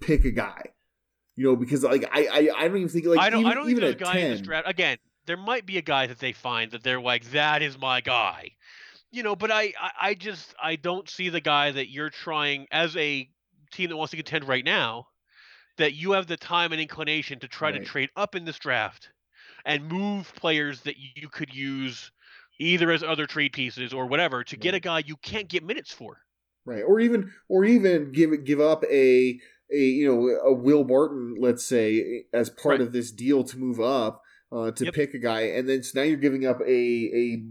pick 0.00 0.24
a 0.24 0.30
guy. 0.30 0.62
You 1.36 1.44
know, 1.44 1.56
because 1.56 1.84
like 1.84 2.08
I 2.12 2.26
I, 2.26 2.50
I 2.56 2.68
don't 2.68 2.78
even 2.78 2.88
think 2.88 3.06
like 3.06 3.18
I 3.18 3.28
don't, 3.30 3.40
even, 3.40 3.52
I 3.52 3.54
don't 3.54 3.66
think 3.66 3.78
even 3.78 3.82
there's 3.82 3.94
a 3.94 3.98
guy 3.98 4.18
in 4.18 4.30
this 4.30 4.40
draft. 4.40 4.68
Again, 4.68 4.96
there 5.26 5.36
might 5.36 5.66
be 5.66 5.78
a 5.78 5.82
guy 5.82 6.06
that 6.06 6.18
they 6.18 6.32
find 6.32 6.70
that 6.70 6.82
they're 6.82 7.00
like, 7.00 7.30
that 7.32 7.62
is 7.62 7.78
my 7.78 8.00
guy. 8.00 8.52
You 9.10 9.22
know, 9.22 9.34
but 9.34 9.50
I, 9.50 9.72
I, 9.80 9.90
I 10.02 10.14
just, 10.14 10.54
I 10.62 10.76
don't 10.76 11.08
see 11.08 11.28
the 11.28 11.40
guy 11.40 11.72
that 11.72 11.90
you're 11.90 12.10
trying 12.10 12.66
as 12.70 12.96
a 12.96 13.28
team 13.72 13.88
that 13.88 13.96
wants 13.96 14.12
to 14.12 14.16
contend 14.16 14.46
right 14.46 14.64
now, 14.64 15.08
that 15.78 15.94
you 15.94 16.12
have 16.12 16.26
the 16.26 16.36
time 16.36 16.72
and 16.72 16.80
inclination 16.80 17.40
to 17.40 17.48
try 17.48 17.72
to 17.72 17.84
trade 17.84 18.10
up 18.16 18.34
in 18.34 18.44
this 18.44 18.58
draft 18.58 19.08
and 19.64 19.90
move 19.90 20.32
players 20.36 20.82
that 20.82 20.96
you 20.96 21.28
could 21.28 21.54
use 21.54 22.10
either 22.60 22.90
as 22.92 23.02
other 23.02 23.26
trade 23.26 23.52
pieces 23.52 23.92
or 23.92 24.06
whatever 24.06 24.44
to 24.44 24.56
get 24.56 24.74
a 24.74 24.80
guy 24.80 24.98
you 25.04 25.16
can't 25.16 25.48
get 25.48 25.64
minutes 25.64 25.92
for. 25.92 26.18
right 26.66 26.82
or 26.86 27.00
even 27.00 27.32
or 27.48 27.64
even 27.64 28.12
give 28.12 28.44
give 28.44 28.60
up 28.60 28.84
a 28.84 29.40
a 29.72 29.76
you 29.78 30.06
know 30.06 30.28
a 30.50 30.52
Will 30.52 30.84
Barton 30.84 31.36
let's 31.40 31.64
say 31.64 32.24
as 32.32 32.50
part 32.50 32.72
Right. 32.78 32.80
of 32.82 32.92
this 32.92 33.10
deal 33.10 33.42
to 33.44 33.58
move 33.58 33.80
up 33.80 34.22
uh, 34.52 34.70
to 34.72 34.84
Yep. 34.86 34.94
pick 34.94 35.14
a 35.14 35.18
guy 35.18 35.42
and 35.56 35.68
then 35.68 35.82
so 35.82 35.98
now 36.00 36.04
you're 36.06 36.16
giving 36.18 36.44
up 36.46 36.60
a 36.60 36.64
a 37.22 37.42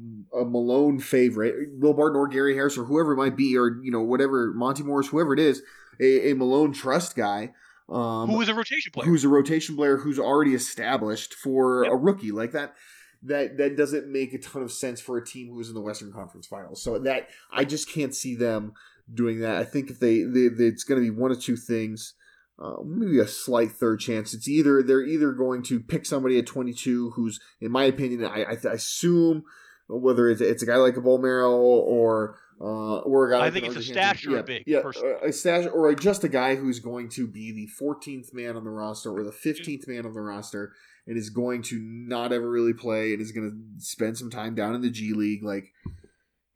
a 0.42 0.46
Malone 0.46 1.00
favorite 1.00 1.56
Will 1.80 1.94
Barton 1.96 2.18
or 2.18 2.28
Gary 2.28 2.54
Harris 2.54 2.78
or 2.78 2.84
whoever 2.86 3.14
it 3.14 3.18
might 3.18 3.36
be 3.38 3.58
or 3.58 3.80
you 3.82 3.90
know 3.92 4.02
whatever 4.02 4.54
Monte 4.54 4.84
Morris 4.84 5.08
whoever 5.08 5.34
it 5.34 5.40
is 5.40 5.64
a, 6.00 6.32
a 6.32 6.36
Malone 6.36 6.72
trust 6.74 7.16
guy 7.16 7.52
um, 7.90 8.30
Who 8.30 8.40
is 8.42 8.50
a 8.50 8.54
rotation 8.54 8.92
player? 8.92 9.08
who's 9.08 9.24
a 9.24 9.30
rotation 9.30 9.76
player 9.76 9.98
who's 9.98 10.20
already 10.20 10.54
established 10.54 11.34
for 11.34 11.84
Yep. 11.86 11.94
a 11.94 11.96
rookie 11.96 12.32
like 12.32 12.52
that 12.52 12.76
that 13.24 13.58
that 13.58 13.76
doesn't 13.76 14.08
make 14.08 14.34
a 14.34 14.38
ton 14.38 14.62
of 14.62 14.72
sense 14.72 15.02
for 15.02 15.18
a 15.18 15.26
team 15.26 15.50
who's 15.50 15.68
in 15.70 15.76
the 15.76 15.82
Western 15.82 16.12
Conference 16.12 16.48
Finals. 16.48 16.82
So 16.82 16.98
that 17.00 17.28
I 17.52 17.66
just 17.66 17.92
can't 17.92 18.16
see 18.16 18.36
them 18.36 18.74
doing 19.14 19.40
that. 19.42 19.58
I 19.58 19.64
think 19.64 19.90
if 19.90 20.00
they, 20.00 20.24
they, 20.24 20.48
they 20.48 20.66
it's 20.66 20.84
going 20.84 21.02
to 21.02 21.12
be 21.12 21.16
one 21.16 21.32
of 21.32 21.42
two 21.42 21.56
things. 21.56 22.14
Uh, 22.62 22.76
maybe 22.86 23.20
a 23.20 23.28
slight 23.28 23.72
third 23.72 24.02
chance. 24.02 24.34
It's 24.34 24.46
either 24.50 24.84
they're 24.84 25.02
either 25.02 25.32
going 25.32 25.64
to 25.64 25.80
pick 25.80 26.06
somebody 26.06 26.38
at 26.38 26.46
22 26.46 27.12
who's, 27.12 27.40
in 27.62 27.72
my 27.72 27.86
opinion, 27.86 28.26
I, 28.26 28.44
I, 28.44 28.58
I 28.70 28.74
assume 28.74 29.44
whether 29.88 30.30
it's, 30.30 30.42
it's 30.42 30.62
a 30.62 30.66
guy 30.66 30.76
like 30.76 30.98
a 30.98 31.02
Bolmaro 31.02 31.52
or 31.54 32.38
uh, 32.62 32.98
or 33.00 33.30
a 33.30 33.32
guy. 33.32 33.38
I 33.38 33.40
like 33.44 33.54
think 33.54 33.66
it's 33.68 33.78
a 33.78 33.84
stash 33.84 34.26
or 34.26 34.32
a 34.32 34.36
yeah, 34.36 34.42
big 34.42 34.64
yeah, 34.68 34.82
person. 34.82 35.16
a 35.24 35.32
stash 35.32 35.66
or 35.74 35.94
just 35.96 36.26
a 36.26 36.30
guy 36.30 36.56
who's 36.56 36.80
going 36.80 37.08
to 37.12 37.28
be 37.28 37.54
the 37.54 37.70
14th 37.82 38.34
man 38.34 38.58
on 38.58 38.66
the 38.66 38.70
roster 38.70 39.12
or 39.12 39.24
the 39.24 39.32
15th 39.32 39.88
man 39.88 40.06
on 40.06 40.14
the 40.14 40.20
roster 40.20 40.74
and 41.08 41.18
is 41.18 41.30
going 41.30 41.62
to 41.64 41.80
not 41.80 42.32
ever 42.32 42.50
really 42.50 42.74
play 42.74 43.14
and 43.14 43.22
is 43.22 43.32
going 43.32 43.50
to 43.50 43.84
spend 43.84 44.18
some 44.18 44.30
time 44.30 44.56
down 44.56 44.76
in 44.76 44.82
the 44.82 44.90
G 44.90 45.14
League. 45.14 45.44
Like 45.44 45.72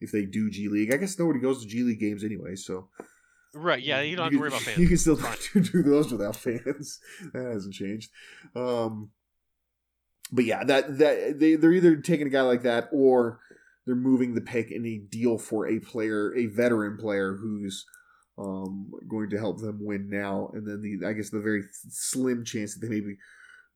if 0.01 0.11
they 0.11 0.25
do 0.25 0.49
G 0.49 0.67
League, 0.69 0.93
I 0.93 0.97
guess 0.97 1.17
nobody 1.17 1.39
goes 1.39 1.61
to 1.61 1.67
G 1.67 1.83
League 1.83 1.99
games 1.99 2.23
anyway, 2.23 2.55
so 2.55 2.89
right, 3.53 3.81
yeah, 3.81 4.01
you 4.01 4.15
don't 4.15 4.25
have 4.25 4.31
to 4.31 4.37
can- 4.37 4.41
worry 4.41 4.49
about 4.49 4.61
fans. 4.61 4.77
You 4.79 4.87
can 4.87 4.97
still 4.97 5.15
do 5.53 5.83
those 5.83 6.11
without 6.11 6.35
fans. 6.35 6.99
that 7.33 7.45
hasn't 7.45 7.73
changed. 7.73 8.11
Um, 8.55 9.11
but 10.31 10.45
yeah, 10.45 10.63
that 10.63 10.97
that 10.97 11.39
they 11.39 11.55
they're 11.55 11.73
either 11.73 11.95
taking 11.97 12.27
a 12.27 12.31
guy 12.31 12.41
like 12.41 12.63
that 12.63 12.89
or 12.91 13.39
they're 13.85 13.95
moving 13.95 14.33
the 14.33 14.41
pick 14.41 14.71
in 14.71 14.85
a 14.85 14.97
deal 14.97 15.37
for 15.37 15.67
a 15.67 15.79
player, 15.79 16.33
a 16.35 16.47
veteran 16.47 16.97
player 16.97 17.35
who's 17.35 17.85
um, 18.37 18.91
going 19.07 19.29
to 19.29 19.37
help 19.37 19.59
them 19.59 19.79
win 19.81 20.09
now. 20.09 20.49
And 20.53 20.65
then 20.65 20.81
the 20.81 21.07
I 21.07 21.13
guess 21.13 21.29
the 21.29 21.39
very 21.39 21.63
slim 21.89 22.43
chance 22.43 22.73
that 22.73 22.87
they 22.87 22.93
maybe 22.93 23.17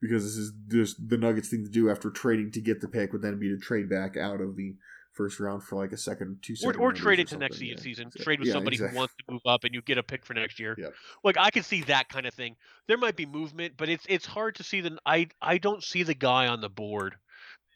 because 0.01 0.23
this 0.23 0.38
is 0.38 0.51
just 0.69 1.10
the 1.10 1.17
Nuggets 1.17 1.49
thing 1.49 1.63
to 1.63 1.71
do 1.71 1.89
after 1.89 2.10
trading 2.10 2.51
to 2.51 2.62
get 2.62 2.81
the 2.81 2.88
pick 2.88 3.13
would 3.13 3.21
then 3.21 3.39
be 3.39 3.49
to 3.49 3.57
trade 3.57 3.89
back 3.89 4.17
out 4.17 4.41
of 4.41 4.55
the 4.55 4.75
first 5.13 5.39
round 5.39 5.63
for 5.63 5.75
like 5.75 5.91
a 5.91 5.97
second, 5.97 6.38
two 6.41 6.53
or, 6.53 6.55
second 6.55 6.81
or 6.81 6.93
trade 6.93 7.19
or 7.19 7.23
to 7.23 7.38
next 7.38 7.60
yeah. 7.60 7.75
season. 7.77 8.12
So- 8.12 8.23
Trade 8.23 8.39
with 8.39 8.47
yeah, 8.47 8.53
somebody 8.53 8.75
exactly. 8.75 8.93
who 8.93 8.99
wants 8.99 9.15
to 9.15 9.33
move 9.33 9.41
up, 9.45 9.63
and 9.63 9.73
you 9.73 9.81
get 9.81 9.97
a 9.97 10.03
pick 10.03 10.25
for 10.25 10.33
next 10.36 10.60
year. 10.60 10.75
Yep. 10.77 10.93
Like 11.23 11.38
I 11.38 11.49
could 11.49 11.65
see 11.65 11.81
that 11.83 12.07
kind 12.10 12.25
of 12.25 12.33
thing. 12.33 12.55
There 12.88 12.97
might 12.97 13.15
be 13.15 13.25
movement, 13.25 13.73
but 13.75 13.89
it's 13.89 14.05
it's 14.07 14.25
hard 14.25 14.55
to 14.55 14.63
see 14.63 14.81
the. 14.81 14.97
I 15.05 15.27
I 15.41 15.57
don't 15.57 15.83
see 15.83 16.03
the 16.03 16.13
guy 16.13 16.47
on 16.47 16.62
the 16.62 16.69
board 16.69 17.15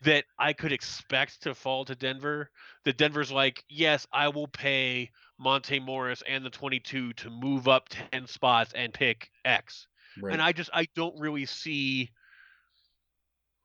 that 0.04 0.26
I 0.40 0.54
could 0.54 0.72
expect 0.72 1.44
to 1.44 1.54
fall 1.54 1.86
to 1.86 1.96
Denver. 1.96 2.50
That 2.86 2.98
Denver's 2.98 3.32
like, 3.32 3.64
yes, 3.70 4.08
I 4.12 4.30
will 4.30 4.48
pay 4.48 5.12
Monte 5.40 5.80
Morris 5.80 6.24
and 6.28 6.46
the 6.46 6.50
22 6.50 7.14
to 7.14 7.30
move 7.30 7.68
up 7.68 7.90
10 8.12 8.28
spots 8.28 8.74
and 8.74 8.94
pick 8.94 9.30
X. 9.46 9.88
Right. 10.22 10.34
And 10.34 10.42
I 10.42 10.52
just 10.52 10.70
I 10.74 10.88
don't 10.96 11.20
really 11.20 11.46
see 11.46 12.12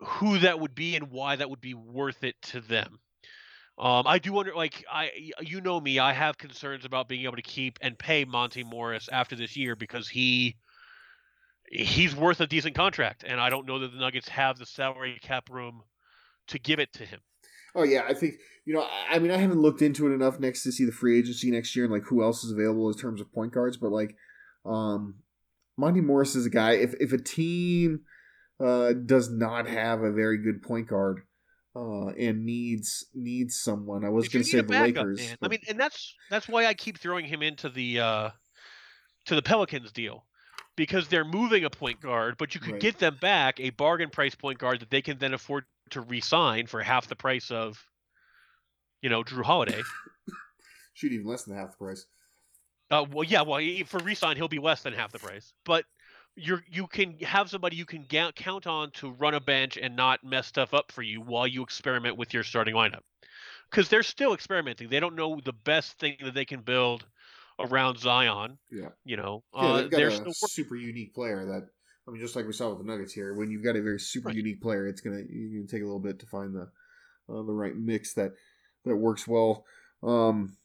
who 0.01 0.39
that 0.41 0.61
would 0.61 0.75
be 0.75 0.97
and 0.97 1.11
why 1.11 1.37
that 1.37 1.49
would 1.49 1.61
be 1.61 1.75
worth 1.75 2.23
it 2.23 2.37
to 2.43 2.61
them. 2.61 2.99
Um, 3.79 4.07
I 4.07 4.19
do 4.19 4.33
wonder, 4.33 4.55
like 4.55 4.85
I, 4.91 5.11
you 5.41 5.61
know 5.61 5.79
me, 5.79 5.99
I 5.99 6.13
have 6.13 6.39
concerns 6.39 6.85
about 6.87 7.09
being 7.09 7.25
able 7.25 7.37
to 7.37 7.43
keep 7.43 7.79
and 7.83 7.99
pay 7.99 8.25
Monte 8.25 8.65
Morris 8.65 9.09
after 9.13 9.37
this 9.37 9.55
year 9.57 9.77
because 9.77 10.09
he, 10.09 10.57
he's 11.71 12.17
worth 12.17 12.41
a 12.41 12.47
decent 12.47 12.75
contract, 12.75 13.23
and 13.27 13.39
I 13.39 13.51
don't 13.51 13.67
know 13.67 13.79
that 13.81 13.93
the 13.93 13.99
Nuggets 13.99 14.29
have 14.29 14.59
the 14.59 14.65
salary 14.65 15.19
cap 15.21 15.51
room 15.51 15.83
to 16.49 16.59
give 16.59 16.79
it 16.79 16.93
to 16.95 17.05
him. 17.05 17.21
Oh 17.75 17.83
yeah, 17.83 18.05
I 18.09 18.15
think 18.15 18.37
you 18.65 18.73
know. 18.73 18.81
I- 18.83 19.17
I 19.17 19.19
mean, 19.19 19.31
I 19.31 19.37
haven't 19.37 19.61
looked 19.61 19.83
into 19.83 20.07
it 20.11 20.15
enough 20.15 20.41
next 20.41 20.63
to 20.65 20.73
see 20.73 20.85
the 20.85 20.93
free 20.93 21.19
agency 21.19 21.51
next 21.51 21.77
year 21.77 21.85
and 21.85 21.93
like 21.93 22.05
who 22.05 22.23
else 22.23 22.43
is 22.45 22.51
available 22.53 22.89
in 22.89 22.97
terms 22.97 23.21
of 23.21 23.33
point 23.33 23.53
guards. 23.53 23.77
But 23.77 23.93
like, 23.93 24.17
um, 24.65 25.17
Monte 25.77 26.01
Morris 26.01 26.35
is 26.35 26.47
a 26.47 26.51
guy. 26.51 26.73
If 26.73 26.95
if 27.01 27.13
a 27.13 27.19
team 27.19 28.01
uh, 28.59 28.93
does 28.93 29.31
not 29.31 29.69
have 29.69 30.03
a 30.03 30.13
very 30.13 30.39
good 30.39 30.63
point 30.63 30.89
guard 30.89 31.21
uh, 31.75 32.09
and 32.09 32.45
needs 32.45 33.07
needs 33.15 33.61
someone, 33.61 34.05
I 34.05 34.09
was 34.09 34.29
going 34.29 34.43
to 34.45 34.51
say 34.51 34.59
the 34.59 34.63
backup, 34.65 34.97
Lakers. 35.05 35.19
man- 35.19 35.37
I 35.43 35.49
mean, 35.49 35.61
and 35.69 35.79
that's 35.79 36.15
that's 36.31 36.49
why 36.49 36.67
I 36.67 36.75
keep 36.75 36.99
throwing 36.99 37.27
him 37.27 37.43
into 37.43 37.69
the 37.69 38.01
uh, 38.01 38.31
to 39.27 39.35
the 39.35 39.43
Pelicans 39.43 39.93
deal 39.93 40.25
because 40.77 41.09
they're 41.09 41.25
moving 41.25 41.65
a 41.65 41.71
point 41.71 42.01
guard, 42.01 42.37
but 42.39 42.55
you 42.55 42.61
could 42.61 42.73
Right. 42.73 42.81
get 42.83 42.99
them 42.99 43.17
back 43.21 43.59
a 43.61 43.71
bargain 43.71 44.11
price 44.11 44.35
point 44.35 44.59
guard 44.59 44.81
that 44.81 44.91
they 44.91 45.01
can 45.03 45.19
then 45.19 45.33
afford 45.35 45.65
to 45.91 46.01
re-sign 46.03 46.67
for 46.67 46.83
half 46.83 47.07
the 47.07 47.17
price 47.17 47.51
of, 47.51 47.83
you 49.01 49.09
know, 49.09 49.23
Jrue 49.23 49.43
Holiday. 49.45 49.83
shoot 50.95 51.13
even 51.13 51.27
less 51.27 51.45
than 51.45 51.57
half 51.57 51.71
the 51.71 51.77
price. 51.79 52.07
Uh, 52.91 53.05
well, 53.11 53.25
yeah, 53.25 53.43
well, 53.43 53.61
for 53.87 53.99
re-sign 53.99 54.37
he'll 54.37 54.49
be 54.49 54.59
less 54.59 54.83
than 54.83 54.93
half 54.93 55.13
the 55.13 55.19
price, 55.19 55.53
but 55.65 55.85
you're 56.37 56.63
you 56.71 56.87
can 56.87 57.19
have 57.21 57.49
somebody 57.51 57.77
you 57.77 57.87
can 57.87 58.05
ga- 58.09 58.33
count 58.33 58.67
on 58.67 58.91
to 58.93 59.11
run 59.11 59.35
a 59.35 59.41
bench 59.41 59.77
and 59.77 59.97
not 59.97 60.23
mess 60.23 60.47
stuff 60.47 60.75
up 60.75 60.93
for 60.93 61.03
you 61.03 61.21
while 61.21 61.47
you 61.47 61.63
experiment 61.63 62.17
with 62.17 62.33
your 62.35 62.45
starting 62.45 62.75
lineup, 62.75 63.01
because 63.71 63.89
they're 63.89 64.03
still 64.03 64.35
experimenting. 64.35 64.89
They 64.89 65.01
don't 65.01 65.17
know 65.17 65.41
the 65.45 65.53
best 65.53 65.99
thing 65.99 66.17
that 66.23 66.35
they 66.35 66.45
can 66.45 66.61
build 66.61 67.05
around 67.59 67.99
Zion. 67.99 68.59
Yeah. 68.71 68.91
You 69.05 69.17
know, 69.17 69.43
Yeah, 69.55 69.61
uh, 69.61 69.77
they've 69.81 69.91
got 69.91 69.97
they're 69.97 70.09
a 70.09 70.13
still 70.13 70.33
super 70.33 70.77
unique 70.77 71.15
player 71.15 71.47
that 71.47 71.69
I 72.07 72.13
mean, 72.13 72.21
just 72.21 72.37
like 72.37 72.47
we 72.47 72.53
saw 72.53 72.69
with 72.69 72.79
the 72.79 72.85
Nuggets 72.85 73.13
here, 73.13 73.35
when 73.35 73.51
you've 73.51 73.65
got 73.65 73.75
a 73.75 73.83
very 73.83 73.99
super 73.99 74.29
Right. 74.29 74.37
unique 74.37 74.61
player, 74.61 74.87
it's 74.87 75.01
gonna 75.01 75.23
you 75.29 75.59
can 75.59 75.67
take 75.67 75.83
a 75.83 75.87
little 75.87 75.99
bit 75.99 76.21
to 76.21 76.27
find 76.27 76.55
the 76.55 76.71
uh, 77.29 77.43
the 77.43 77.53
right 77.53 77.75
mix 77.75 78.15
that 78.15 78.33
that 78.85 78.97
works 78.97 79.27
well. 79.27 79.65
Um, 80.03 80.57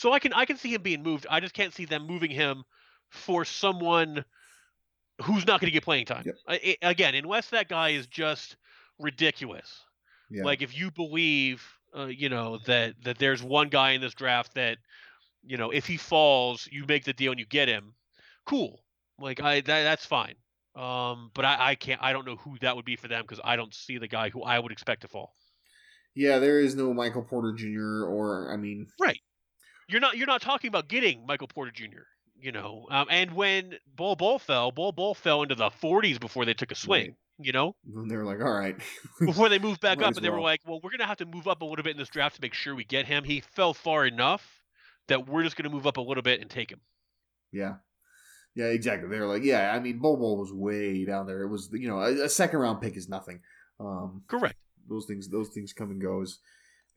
So 0.00 0.14
I 0.14 0.18
can 0.18 0.32
I 0.32 0.46
can 0.46 0.56
see 0.56 0.72
him 0.72 0.80
being 0.80 1.02
moved. 1.02 1.26
I 1.28 1.40
just 1.40 1.52
can't 1.52 1.74
see 1.74 1.84
them 1.84 2.06
moving 2.06 2.30
him 2.30 2.64
for 3.10 3.44
someone 3.44 4.24
who's 5.22 5.46
not 5.46 5.60
going 5.60 5.66
to 5.66 5.72
get 5.72 5.84
playing 5.84 6.06
time. 6.06 6.22
Yep. 6.24 6.34
I- 6.48 6.76
I- 6.82 6.88
again, 6.88 7.14
unless 7.14 7.50
that 7.50 7.68
guy 7.68 7.90
is 7.90 8.06
just 8.06 8.56
ridiculous. 8.98 9.84
yeah, 10.30 10.42
Like 10.42 10.62
if 10.62 10.74
you 10.74 10.90
believe 10.90 11.62
uh, 11.94 12.06
you 12.06 12.30
know 12.30 12.58
that 12.64 12.94
that 13.04 13.18
there's 13.18 13.42
one 13.42 13.68
guy 13.68 13.90
in 13.90 14.00
this 14.00 14.14
draft 14.14 14.54
that 14.54 14.78
you 15.44 15.58
know 15.58 15.68
if 15.70 15.86
he 15.86 15.98
falls, 15.98 16.66
you 16.72 16.86
make 16.86 17.04
the 17.04 17.12
deal 17.12 17.32
and 17.32 17.38
you 17.38 17.44
get 17.44 17.68
him. 17.68 17.92
Cool, 18.46 18.80
like 19.18 19.42
I 19.42 19.60
that, 19.60 19.82
that's 19.82 20.06
fine. 20.06 20.36
Um, 20.76 21.30
but 21.34 21.44
I, 21.44 21.70
I 21.70 21.74
can't. 21.74 22.00
I 22.02 22.14
don't 22.14 22.24
know 22.24 22.36
who 22.36 22.56
that 22.62 22.74
would 22.74 22.86
be 22.86 22.96
for 22.96 23.08
them 23.08 23.20
because 23.20 23.40
I 23.44 23.56
don't 23.56 23.74
see 23.74 23.98
the 23.98 24.08
guy 24.08 24.30
who 24.30 24.42
I 24.44 24.58
would 24.60 24.72
expect 24.72 25.02
to 25.02 25.08
fall. 25.08 25.34
Yeah, 26.14 26.38
there 26.38 26.58
is 26.58 26.74
no 26.74 26.94
Michael 26.94 27.22
Porter 27.22 27.52
Jr. 27.52 28.06
or 28.06 28.50
I 28.50 28.56
mean, 28.56 28.86
Right. 28.98 29.20
You're 29.90 30.00
not. 30.00 30.16
You're 30.16 30.26
not 30.26 30.42
talking 30.42 30.68
about 30.68 30.88
getting 30.88 31.26
Michael 31.26 31.48
Porter 31.48 31.70
Jr. 31.70 32.06
You 32.40 32.52
know, 32.52 32.86
um, 32.90 33.06
and 33.10 33.32
when 33.32 33.74
Bol 33.94 34.16
Bol 34.16 34.38
fell, 34.38 34.70
Bol 34.72 34.92
Bol 34.92 35.14
fell 35.14 35.42
into 35.42 35.54
the 35.54 35.68
40s 35.68 36.18
before 36.18 36.46
they 36.46 36.54
took 36.54 36.70
a 36.72 36.74
swing. 36.74 37.08
Right. 37.08 37.14
You 37.42 37.52
know, 37.52 37.74
and 37.94 38.10
they 38.10 38.16
were 38.16 38.24
like, 38.24 38.40
all 38.40 38.52
right, 38.52 38.76
before 39.20 39.48
they 39.48 39.58
moved 39.58 39.80
back 39.80 40.02
up, 40.02 40.14
and 40.14 40.24
they 40.24 40.28
were 40.28 40.42
like, 40.42 40.60
"Well, 40.66 40.78
we're 40.82 40.90
gonna 40.90 41.06
have 41.06 41.16
to 41.18 41.26
move 41.26 41.48
up 41.48 41.62
a 41.62 41.64
little 41.64 41.82
bit 41.82 41.92
in 41.92 41.96
this 41.96 42.10
draft 42.10 42.36
to 42.36 42.42
make 42.42 42.52
sure 42.52 42.74
we 42.74 42.84
get 42.84 43.06
him." 43.06 43.24
He 43.24 43.40
fell 43.40 43.72
far 43.72 44.06
enough 44.06 44.62
that 45.08 45.26
we're 45.26 45.42
just 45.42 45.56
gonna 45.56 45.70
move 45.70 45.86
up 45.86 45.96
a 45.96 46.02
little 46.02 46.22
bit 46.22 46.42
and 46.42 46.50
take 46.50 46.70
him. 46.70 46.80
yeah, 47.50 47.76
yeah, 48.54 48.66
exactly. 48.66 49.08
They're 49.08 49.26
like, 49.26 49.42
yeah, 49.42 49.72
I 49.74 49.80
mean, 49.80 49.98
Bobo 49.98 50.34
was 50.34 50.52
way 50.52 51.04
down 51.04 51.26
there. 51.26 51.42
It 51.42 51.48
was, 51.48 51.70
you 51.72 51.88
know, 51.88 52.00
a, 52.00 52.24
a 52.24 52.28
second 52.28 52.58
round 52.58 52.80
pick 52.80 52.96
is 52.96 53.08
nothing. 53.08 53.40
Um, 53.78 54.22
Correct. 54.28 54.56
those 54.88 55.06
things, 55.06 55.28
those 55.28 55.48
things 55.50 55.72
come 55.72 55.90
and 55.90 56.00
go 56.00 56.20
as 56.22 56.38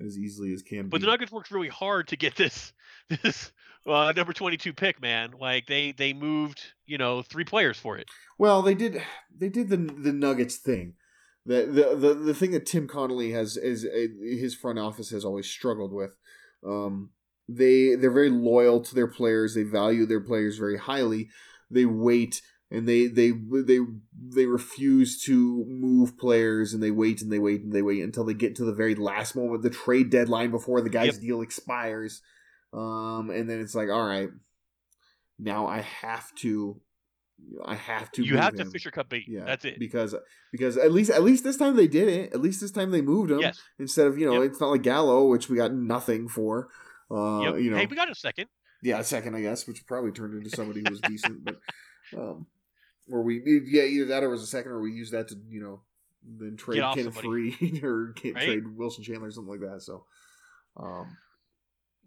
as 0.05 0.17
easily 0.17 0.53
as 0.53 0.61
can 0.61 0.89
But 0.89 0.99
be. 0.99 1.05
the 1.05 1.11
Nuggets 1.11 1.31
worked 1.31 1.51
really 1.51 1.67
hard 1.69 2.07
to 2.09 2.15
get 2.15 2.35
this 2.37 2.73
this 3.21 3.51
uh, 3.85 4.13
number 4.15 4.33
22 4.33 4.73
pick, 4.73 5.01
man. 5.01 5.33
Like 5.39 5.67
they 5.67 5.91
they 5.91 6.13
moved, 6.13 6.61
you 6.85 6.97
know, 6.97 7.21
three 7.21 7.43
players 7.43 7.77
for 7.77 7.97
it. 7.97 8.07
Well, 8.37 8.61
they 8.61 8.73
did. 8.75 9.01
They 9.37 9.49
did 9.49 9.69
the 9.69 9.77
the 9.77 10.13
Nuggets 10.13 10.57
thing. 10.57 10.93
The 11.45 11.65
the 11.65 11.95
the, 11.95 12.13
the 12.13 12.33
thing 12.33 12.51
that 12.51 12.65
Tim 12.65 12.87
Connolly 12.87 13.31
has 13.31 13.57
is 13.57 13.83
his 13.83 14.55
front 14.55 14.79
office 14.79 15.09
has 15.09 15.25
always 15.25 15.49
struggled 15.49 15.91
with. 15.93 16.15
Um, 16.65 17.09
they 17.49 17.95
they're 17.95 18.11
very 18.11 18.29
loyal 18.29 18.79
to 18.81 18.95
their 18.95 19.07
players. 19.07 19.53
They 19.53 19.63
value 19.63 20.05
their 20.05 20.21
players 20.21 20.57
very 20.57 20.77
highly. 20.77 21.29
They 21.69 21.85
wait 21.85 22.41
and 22.73 22.87
they 22.87 23.07
they 23.07 23.31
they 23.31 23.79
they 24.35 24.45
refuse 24.45 25.21
to 25.23 25.63
move 25.67 26.17
players 26.17 26.73
and 26.73 26.81
they 26.83 26.91
wait 26.91 27.21
and 27.21 27.31
they 27.31 27.39
wait 27.39 27.61
and 27.61 27.71
they 27.71 27.81
wait 27.83 28.03
until 28.03 28.25
they 28.25 28.33
get 28.33 28.55
to 28.57 28.65
the 28.65 28.73
very 28.73 28.95
last 28.95 29.35
moment, 29.35 29.61
the 29.63 29.69
trade 29.69 30.09
deadline 30.09 30.51
before 30.51 30.81
the 30.81 30.89
guy's 30.89 31.13
Yep. 31.15 31.21
deal 31.21 31.41
expires. 31.41 32.21
Um, 32.73 33.29
and 33.29 33.47
then 33.49 33.59
it's 33.61 33.75
like, 33.75 33.89
all 33.89 34.05
right, 34.05 34.29
now 35.37 35.67
I 35.67 35.81
have 35.81 36.33
to, 36.37 36.81
I 37.63 37.75
have 37.75 38.11
to. 38.13 38.23
You 38.23 38.37
have 38.37 38.55
to 38.55 38.63
him. 38.63 38.71
Fisher 38.71 38.89
Cup 38.91 39.09
bait. 39.09 39.25
Yeah, 39.27 39.43
That's 39.45 39.65
it. 39.65 39.77
Because 39.77 40.15
because 40.51 40.77
at 40.77 40.91
least 40.91 41.11
at 41.11 41.23
least 41.23 41.43
this 41.43 41.57
time 41.57 41.75
they 41.75 41.87
did 41.87 42.07
it. 42.07 42.33
At 42.33 42.41
least 42.41 42.61
this 42.61 42.71
time 42.71 42.89
they 42.91 43.01
moved 43.01 43.29
him 43.31 43.39
Yes. 43.41 43.59
instead 43.79 44.07
of 44.07 44.17
you 44.17 44.25
know 44.25 44.41
Yep. 44.41 44.51
it's 44.51 44.59
not 44.61 44.71
like 44.71 44.81
Gallo, 44.83 45.27
which 45.27 45.49
we 45.49 45.57
got 45.57 45.73
nothing 45.73 46.27
for. 46.27 46.69
Uh, 47.11 47.41
yep. 47.43 47.55
You 47.59 47.69
know, 47.71 47.77
Hey, 47.77 47.85
we 47.85 47.95
got 47.95 48.09
a 48.09 48.15
second. 48.15 48.47
yeah, 48.81 48.99
a 48.99 49.03
second 49.03 49.35
I 49.35 49.41
guess, 49.41 49.67
which 49.67 49.85
probably 49.85 50.11
turned 50.11 50.33
into 50.33 50.49
somebody 50.49 50.81
who 50.81 50.89
was 50.89 51.01
decent, 51.01 51.43
but 51.43 51.57
um, 52.17 52.47
or 53.13 53.21
we 53.21 53.41
yeah 53.67 53.83
either 53.83 54.05
that 54.07 54.23
or 54.23 54.27
it 54.27 54.29
was 54.31 54.41
a 54.43 54.47
second, 54.47 54.71
or 54.71 54.81
we 54.81 54.91
used 54.91 55.13
that 55.13 55.27
to 55.29 55.35
you 55.49 55.61
know 55.61 55.81
then 56.25 56.57
trade 56.57 56.81
Ken. 56.95 57.11
Free 57.11 57.79
or 57.83 58.13
can 58.15 58.33
Right? 58.33 58.45
trade 58.45 58.77
Wilson 58.77 59.03
Chandler 59.03 59.27
or 59.27 59.31
something 59.31 59.51
like 59.59 59.69
that. 59.71 59.81
So, 59.81 60.05
um, 60.77 61.17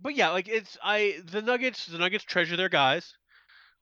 But 0.02 0.14
yeah, 0.16 0.30
like 0.30 0.48
it's 0.48 0.76
I 0.82 1.20
the 1.24 1.42
Nuggets 1.42 1.86
the 1.86 1.98
Nuggets 1.98 2.24
treasure 2.24 2.56
their 2.56 2.68
guys. 2.68 3.14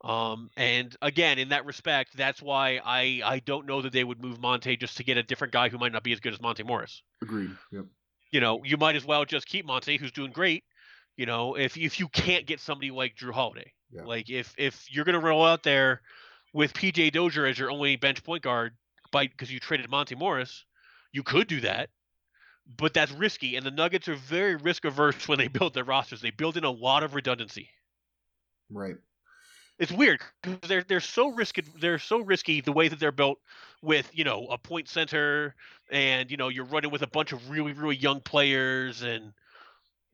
Um 0.03 0.51
and 0.57 0.95
again 1.01 1.39
in 1.39 1.49
that 1.51 1.64
respect, 1.64 2.16
that's 2.16 2.43
why 2.43 2.81
I 2.85 3.22
I 3.25 3.39
don't 3.39 3.66
know 3.66 3.81
that 3.83 3.93
they 3.93 4.05
would 4.05 4.20
move 4.22 4.39
Monte 4.41 4.77
just 4.77 4.97
to 4.99 5.05
get 5.05 5.16
a 5.16 5.22
different 5.22 5.53
guy 5.53 5.68
who 5.70 5.79
might 5.79 5.93
not 5.93 6.03
be 6.03 6.12
as 6.12 6.20
good 6.20 6.35
as 6.35 6.41
Monte 6.43 6.62
Morris. 6.64 7.03
agreed. 7.22 7.51
Yep. 7.72 7.87
you 8.31 8.41
know, 8.41 8.61
you 8.64 8.77
might 8.77 8.97
as 8.97 9.05
well 9.05 9.25
just 9.25 9.47
keep 9.47 9.64
Monte, 9.64 9.97
who's 9.97 10.12
doing 10.12 10.33
great. 10.33 10.64
You 11.16 11.27
know, 11.27 11.57
if 11.57 11.77
if 11.79 12.01
you 12.01 12.09
can't 12.09 12.45
get 12.45 12.61
somebody 12.61 12.91
like 12.91 13.14
Jrue 13.16 13.33
Holiday, 13.33 13.72
Yeah. 13.93 14.03
like 14.03 14.29
if 14.29 14.53
if 14.59 14.85
you're 14.93 15.05
gonna 15.07 15.20
roll 15.20 15.45
out 15.45 15.62
there 15.62 16.03
with 16.55 16.72
PJ 16.72 17.12
Dozier 17.12 17.44
as 17.44 17.59
your 17.59 17.70
only 17.70 17.96
bench 17.96 18.24
point 18.24 18.42
guard, 18.42 18.72
by 19.11 19.26
because 19.26 19.52
you 19.52 19.61
traded 19.61 19.90
Monte 19.90 20.14
Morris, 20.14 20.64
you 21.12 21.22
could 21.22 21.46
do 21.46 21.61
that, 21.61 21.90
but 22.78 22.94
that's 22.94 23.12
risky. 23.12 23.57
And 23.57 23.66
the 23.66 23.70
Nuggets 23.70 24.09
are 24.09 24.14
very 24.14 24.57
risk 24.57 24.86
averse 24.86 25.28
when 25.28 25.36
they 25.36 25.48
build 25.59 25.74
their 25.74 25.84
rosters. 25.84 26.22
They 26.22 26.30
build 26.30 26.57
in 26.57 26.64
a 26.64 26.70
lot 26.70 27.02
of 27.02 27.14
redundancy. 27.14 27.68
Right. 28.70 28.96
It's 29.78 29.90
weird 29.90 30.20
because 30.40 30.68
they're 30.68 30.84
they're 30.84 31.00
so 31.00 31.32
risky. 31.32 31.64
They're 31.80 31.98
so 31.98 32.20
risky 32.20 32.61
the 32.61 32.72
way 32.72 32.86
that 32.86 33.00
they're 33.00 33.12
built 33.12 33.40
with 33.82 34.09
you 34.14 34.22
know 34.22 34.46
a 34.46 34.57
point 34.57 34.88
center 34.88 35.57
and 35.90 36.30
you 36.30 36.36
know 36.36 36.48
you're 36.48 36.64
running 36.64 36.92
with 36.92 37.02
a 37.02 37.09
bunch 37.09 37.32
of 37.32 37.50
really 37.50 37.72
really 37.72 37.96
young 37.96 38.20
players 38.20 39.02
and 39.02 39.32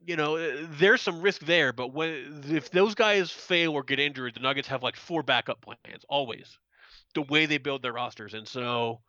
you 0.05 0.17
know 0.17 0.37
uh, 0.37 0.67
there's 0.79 1.03
some 1.03 1.21
risk 1.21 1.43
there. 1.43 1.73
But 1.73 1.93
when 1.93 2.45
if 2.49 2.71
those 2.71 2.95
guys 2.95 3.31
fail 3.31 3.73
or 3.73 3.83
get 3.83 4.01
injured, 4.01 4.35
the 4.35 4.41
Nuggets 4.41 4.69
have 4.69 4.83
like 4.83 4.97
four 4.97 5.23
backup 5.23 5.61
plans 5.61 6.05
always. 6.09 6.59
The 7.15 7.23
way 7.23 7.47
they 7.47 7.59
build 7.59 7.83
their 7.83 7.93
rosters, 7.93 8.35
and 8.35 8.47
so 8.47 9.01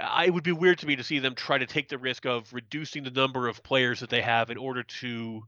I- 0.00 0.26
it 0.26 0.30
would 0.34 0.44
be 0.44 0.52
weird 0.52 0.78
to 0.80 0.86
me 0.86 0.96
to 0.96 1.04
see 1.04 1.18
them 1.18 1.34
try 1.34 1.58
to 1.58 1.66
take 1.66 1.88
the 1.88 1.98
risk 1.98 2.26
of 2.26 2.52
reducing 2.52 3.04
the 3.04 3.10
number 3.10 3.48
of 3.48 3.62
players 3.62 4.00
that 4.00 4.10
they 4.10 4.22
have 4.22 4.50
in 4.50 4.56
order 4.58 4.82
to 4.82 5.42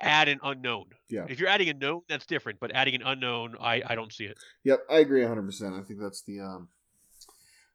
add 0.00 0.28
an 0.28 0.40
unknown. 0.42 0.86
Yeah. 1.08 1.26
If 1.28 1.40
you're 1.40 1.48
adding 1.48 1.68
a 1.68 1.74
known, 1.74 2.02
that's 2.08 2.26
different. 2.26 2.60
But 2.60 2.72
adding 2.74 2.94
an 2.94 3.02
unknown, 3.02 3.56
I, 3.60 3.82
I 3.86 3.94
don't 3.94 4.12
see 4.12 4.24
it. 4.24 4.38
Yep, 4.64 4.80
I 4.90 4.98
agree 4.98 5.22
100%. 5.22 5.74
I 5.74 5.82
think 5.82 6.00
that's 6.00 6.22
the 6.22 6.40
um 6.40 6.68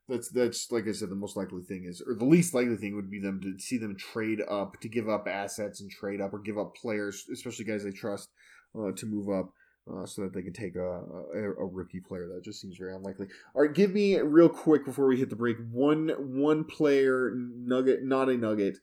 that's 0.10 0.30
that's 0.30 0.72
like 0.72 0.88
I 0.88 0.92
said 0.92 1.10
the 1.10 1.16
most 1.16 1.38
likely 1.38 1.64
thing 1.64 1.86
is 1.86 2.02
or 2.06 2.16
the 2.16 2.26
least 2.26 2.54
likely 2.54 2.76
thing 2.76 2.96
would 2.96 3.10
be 3.10 3.20
them 3.20 3.40
to 3.42 3.58
see 3.58 3.78
them 3.78 3.96
trade 3.96 4.42
up 4.50 4.80
to 4.82 4.90
give 4.90 5.08
up 5.08 5.28
assets 5.28 5.80
and 5.82 5.90
trade 5.90 6.20
up 6.22 6.34
or 6.34 6.40
give 6.40 6.58
up 6.58 6.76
players, 6.76 7.26
especially 7.32 7.66
guys 7.66 7.84
they 7.84 7.92
trust 7.92 8.30
uh, 8.78 8.92
to 8.96 9.06
move 9.06 9.30
up. 9.30 9.52
Uh, 9.86 10.06
so 10.06 10.22
that 10.22 10.34
they 10.34 10.42
can 10.42 10.54
take 10.54 10.78
a, 10.78 11.02
a, 11.36 11.52
a 11.60 11.66
rookie 11.66 12.00
player 12.00 12.30
that 12.34 12.42
just 12.42 12.62
seems 12.62 12.78
very 12.78 12.96
unlikely. 12.96 13.28
All 13.54 13.64
right, 13.64 13.74
give 13.74 13.92
me 13.92 14.18
real 14.18 14.48
quick 14.48 14.86
before 14.86 15.08
we 15.08 15.18
hit 15.18 15.30
the 15.30 15.36
break 15.36 15.58
one 15.74 16.08
one 16.18 16.64
player 16.64 17.34
nugget, 17.36 18.02
not 18.02 18.30
a 18.30 18.38
nugget, 18.38 18.78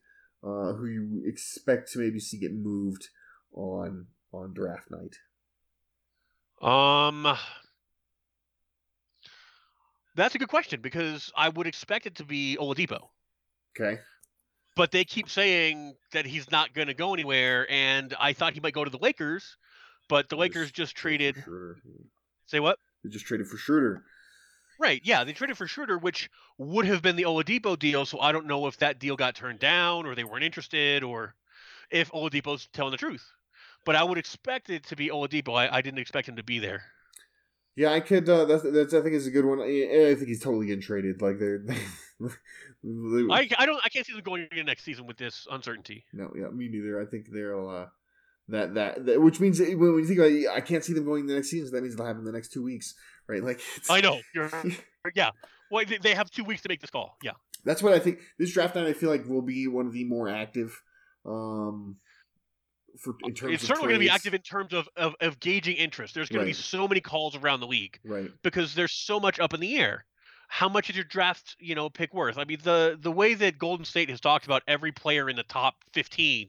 uh, 0.45 0.75
who 0.75 0.85
you 0.85 1.23
expect 1.25 1.91
to 1.93 2.01
maybe 2.01 2.21
see 2.21 2.39
get 2.39 2.53
moved 2.53 3.09
on 3.55 4.09
on 4.31 4.53
draft 4.53 4.91
night. 4.91 5.17
Um, 6.61 7.35
that's 10.21 10.35
a 10.35 10.39
good 10.39 10.49
question 10.49 10.81
because 10.81 11.33
I 11.37 11.49
would 11.49 11.67
expect 11.67 12.07
it 12.07 12.17
to 12.17 12.25
be 12.25 12.57
Oladipo, 12.61 13.09
Okay, 13.79 14.01
but 14.77 14.91
they 14.93 15.05
keep 15.05 15.29
saying 15.29 15.95
that 16.13 16.27
he's 16.27 16.51
not 16.51 16.75
going 16.75 16.89
to 16.89 16.95
go 16.95 17.15
anywhere, 17.15 17.67
and 17.71 18.15
I 18.19 18.33
thought 18.33 18.55
he 18.55 18.61
might 18.61 18.75
go 18.75 18.85
to 18.85 18.91
the 18.91 18.99
Lakers, 18.99 19.57
but 20.09 20.29
the 20.29 20.37
Lakers 20.37 20.71
just 20.71 20.95
traded. 20.95 21.37
Schroeder. 21.37 21.79
Say 22.47 22.61
what? 22.61 22.79
They 23.05 23.11
just 23.11 23.27
traded 23.27 23.49
for 23.49 23.57
Schroeder. 23.57 24.03
Right, 24.79 25.01
yeah, 25.05 25.25
they 25.25 25.33
traded 25.33 25.59
for 25.59 25.67
Schroeder, 25.67 25.99
which 25.99 26.31
would 26.57 26.87
have 26.87 27.03
been 27.03 27.17
the 27.17 27.25
Oladipo 27.25 27.79
deal. 27.79 28.07
So 28.07 28.19
I 28.19 28.33
don't 28.33 28.47
know 28.47 28.67
if 28.67 28.79
that 28.79 28.99
deal 28.99 29.15
got 29.15 29.35
turned 29.35 29.59
down, 29.59 30.07
or 30.07 30.15
they 30.15 30.25
weren't 30.25 30.45
interested, 30.45 31.05
or 31.05 31.35
if 31.91 32.11
Oladipo's 32.13 32.69
telling 32.73 32.93
the 32.93 32.97
truth. 32.97 33.31
But 33.85 33.97
I 33.97 34.03
would 34.05 34.19
expect 34.19 34.71
it 34.71 34.85
to 34.87 34.97
be 34.97 35.09
Oladipo. 35.09 35.55
I, 35.55 35.77
I 35.77 35.83
didn't 35.83 36.01
expect 36.01 36.29
him 36.29 36.37
to 36.37 36.43
be 36.43 36.59
there. 36.59 36.83
Yeah, 37.77 37.93
I 37.93 38.01
could. 38.01 38.29
Uh, 38.29 38.45
that's, 38.45 38.63
that's 38.65 38.95
I 38.95 39.01
think 39.01 39.15
is 39.15 39.27
a 39.27 39.31
good 39.31 39.45
one. 39.45 39.61
I, 39.61 40.11
I 40.11 40.15
think 40.15 40.29
he's 40.29 40.43
totally 40.43 40.67
getting 40.67 40.83
traded. 40.83 41.23
Like 41.23 41.39
they're. 41.39 41.59
they- 42.21 43.27
I, 43.31 43.49
I 43.59 43.67
don't 43.67 43.81
I 43.85 43.89
can't 43.89 44.07
see 44.07 44.13
them 44.13 44.23
going 44.23 44.47
into 44.51 44.65
next 44.65 44.85
season 44.85 45.07
with 45.07 45.17
this 45.17 45.47
uncertainty. 45.51 46.05
no, 46.13 46.33
yeah, 46.37 46.49
me 46.49 46.69
neither. 46.69 47.01
I 47.01 47.07
think 47.07 47.31
they'll. 47.31 47.69
Uh, 47.69 47.87
that, 48.49 48.75
that 48.75 49.07
that 49.07 49.23
which 49.23 49.39
means 49.39 49.61
when 49.61 49.69
you 49.71 50.05
think 50.05 50.19
about 50.19 50.33
it, 50.33 50.49
I 50.49 50.61
can't 50.61 50.85
see 50.85 50.93
them 50.93 51.05
going 51.05 51.27
the 51.27 51.35
next 51.35 51.51
season. 51.51 51.69
So 51.69 51.77
that 51.77 51.83
means 51.83 51.95
it'll 51.95 52.07
happen 52.07 52.21
in 52.21 52.27
the 52.27 52.33
next 52.33 52.53
two 52.53 52.63
weeks, 52.65 52.95
right? 53.29 53.43
Like 53.43 53.61
it's, 53.77 53.89
I 53.89 54.01
know. 54.01 54.21
You're, 54.35 54.51
yeah. 55.15 55.31
Well, 55.71 55.85
they, 55.87 55.99
they 55.99 56.15
have 56.15 56.31
two 56.31 56.43
weeks 56.45 56.63
to 56.63 56.69
make 56.69 56.81
this 56.81 56.91
call. 56.91 57.17
Yeah. 57.23 57.33
that's 57.65 57.83
what 57.83 57.93
I 57.93 58.01
think. 58.01 58.19
This 58.39 58.53
draft 58.53 58.75
night, 58.75 58.89
I 58.89 58.93
feel 58.93 59.09
like 59.09 59.25
will 59.27 59.41
be 59.43 59.69
one 59.69 59.87
of 59.87 59.93
the 59.93 60.05
more 60.05 60.29
active. 60.29 60.83
Um, 61.25 61.97
for 62.99 63.15
in 63.25 63.35
terms 63.35 63.55
It's 63.55 63.67
certainly 63.67 63.89
going 63.89 64.01
to 64.01 64.05
be 64.05 64.11
active 64.11 64.35
in 64.35 64.43
terms 64.43 64.73
of, 64.73 64.89
of, 64.97 65.15
of 65.21 65.41
gauging 65.41 65.77
interest. 65.77 66.15
There's 66.15 66.29
going 66.29 66.41
Right. 66.45 66.53
to 66.53 66.59
be 66.59 66.63
so 66.63 66.87
many 66.89 67.01
calls 67.01 67.37
around 67.37 67.61
the 67.61 67.67
league 67.67 67.99
right? 68.05 68.31
because 68.43 68.75
there's 68.75 68.93
so 68.93 69.21
much 69.21 69.39
up 69.41 69.55
in 69.55 69.61
the 69.61 69.79
air. 69.79 70.05
How 70.49 70.69
much 70.69 70.91
is 70.91 70.97
your 70.97 71.05
draft, 71.05 71.57
you 71.61 71.75
know, 71.77 71.89
pick 71.89 72.13
worth? 72.13 72.37
I 72.37 72.45
mean, 72.45 72.59
the 72.65 72.99
the 73.01 73.13
way 73.13 73.35
that 73.35 73.57
Golden 73.59 73.85
State 73.85 74.11
has 74.11 74.21
talked 74.21 74.45
about 74.47 74.63
every 74.67 74.91
player 74.91 75.31
in 75.31 75.37
the 75.37 75.45
top 75.45 75.77
15. 75.93 76.49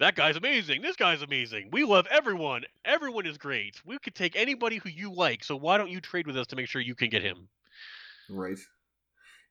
That 0.00 0.14
guy's 0.14 0.36
amazing. 0.36 0.82
This 0.82 0.96
guy's 0.96 1.22
amazing. 1.22 1.70
We 1.72 1.84
love 1.84 2.06
everyone. 2.10 2.62
Everyone 2.84 3.26
is 3.26 3.36
great. 3.36 3.80
We 3.84 3.98
could 3.98 4.14
take 4.14 4.36
anybody 4.36 4.76
who 4.78 4.88
you 4.88 5.12
like. 5.12 5.42
So 5.44 5.56
why 5.56 5.76
don't 5.76 5.90
you 5.90 6.00
trade 6.00 6.26
with 6.26 6.36
us 6.36 6.46
to 6.48 6.56
make 6.56 6.68
sure 6.68 6.80
you 6.80 6.94
can 6.94 7.08
get 7.08 7.22
him? 7.22 7.48
Right. 8.28 8.58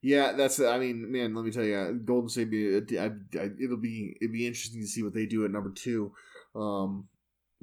Yeah, 0.02 0.34
that's. 0.34 0.60
I 0.60 0.78
mean, 0.78 1.12
man, 1.12 1.34
let 1.34 1.43
me 1.43 1.52
tell 1.52 1.64
you, 1.64 2.00
Golden 2.06 2.30
State. 2.30 2.52
Be, 2.52 3.00
I, 3.00 3.06
I, 3.06 3.50
it'll 3.62 3.78
be 3.78 4.16
it'll 4.22 4.32
be 4.32 4.45
interesting 4.45 4.82
to 4.82 4.88
see 4.88 5.04
what 5.04 5.14
they 5.14 5.26
do 5.26 5.43
at 5.43 5.52
number 5.52 5.72
two, 5.72 6.14
um, 6.56 7.08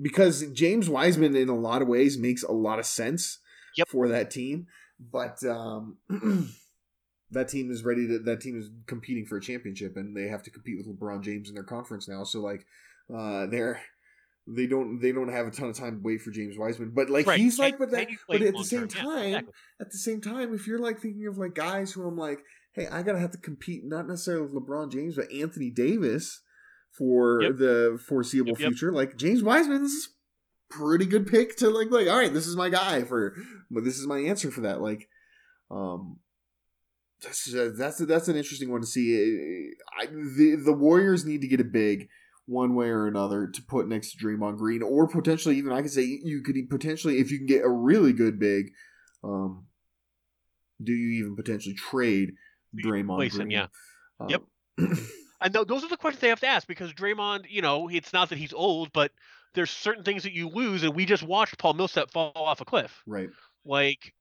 because 0.01 0.45
James 0.53 0.89
Wiseman, 0.89 1.37
in 1.37 1.49
a 1.49 1.55
lot 1.55 1.81
of 1.81 1.89
ways, 1.89 2.19
makes 2.19 2.43
a 2.43 2.53
lot 2.53 2.79
of 2.79 2.87
sense 2.87 3.39
Yep. 3.77 3.89
for 3.89 4.09
that 4.09 4.31
team. 4.31 4.67
But 5.01 5.43
um, 5.45 5.99
that 7.31 7.49
team 7.49 7.71
is 7.71 7.85
ready 7.85 8.07
to 8.09 8.19
that 8.21 8.41
team 8.41 8.59
is 8.59 8.71
competing 8.87 9.27
for 9.27 9.37
a 9.37 9.41
championship 9.41 9.97
and 9.97 10.17
they 10.17 10.29
have 10.29 10.43
to 10.45 10.51
compete 10.51 10.77
with 10.79 10.89
LeBron 10.89 11.23
James 11.23 11.49
in 11.49 11.55
their 11.55 11.65
conference 11.65 12.09
now. 12.09 12.25
So 12.25 12.41
like 12.41 12.67
uh 13.15 13.47
they're 13.47 13.81
they 14.47 14.67
don't 14.67 15.01
they 15.01 15.11
don't 15.13 15.29
have 15.29 15.47
a 15.47 15.51
ton 15.51 15.69
of 15.71 15.77
time 15.77 15.97
to 15.97 16.03
wait 16.03 16.21
for 16.21 16.31
James 16.31 16.59
Wiseman. 16.59 16.93
But 16.95 17.09
like 17.11 17.27
Right. 17.27 17.39
he's 17.41 17.59
like 17.59 17.79
but 17.79 17.91
that 17.93 18.09
can 18.09 18.11
you 18.13 18.19
play 18.27 18.39
but 18.39 18.47
at 18.49 18.55
the 18.55 18.65
same 18.65 18.89
term? 18.89 19.05
Yeah, 19.07 19.13
time 19.13 19.25
exactly. 19.27 19.53
at 19.81 19.91
the 19.91 19.99
same 19.99 20.21
time 20.21 20.55
if 20.55 20.67
you're 20.67 20.79
like 20.79 21.01
thinking 21.01 21.27
of 21.27 21.39
like 21.39 21.55
guys 21.55 21.93
who 21.93 22.07
I'm 22.07 22.17
like, 22.17 22.41
hey, 22.73 22.87
I 22.89 23.03
gotta 23.03 23.19
have 23.21 23.31
to 23.33 23.39
compete 23.39 23.83
not 23.85 24.07
necessarily 24.07 24.47
with 24.47 24.55
LeBron 24.63 24.93
James, 24.93 25.17
but 25.17 25.33
Anthony 25.33 25.71
Davis 25.71 26.43
for 26.93 27.43
Yep. 27.43 27.57
the 27.57 28.01
foreseeable 28.07 28.51
Yep, 28.51 28.59
yep. 28.61 28.69
future, 28.71 28.93
like 28.93 29.17
James 29.17 29.43
Wiseman's 29.43 30.11
pretty 30.71 31.07
good 31.07 31.27
pick 31.27 31.57
to 31.57 31.71
like 31.71 31.91
like 31.91 32.09
all 32.09 32.19
right, 32.19 32.33
this 32.35 32.47
is 32.47 32.57
my 32.57 32.69
guy 32.69 33.03
for 33.05 33.35
but 33.71 33.85
this 33.85 33.99
is 33.99 34.07
my 34.07 34.19
answer 34.19 34.51
for 34.51 34.61
that. 34.63 34.81
Like 34.83 35.09
um 35.71 36.19
that's 37.23 37.55
uh, 37.55 37.71
that's 37.77 37.99
that's 38.05 38.29
an 38.29 38.37
interesting 38.37 38.71
one 38.71 38.83
to 38.83 38.87
see. 38.87 39.71
I, 39.99 40.07
the 40.07 40.61
the 40.63 40.73
Warriors 40.75 41.25
need 41.25 41.41
to 41.41 41.49
get 41.49 41.61
a 41.61 41.65
big 41.65 42.09
one 42.47 42.75
way 42.75 42.89
or 42.89 43.07
another 43.07 43.47
to 43.47 43.63
put 43.63 43.89
next 43.89 44.13
to 44.13 44.25
Draymond 44.25 44.59
Green, 44.59 44.83
or 44.83 45.09
potentially 45.09 45.57
even 45.57 45.73
I 45.73 45.83
could 45.83 45.93
say 45.93 46.03
you 46.03 46.43
could 46.43 46.57
potentially 46.69 47.19
if 47.19 47.31
you 47.31 47.39
can 47.39 47.47
get 47.47 47.65
a 47.65 47.69
really 47.69 48.13
good 48.13 48.39
big, 48.39 48.71
um, 49.23 49.67
do 50.83 50.93
you 50.93 51.23
even 51.23 51.37
potentially 51.37 51.75
trade 51.75 52.35
Draymond 52.85 53.15
Replace 53.15 53.33
Green? 53.35 53.47
him, 53.47 53.51
yeah. 53.51 53.67
Um, 54.21 54.29
Yep. 54.29 54.43
And 55.41 55.53
th- 55.53 55.67
those 55.67 55.85
are 55.85 55.89
the 55.89 55.99
questions 55.99 56.23
they 56.23 56.31
have 56.31 56.41
to 56.41 56.47
ask 56.47 56.67
because 56.67 56.95
Draymond, 56.95 57.51
you 57.51 57.61
know, 57.61 57.89
it's 57.91 58.15
not 58.15 58.31
that 58.31 58.39
he's 58.39 58.55
old, 58.55 58.91
but 58.95 59.13
there's 59.53 59.71
certain 59.71 60.03
things 60.03 60.23
that 60.23 60.33
you 60.33 60.49
lose, 60.49 60.83
and 60.85 60.95
we 60.95 61.05
just 61.05 61.23
watched 61.23 61.59
Paul 61.59 61.75
Millsap 61.75 62.11
fall 62.11 62.33
off 62.35 62.63
a 62.63 62.65
cliff. 62.65 63.03
right. 63.07 63.29
Like, 63.63 64.15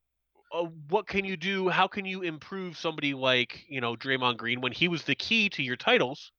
uh, 0.53 0.65
what 0.89 1.07
can 1.07 1.23
you 1.23 1.37
do? 1.37 1.69
How 1.69 1.87
can 1.87 2.03
you 2.03 2.23
improve 2.23 2.77
somebody 2.77 3.13
like 3.13 3.63
you 3.69 3.79
know 3.79 3.95
Draymond 3.95 4.37
Green 4.37 4.59
when 4.59 4.73
he 4.73 4.89
was 4.89 5.03
the 5.03 5.15
key 5.15 5.49
to 5.49 5.63
your 5.63 5.77
titles 5.77 6.31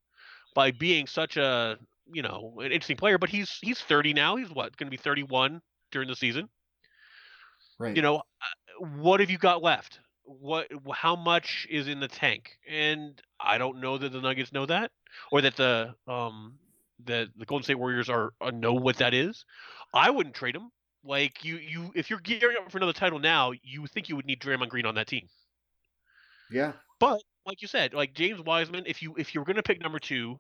by 0.54 0.70
being 0.70 1.06
such 1.06 1.36
a 1.36 1.78
you 2.12 2.22
know 2.22 2.54
an 2.58 2.66
interesting 2.66 2.96
player? 2.96 3.18
But 3.18 3.30
he's 3.30 3.58
he's 3.60 3.80
30 3.80 4.14
now. 4.14 4.36
He's 4.36 4.50
what 4.50 4.76
going 4.76 4.86
to 4.86 4.90
be 4.90 4.96
31 4.96 5.60
during 5.90 6.08
the 6.08 6.16
season. 6.16 6.48
Right. 7.78 7.96
You 7.96 8.02
know, 8.02 8.16
uh, 8.16 8.86
what 9.00 9.20
have 9.20 9.30
you 9.30 9.38
got 9.38 9.62
left? 9.62 10.00
What? 10.24 10.68
How 10.92 11.16
much 11.16 11.66
is 11.68 11.88
in 11.88 12.00
the 12.00 12.08
tank? 12.08 12.56
And 12.68 13.20
I 13.40 13.58
don't 13.58 13.80
know 13.80 13.98
that 13.98 14.12
the 14.12 14.20
Nuggets 14.20 14.52
know 14.52 14.66
that, 14.66 14.90
or 15.32 15.40
that 15.42 15.56
the 15.56 15.94
um 16.06 16.54
that 17.06 17.28
the 17.36 17.44
Golden 17.44 17.64
State 17.64 17.78
Warriors 17.78 18.08
are 18.08 18.32
uh, 18.40 18.50
know 18.50 18.74
what 18.74 18.96
that 18.98 19.14
is. 19.14 19.44
I 19.92 20.10
wouldn't 20.10 20.34
trade 20.34 20.56
him. 20.56 20.70
Like 21.04 21.44
you, 21.44 21.56
you 21.56 21.92
if 21.94 22.08
you're 22.08 22.20
gearing 22.20 22.56
up 22.56 22.70
for 22.70 22.78
another 22.78 22.94
title 22.94 23.18
now, 23.18 23.52
you 23.62 23.86
think 23.86 24.08
you 24.08 24.16
would 24.16 24.24
need 24.24 24.40
Draymond 24.40 24.68
Green 24.68 24.86
on 24.86 24.94
that 24.94 25.06
team. 25.06 25.28
yeah. 26.50 26.72
But 26.98 27.22
like 27.46 27.62
you 27.62 27.68
said, 27.68 27.94
like 27.94 28.14
James 28.14 28.40
Wiseman, 28.40 28.84
if 28.86 29.02
you 29.02 29.14
if 29.18 29.34
you're 29.34 29.44
going 29.44 29.56
to 29.56 29.62
pick 29.62 29.80
number 29.80 29.98
two, 29.98 30.38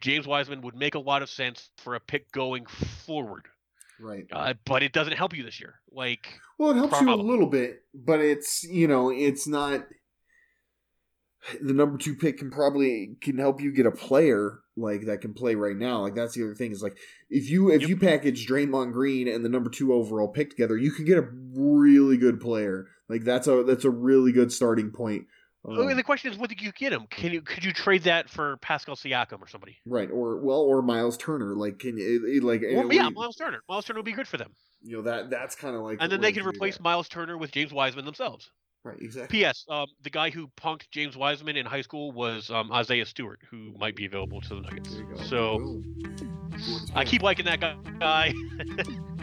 James 0.00 0.26
Wiseman 0.26 0.62
would 0.62 0.74
make 0.76 0.94
a 0.94 1.00
lot 1.00 1.22
of 1.22 1.30
sense 1.30 1.70
for 1.78 1.94
a 1.94 2.00
pick 2.00 2.30
going 2.32 2.66
forward. 2.66 3.46
Right. 4.00 4.26
Uh, 4.30 4.54
but 4.64 4.82
it 4.82 4.92
doesn't 4.92 5.14
help 5.14 5.36
you 5.36 5.42
this 5.42 5.58
year. 5.60 5.80
Like 5.90 6.40
Well, 6.58 6.70
it 6.70 6.76
helps 6.76 7.00
you 7.00 7.12
a 7.12 7.14
little 7.14 7.48
bit, 7.48 7.82
but 7.92 8.20
it's 8.20 8.62
you 8.64 8.86
know 8.88 9.10
it's 9.10 9.46
not. 9.46 9.84
The 11.62 11.72
number 11.72 11.96
two 11.98 12.14
pick 12.14 12.38
can 12.38 12.50
probably 12.50 13.16
can 13.20 13.38
help 13.38 13.60
you 13.60 13.72
get 13.72 13.86
a 13.86 13.92
player 13.92 14.58
like 14.76 15.06
that 15.06 15.20
can 15.20 15.34
play 15.34 15.54
right 15.54 15.76
now. 15.76 16.02
Like 16.02 16.14
that's 16.14 16.34
the 16.34 16.44
other 16.44 16.54
thing 16.54 16.72
is 16.72 16.82
like 16.82 16.98
if 17.30 17.48
you 17.48 17.70
if 17.70 17.82
Yep. 17.82 17.88
you 17.88 17.96
package 17.96 18.46
Draymond 18.46 18.92
Green 18.92 19.28
and 19.28 19.44
the 19.44 19.48
number 19.48 19.70
two 19.70 19.92
overall 19.92 20.28
pick 20.28 20.50
together, 20.50 20.76
you 20.76 20.90
can 20.90 21.04
get 21.04 21.16
a 21.18 21.28
really 21.54 22.16
good 22.16 22.40
player. 22.40 22.88
Like 23.08 23.24
that's 23.24 23.46
a 23.46 23.62
that's 23.62 23.84
a 23.84 23.90
really 23.90 24.32
good 24.32 24.52
starting 24.52 24.90
point. 24.90 25.26
Oh, 25.64 25.82
Um, 25.82 25.88
and 25.88 25.98
the 25.98 26.02
question 26.04 26.32
is, 26.32 26.38
what 26.38 26.48
did 26.48 26.60
you 26.62 26.70
get 26.72 26.92
him? 26.92 27.06
Can 27.10 27.32
you 27.32 27.42
could 27.42 27.64
you 27.64 27.72
trade 27.72 28.04
that 28.04 28.28
for 28.30 28.56
Pascal 28.58 28.94
Siakam 28.96 29.40
or 29.42 29.48
somebody? 29.48 29.76
right 29.86 30.08
or 30.10 30.36
well 30.38 30.60
or 30.60 30.82
Myles 30.82 31.16
Turner. 31.16 31.54
Like 31.56 31.78
can 31.80 31.96
you 31.98 32.40
like 32.42 32.62
Or, 32.62 32.86
it- 32.86 32.92
yeah, 32.94 33.08
Myles 33.08 33.36
Turner. 33.36 33.60
Myles 33.68 33.84
Turner 33.84 33.98
would 33.98 34.04
be 34.06 34.12
good 34.12 34.28
for 34.28 34.36
them, 34.36 34.52
you 34.82 34.96
know 34.96 35.02
that 35.02 35.30
that's 35.30 35.54
kind 35.56 35.74
of 35.74 35.82
like 35.82 35.98
and 36.00 36.10
then 36.12 36.20
they 36.20 36.32
can 36.32 36.46
replace 36.46 36.76
that. 36.76 36.82
Myles 36.82 37.08
Turner 37.08 37.36
with 37.36 37.50
James 37.50 37.72
Wiseman 37.72 38.04
themselves. 38.04 38.50
right 38.84 38.96
exactly. 39.00 39.38
P.S. 39.40 39.64
Um, 39.68 39.86
the 40.02 40.10
guy 40.10 40.30
who 40.30 40.46
punked 40.56 40.88
James 40.92 41.16
Wiseman 41.16 41.56
in 41.56 41.66
high 41.66 41.82
school 41.82 42.12
was 42.12 42.48
um, 42.50 42.70
Isaiah 42.72 43.04
Stewart, 43.06 43.40
who 43.50 43.74
might 43.78 43.96
be 43.96 44.06
available 44.06 44.40
to 44.42 44.48
the 44.54 44.60
Nuggets. 44.60 44.94
There 44.94 45.02
you 45.02 45.14
go. 45.16 45.22
So. 45.24 45.82
I 46.94 47.04
keep 47.04 47.22
liking 47.22 47.44
that 47.46 47.60
guy. 47.60 48.32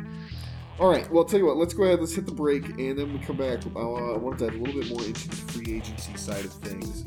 All 0.77 0.89
right. 0.89 1.09
Well, 1.09 1.23
I'll 1.23 1.29
tell 1.29 1.39
you 1.39 1.45
what. 1.45 1.55
Let's 1.55 1.73
go 1.73 1.83
ahead. 1.83 2.01
Let's 2.01 2.13
hit 2.13 2.25
the 2.25 2.33
break, 2.33 2.67
and 2.67 2.99
then 2.99 3.13
we 3.13 3.19
come 3.19 3.37
back. 3.37 3.59
Uh, 3.75 4.13
I 4.13 4.17
want 4.17 4.37
to 4.39 4.45
dive 4.45 4.55
a 4.55 4.57
little 4.61 4.81
bit 4.81 4.89
more 4.89 5.03
into 5.05 5.29
the 5.29 5.35
free 5.35 5.77
agency 5.77 6.17
side 6.17 6.43
of 6.43 6.51
things, 6.51 7.05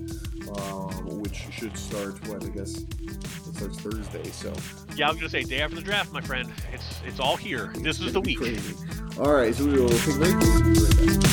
um, 0.59 1.21
which 1.21 1.45
should 1.51 1.77
start. 1.77 2.27
What 2.29 2.43
I 2.45 2.49
guess 2.49 2.79
it 2.79 3.55
starts 3.55 3.79
Thursday. 3.79 4.25
So 4.31 4.55
yeah, 4.97 5.09
I 5.09 5.11
was 5.11 5.19
gonna 5.19 5.29
say 5.29 5.43
day 5.43 5.61
after 5.61 5.77
the 5.77 5.83
draft, 5.83 6.13
my 6.13 6.23
friend. 6.23 6.51
It's 6.73 7.03
it's 7.05 7.21
all 7.21 7.37
here. 7.37 7.71
This 7.81 8.01
is 8.01 8.15
the 8.15 8.23
week. 8.23 8.39
crazy. 8.39 8.75
All 9.19 9.33
right. 9.33 9.55
So 9.55 9.67
we 9.67 9.73
will 9.73 9.91
take 9.91 10.15
a 10.15 10.19
break. 10.19 10.35
We'll 10.39 10.63
be 10.63 10.81
right 10.81 10.97
back. 10.97 11.29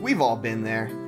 We've 0.00 0.20
all 0.20 0.36
been 0.36 0.64
there. 0.64 1.07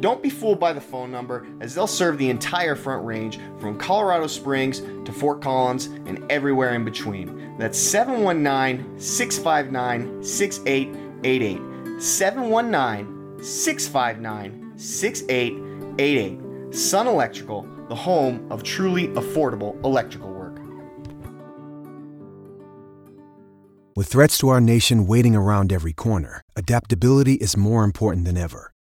Don't 0.00 0.22
be 0.22 0.30
fooled 0.30 0.60
by 0.60 0.72
the 0.72 0.80
phone 0.80 1.10
number, 1.10 1.46
as 1.60 1.74
they'll 1.74 1.86
serve 1.86 2.18
the 2.18 2.30
entire 2.30 2.76
front 2.76 3.04
range 3.04 3.38
from 3.58 3.78
Colorado 3.78 4.26
Springs 4.26 4.80
to 4.80 5.12
Fort 5.12 5.42
Collins 5.42 5.86
and 5.86 6.24
everywhere 6.30 6.74
in 6.74 6.84
between. 6.84 7.56
That's 7.58 7.78
719 7.78 8.98
659 9.00 10.22
6888. 10.22 12.02
719 12.02 13.42
659 13.42 14.72
6888. 14.76 16.74
Sun 16.74 17.08
Electrical, 17.08 17.66
the 17.88 17.94
home 17.94 18.46
of 18.50 18.62
truly 18.62 19.08
affordable 19.08 19.82
electrical 19.84 20.30
work. 20.30 20.60
With 23.96 24.06
threats 24.06 24.38
to 24.38 24.48
our 24.50 24.60
nation 24.60 25.08
waiting 25.08 25.34
around 25.34 25.72
every 25.72 25.92
corner, 25.92 26.42
adaptability 26.54 27.34
is 27.34 27.56
more 27.56 27.82
important 27.82 28.26
than 28.26 28.36
ever. 28.36 28.72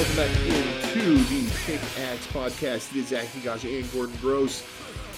back 0.00 0.34
into 0.46 1.16
the 1.24 1.50
Pickaxe 1.66 2.26
podcast. 2.28 2.90
It 2.90 3.00
is 3.00 3.08
Zach 3.08 3.26
Mikash 3.26 3.64
and 3.64 3.92
Gordon 3.92 4.16
Gross 4.22 4.62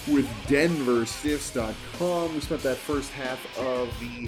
with 0.09 0.27
DenverStiffs.com. 0.47 2.33
We 2.33 2.41
spent 2.41 2.63
that 2.63 2.75
first 2.75 3.09
half 3.13 3.57
of 3.57 3.97
the 4.01 4.27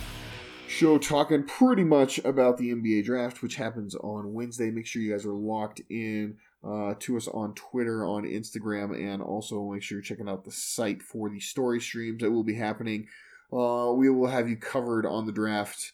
show 0.70 0.98
talking 0.98 1.44
pretty 1.44 1.84
much 1.84 2.20
about 2.20 2.58
the 2.58 2.72
NBA 2.74 3.04
draft, 3.04 3.42
which 3.42 3.56
happens 3.58 3.96
on 3.96 4.34
Wednesday. 4.34 4.72
Make 4.72 4.86
sure 4.86 5.02
you 5.02 5.12
guys 5.12 5.26
are 5.26 5.34
locked 5.34 5.82
in 5.90 6.38
uh, 6.64 6.94
to 7.00 7.18
us 7.18 7.28
on 7.28 7.54
Twitter, 7.56 8.06
on 8.06 8.24
Instagram, 8.24 8.98
and 8.98 9.22
also 9.22 9.72
make 9.74 9.84
sure 9.84 9.98
you're 9.98 10.04
checking 10.04 10.30
out 10.30 10.46
the 10.46 10.52
site 10.52 11.02
for 11.02 11.30
the 11.30 11.42
story 11.42 11.82
streams 11.82 12.22
that 12.22 12.32
will 12.32 12.46
be 12.46 12.56
happening. 12.56 13.08
Uh, 13.52 13.92
we 13.94 14.10
will 14.10 14.28
have 14.28 14.48
you 14.48 14.56
covered 14.56 15.06
on 15.06 15.26
the 15.26 15.34
draft 15.34 15.92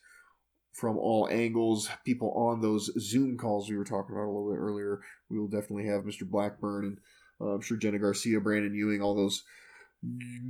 from 0.71 0.97
all 0.97 1.27
angles. 1.29 1.89
People 2.05 2.31
on 2.35 2.61
those 2.61 2.91
Zoom 2.99 3.37
calls 3.37 3.69
we 3.69 3.77
were 3.77 3.83
talking 3.83 4.15
about 4.15 4.25
a 4.25 4.31
little 4.31 4.51
bit 4.51 4.59
earlier. 4.59 5.01
We 5.29 5.39
will 5.39 5.47
definitely 5.47 5.87
have 5.87 6.03
Mr. 6.03 6.23
Blackburn 6.23 6.85
and 6.85 6.97
uh, 7.39 7.55
I'm 7.55 7.61
sure 7.61 7.77
Jenna 7.77 7.99
Garcia, 7.99 8.39
Brandon 8.39 8.73
Ewing, 8.75 9.01
all 9.01 9.15
those 9.15 9.43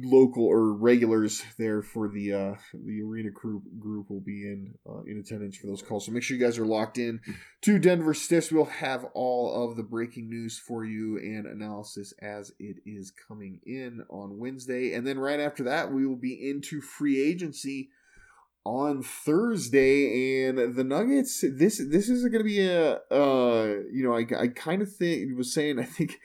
local 0.01 0.45
or 0.45 0.73
regulars 0.73 1.43
there 1.57 1.81
for 1.81 2.07
the 2.07 2.33
uh, 2.33 2.55
the 2.73 3.01
arena 3.01 3.29
group 3.29 3.63
group 3.79 4.09
will 4.09 4.21
be 4.21 4.43
in 4.43 4.73
uh, 4.89 5.01
in 5.01 5.19
attendance 5.19 5.57
for 5.57 5.67
those 5.67 5.81
calls. 5.81 6.05
So 6.05 6.11
make 6.11 6.23
sure 6.23 6.37
you 6.37 6.43
guys 6.43 6.57
are 6.57 6.65
locked 6.65 6.97
in 6.97 7.19
to 7.63 7.77
Denver 7.77 8.13
Stiffs. 8.13 8.51
We'll 8.51 8.65
have 8.65 9.05
all 9.13 9.69
of 9.69 9.75
the 9.75 9.83
breaking 9.83 10.29
news 10.29 10.57
for 10.57 10.85
you 10.85 11.17
and 11.17 11.45
analysis 11.45 12.13
as 12.21 12.53
it 12.59 12.77
is 12.85 13.11
coming 13.11 13.59
in 13.65 14.03
on 14.09 14.37
Wednesday, 14.37 14.93
and 14.93 15.05
then 15.05 15.19
right 15.19 15.39
after 15.39 15.63
that 15.63 15.91
we 15.91 16.05
will 16.05 16.15
be 16.15 16.49
into 16.49 16.79
free 16.79 17.21
agency 17.21 17.89
on 18.63 19.01
Thursday, 19.01 20.45
and 20.45 20.75
the 20.75 20.83
Nuggets. 20.83 21.41
This 21.41 21.81
this 21.89 22.09
is 22.09 22.23
going 22.23 22.39
to 22.39 22.43
be 22.43 22.61
a 22.61 22.99
uh, 23.11 23.75
you 23.91 24.03
know 24.03 24.15
I 24.15 24.25
I 24.39 24.47
kind 24.47 24.81
of 24.81 24.93
think 24.93 25.37
was 25.37 25.53
saying 25.53 25.79
I 25.79 25.83
think 25.83 26.19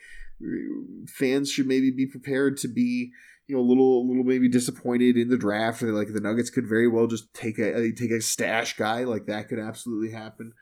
fans 1.07 1.51
should 1.51 1.67
maybe 1.67 1.91
be 1.91 2.05
prepared 2.05 2.57
to 2.57 2.67
be 2.67 3.11
you 3.47 3.55
know 3.55 3.61
a 3.61 3.65
little 3.67 4.01
a 4.01 4.05
little 4.07 4.23
maybe 4.23 4.49
disappointed 4.49 5.17
in 5.17 5.29
the 5.29 5.37
draft. 5.37 5.81
Like 5.81 6.13
the 6.13 6.21
Nuggets 6.21 6.49
could 6.49 6.67
very 6.67 6.87
well 6.87 7.07
just 7.07 7.33
take 7.33 7.57
a 7.57 7.91
take 7.91 8.11
a 8.11 8.21
stash 8.21 8.75
guy 8.77 9.03
like 9.03 9.25
that 9.25 9.47
could 9.47 9.59
absolutely 9.59 10.11
happen. 10.11 10.53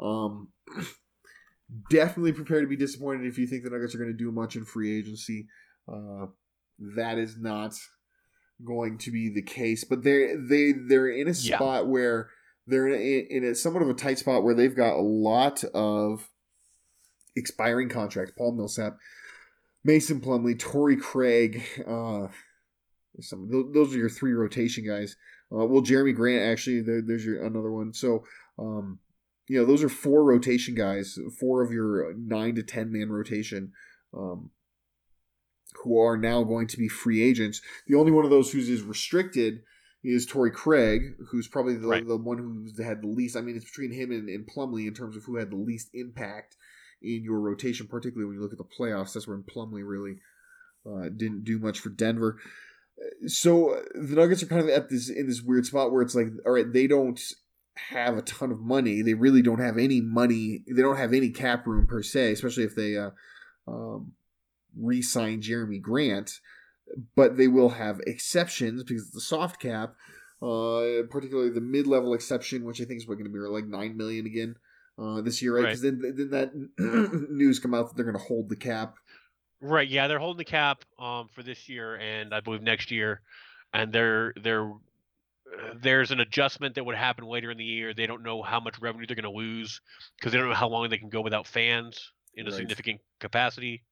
Um, 0.00 0.48
definitely 1.90 2.32
prepare 2.32 2.60
to 2.60 2.66
be 2.66 2.76
disappointed 2.76 3.26
if 3.26 3.38
you 3.38 3.46
think 3.46 3.64
the 3.64 3.70
Nuggets 3.70 3.94
are 3.94 3.98
going 3.98 4.10
to 4.10 4.16
do 4.16 4.32
much 4.32 4.56
in 4.56 4.64
free 4.64 4.98
agency. 4.98 5.46
Uh, 5.86 6.26
that 6.96 7.18
is 7.18 7.36
not 7.36 7.74
going 8.64 8.98
to 8.98 9.10
be 9.10 9.28
the 9.28 9.42
case. 9.42 9.84
But 9.84 10.02
they're 10.02 10.36
they 10.36 10.72
they're 10.72 11.08
in 11.08 11.28
a 11.28 11.34
spot 11.34 11.84
yeah. 11.84 11.88
where 11.88 12.30
they're 12.66 12.88
in 12.88 13.00
a, 13.00 13.36
in 13.36 13.44
a 13.44 13.54
somewhat 13.54 13.82
of 13.82 13.88
a 13.88 13.94
tight 13.94 14.18
spot 14.18 14.44
where 14.44 14.54
they've 14.54 14.74
got 14.74 14.94
a 14.94 15.02
lot 15.02 15.64
of 15.74 16.28
expiring 17.36 17.88
contracts. 17.88 18.32
Paul 18.36 18.52
Millsap, 18.52 18.96
Mason 19.84 20.20
Plumlee, 20.20 20.58
Torrey 20.58 20.96
Craig. 20.96 21.62
Uh, 21.86 22.28
some 23.20 23.48
those 23.72 23.94
are 23.94 23.98
your 23.98 24.08
three 24.08 24.32
rotation 24.32 24.86
guys. 24.86 25.16
Uh, 25.52 25.66
well, 25.66 25.82
Jerami 25.82 26.14
Grant 26.14 26.42
actually 26.42 26.80
there, 26.80 27.02
there's 27.02 27.24
your 27.24 27.44
another 27.44 27.72
one. 27.72 27.92
So 27.92 28.24
um, 28.58 29.00
you 29.48 29.58
know 29.58 29.66
those 29.66 29.82
are 29.82 29.88
four 29.88 30.24
rotation 30.24 30.74
guys, 30.74 31.18
four 31.38 31.62
of 31.62 31.72
your 31.72 32.14
nine 32.14 32.54
to 32.54 32.62
ten 32.62 32.92
man 32.92 33.10
rotation. 33.10 33.72
Um, 34.16 34.50
who 35.82 36.00
are 36.00 36.16
now 36.16 36.42
going 36.42 36.66
to 36.68 36.76
be 36.76 36.88
free 36.88 37.22
agents. 37.22 37.60
The 37.86 37.96
only 37.96 38.12
one 38.12 38.24
of 38.24 38.30
those 38.30 38.52
who's 38.52 38.68
is 38.68 38.82
restricted 38.82 39.62
is 40.02 40.26
Torrey 40.26 40.50
Craig, 40.50 41.14
who's 41.30 41.48
probably 41.48 41.76
the, 41.76 41.86
right. 41.86 42.06
the 42.06 42.16
one 42.16 42.38
who's 42.38 42.82
had 42.82 43.02
the 43.02 43.08
least. 43.08 43.36
I 43.36 43.40
mean, 43.40 43.56
it's 43.56 43.64
between 43.64 43.92
him 43.92 44.10
and, 44.10 44.28
and 44.28 44.46
Plumlee 44.46 44.86
in 44.86 44.94
terms 44.94 45.16
of 45.16 45.24
who 45.24 45.36
had 45.36 45.50
the 45.50 45.56
least 45.56 45.90
impact 45.92 46.56
in 47.02 47.22
your 47.22 47.40
rotation, 47.40 47.86
particularly 47.86 48.26
when 48.26 48.36
you 48.36 48.42
look 48.42 48.52
at 48.52 48.58
the 48.58 48.64
playoffs. 48.64 49.12
That's 49.12 49.28
when 49.28 49.42
Plumlee 49.42 49.86
really 49.86 50.16
uh, 50.86 51.08
didn't 51.14 51.44
do 51.44 51.58
much 51.58 51.80
for 51.80 51.90
Denver. 51.90 52.38
So 53.26 53.82
the 53.94 54.14
Nuggets 54.16 54.42
are 54.42 54.46
kind 54.46 54.62
of 54.62 54.68
at 54.68 54.88
this 54.90 55.08
in 55.08 55.26
this 55.26 55.42
weird 55.42 55.66
spot 55.66 55.92
where 55.92 56.02
it's 56.02 56.14
like, 56.14 56.28
all 56.44 56.52
right, 56.52 56.70
they 56.70 56.86
don't 56.86 57.20
have 57.88 58.16
a 58.16 58.22
ton 58.22 58.52
of 58.52 58.60
money. 58.60 59.02
They 59.02 59.14
really 59.14 59.42
don't 59.42 59.60
have 59.60 59.78
any 59.78 60.00
money. 60.00 60.64
They 60.68 60.82
don't 60.82 60.96
have 60.96 61.14
any 61.14 61.30
cap 61.30 61.66
room 61.66 61.86
per 61.86 62.02
se, 62.02 62.32
especially 62.32 62.64
if 62.64 62.74
they 62.74 62.96
uh, 62.96 63.10
um, 63.66 64.12
re-sign 64.76 65.40
Jerami 65.40 65.80
Grant. 65.80 66.40
But 67.14 67.36
they 67.36 67.46
will 67.46 67.70
have 67.70 68.00
exceptions 68.06 68.82
because 68.82 69.04
it's 69.04 69.14
the 69.14 69.20
soft 69.20 69.60
cap, 69.60 69.94
uh, 70.42 71.06
particularly 71.08 71.50
the 71.50 71.60
mid-level 71.60 72.14
exception, 72.14 72.64
which 72.64 72.80
I 72.80 72.84
think 72.84 72.98
is 72.98 73.04
going 73.04 73.22
to 73.22 73.30
be 73.30 73.38
like 73.38 73.66
nine 73.66 73.96
million 73.96 74.26
again 74.26 74.56
uh, 74.98 75.20
this 75.20 75.40
year, 75.40 75.54
right? 75.54 75.62
Because 75.66 75.84
right. 75.84 75.94
then, 76.02 76.14
then 76.16 76.30
that 76.30 77.28
news 77.30 77.60
come 77.60 77.74
out 77.74 77.88
that 77.88 77.96
they're 77.96 78.04
going 78.04 78.18
to 78.18 78.24
hold 78.24 78.48
the 78.48 78.56
cap. 78.56 78.96
Right. 79.60 79.88
Yeah, 79.88 80.08
they're 80.08 80.18
holding 80.18 80.38
the 80.38 80.44
cap 80.44 80.84
um, 80.98 81.28
for 81.32 81.42
this 81.42 81.68
year 81.68 81.96
and 81.96 82.34
I 82.34 82.40
believe 82.40 82.62
next 82.62 82.90
year, 82.90 83.20
and 83.72 83.92
they're 83.92 84.32
they're 84.42 84.72
there's 85.82 86.10
an 86.10 86.20
adjustment 86.20 86.76
that 86.76 86.84
would 86.84 86.96
happen 86.96 87.24
later 87.24 87.50
in 87.50 87.58
the 87.58 87.64
year. 87.64 87.92
They 87.92 88.06
don't 88.06 88.22
know 88.22 88.42
how 88.42 88.60
much 88.60 88.80
revenue 88.80 89.06
they're 89.06 89.16
going 89.16 89.30
to 89.30 89.38
lose 89.38 89.80
because 90.18 90.32
they 90.32 90.38
don't 90.38 90.48
know 90.48 90.54
how 90.54 90.68
long 90.68 90.88
they 90.88 90.98
can 90.98 91.10
go 91.10 91.20
without 91.20 91.46
fans 91.46 92.12
in 92.34 92.46
a 92.46 92.50
right. 92.50 92.56
significant 92.56 93.00
capacity. 93.18 93.82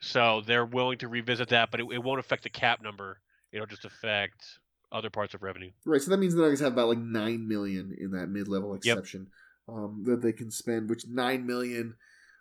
So 0.00 0.42
they're 0.46 0.66
willing 0.66 0.98
to 0.98 1.08
revisit 1.08 1.48
that, 1.48 1.70
but 1.70 1.80
it, 1.80 1.86
it 1.90 2.02
won't 2.02 2.20
affect 2.20 2.42
the 2.42 2.50
cap 2.50 2.82
number. 2.82 3.20
It'll 3.52 3.66
just 3.66 3.84
affect 3.84 4.58
other 4.92 5.10
parts 5.10 5.34
of 5.34 5.42
revenue. 5.42 5.70
Right. 5.84 6.00
So 6.00 6.10
that 6.10 6.18
means 6.18 6.34
the 6.34 6.42
Nuggets 6.42 6.60
have 6.60 6.72
about 6.72 6.88
like 6.88 6.98
nine 6.98 7.48
million 7.48 7.96
in 7.98 8.12
that 8.12 8.28
mid-level 8.28 8.74
exception. 8.74 9.22
Yep 9.22 9.32
um, 9.68 10.02
that 10.06 10.22
they 10.22 10.32
can 10.32 10.50
spend, 10.50 10.88
which 10.88 11.06
nine 11.08 11.46
million, 11.46 11.96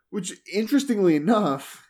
which 0.10 0.34
interestingly 0.52 1.16
enough, 1.16 1.90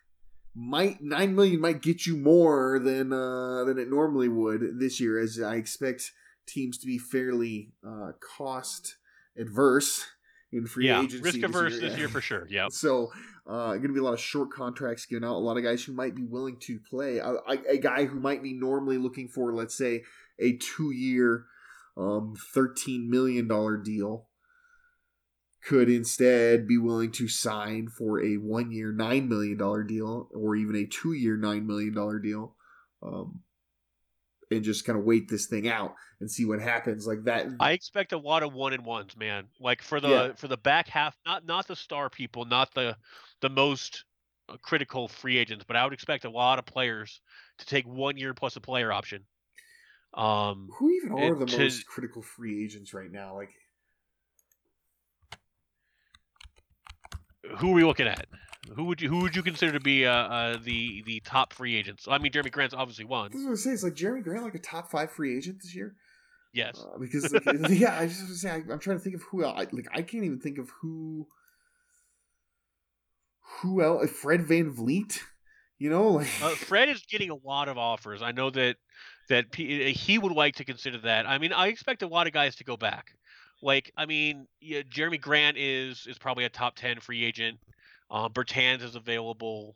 might 0.53 1.01
nine 1.01 1.35
million 1.35 1.59
might 1.59 1.81
get 1.81 2.05
you 2.05 2.15
more 2.15 2.79
than 2.79 3.11
uh, 3.11 3.63
than 3.65 3.77
it 3.77 3.89
normally 3.89 4.29
would 4.29 4.79
this 4.79 4.99
year, 4.99 5.19
as 5.19 5.39
I 5.41 5.55
expect 5.55 6.11
teams 6.47 6.77
to 6.79 6.87
be 6.87 6.97
fairly 6.97 7.71
uh, 7.85 8.11
cost 8.37 8.95
adverse 9.37 10.05
in 10.51 10.65
free 10.65 10.87
yeah, 10.87 11.01
agency. 11.01 11.21
risk 11.21 11.43
averse 11.43 11.73
this 11.73 11.81
year, 11.81 11.89
this 11.89 11.99
year 11.99 12.09
for 12.09 12.21
sure. 12.21 12.47
Yeah. 12.49 12.67
So, 12.69 13.11
uh, 13.47 13.69
going 13.75 13.83
to 13.83 13.93
be 13.93 13.99
a 13.99 14.03
lot 14.03 14.13
of 14.13 14.19
short 14.19 14.51
contracts 14.51 15.05
given 15.05 15.23
out. 15.23 15.35
A 15.35 15.37
lot 15.37 15.57
of 15.57 15.63
guys 15.63 15.83
who 15.83 15.93
might 15.93 16.15
be 16.15 16.23
willing 16.23 16.57
to 16.61 16.79
play. 16.79 17.17
A, 17.17 17.35
a 17.69 17.77
guy 17.77 18.05
who 18.05 18.19
might 18.19 18.41
be 18.41 18.53
normally 18.53 18.97
looking 18.97 19.27
for, 19.27 19.53
let's 19.53 19.77
say, 19.77 20.03
a 20.39 20.57
two-year, 20.57 21.45
um, 21.95 22.35
thirteen 22.53 23.09
million 23.09 23.47
dollar 23.47 23.77
deal 23.77 24.27
could 25.65 25.89
instead 25.89 26.67
be 26.67 26.77
willing 26.77 27.11
to 27.11 27.27
sign 27.27 27.87
for 27.87 28.23
a 28.23 28.35
one 28.35 28.71
year, 28.71 28.93
$9 28.93 29.27
million 29.27 29.57
deal 29.87 30.29
or 30.33 30.55
even 30.55 30.75
a 30.75 30.85
two 30.85 31.13
year, 31.13 31.35
$9 31.37 31.65
million 31.65 32.21
deal. 32.21 32.55
Um, 33.01 33.41
and 34.51 34.63
just 34.63 34.85
kind 34.85 34.97
of 34.97 35.05
wait 35.05 35.27
this 35.27 35.47
thing 35.47 35.67
out 35.67 35.93
and 36.19 36.29
see 36.29 36.45
what 36.45 36.59
happens 36.59 37.05
like 37.05 37.23
that 37.23 37.47
i 37.59 37.71
expect 37.71 38.13
a 38.13 38.17
lot 38.17 38.43
of 38.43 38.53
one 38.53 38.73
and 38.73 38.85
ones 38.85 39.15
man 39.17 39.45
like 39.59 39.81
for 39.81 39.99
the 39.99 40.09
yeah. 40.09 40.33
for 40.35 40.47
the 40.47 40.57
back 40.57 40.87
half 40.87 41.15
not 41.25 41.45
not 41.45 41.67
the 41.67 41.75
star 41.75 42.09
people 42.09 42.45
not 42.45 42.73
the 42.73 42.95
the 43.41 43.49
most 43.49 44.05
uh, 44.49 44.57
critical 44.61 45.07
free 45.07 45.37
agents 45.37 45.65
but 45.67 45.75
i 45.75 45.83
would 45.83 45.93
expect 45.93 46.25
a 46.25 46.29
lot 46.29 46.59
of 46.59 46.65
players 46.65 47.21
to 47.57 47.65
take 47.65 47.85
one 47.85 48.17
year 48.17 48.33
plus 48.33 48.55
a 48.55 48.61
player 48.61 48.91
option 48.91 49.23
um 50.13 50.69
who 50.77 50.89
even 50.91 51.11
are 51.11 51.35
the 51.35 51.45
to, 51.45 51.59
most 51.59 51.85
critical 51.85 52.21
free 52.21 52.63
agents 52.63 52.93
right 52.93 53.11
now 53.11 53.35
like 53.35 53.49
who 57.57 57.71
are 57.71 57.73
we 57.73 57.83
looking 57.83 58.07
at? 58.07 58.25
Who 58.73 58.85
would 58.85 59.01
you 59.01 59.09
who 59.09 59.21
would 59.21 59.35
you 59.35 59.43
consider 59.43 59.73
to 59.73 59.79
be 59.79 60.05
uh, 60.05 60.11
uh, 60.11 60.57
the 60.63 61.03
the 61.05 61.21
top 61.21 61.53
free 61.53 61.75
agents? 61.75 62.07
I 62.09 62.17
mean, 62.17 62.31
Jerami 62.31 62.51
Grant's 62.51 62.73
obviously 62.73 63.05
one. 63.05 63.31
I 63.31 63.35
was 63.35 63.43
gonna 63.43 63.57
say 63.57 63.71
it's 63.71 63.83
like 63.83 63.95
Jerami 63.95 64.23
Grant 64.23 64.43
like 64.43 64.55
a 64.55 64.59
top 64.59 64.89
five 64.89 65.11
free 65.11 65.37
agent 65.37 65.61
this 65.61 65.75
year. 65.75 65.95
Yes, 66.53 66.79
uh, 66.79 66.97
because 66.97 67.31
like, 67.33 67.43
yeah, 67.69 67.97
I 67.99 68.07
just 68.07 68.21
want 68.21 68.31
to 68.31 68.37
say 68.37 68.49
I, 68.49 68.55
am 68.55 68.79
trying 68.79 68.97
to 68.97 69.03
think 69.03 69.15
of 69.15 69.23
who 69.23 69.43
else. 69.43 69.55
I, 69.57 69.67
like 69.71 69.87
I 69.91 70.01
can't 70.01 70.23
even 70.23 70.39
think 70.39 70.57
of 70.57 70.69
who 70.81 71.27
who 73.61 73.81
else. 73.81 74.09
Fred 74.09 74.41
VanVleet, 74.41 75.19
you 75.77 75.89
know, 75.89 76.09
like 76.09 76.27
uh, 76.41 76.49
Fred 76.49 76.89
is 76.89 77.03
getting 77.03 77.29
a 77.29 77.35
lot 77.35 77.67
of 77.67 77.77
offers. 77.77 78.21
I 78.21 78.31
know 78.31 78.49
that 78.51 78.77
that 79.29 79.53
he 79.53 80.17
would 80.17 80.31
like 80.31 80.55
to 80.55 80.65
consider 80.65 80.99
that. 80.99 81.27
I 81.27 81.37
mean, 81.37 81.53
I 81.53 81.67
expect 81.67 82.03
a 82.03 82.07
lot 82.07 82.27
of 82.27 82.33
guys 82.33 82.55
to 82.57 82.63
go 82.63 82.77
back. 82.77 83.11
Like, 83.61 83.91
I 83.97 84.05
mean, 84.05 84.47
yeah, 84.61 84.81
Jerami 84.81 85.19
Grant 85.19 85.57
is 85.57 86.07
is 86.07 86.17
probably 86.17 86.45
a 86.45 86.49
top 86.49 86.75
ten 86.75 86.99
free 86.99 87.23
agent. 87.23 87.59
Um, 88.09 88.31
Bertans 88.31 88.83
is 88.83 88.95
available. 88.95 89.75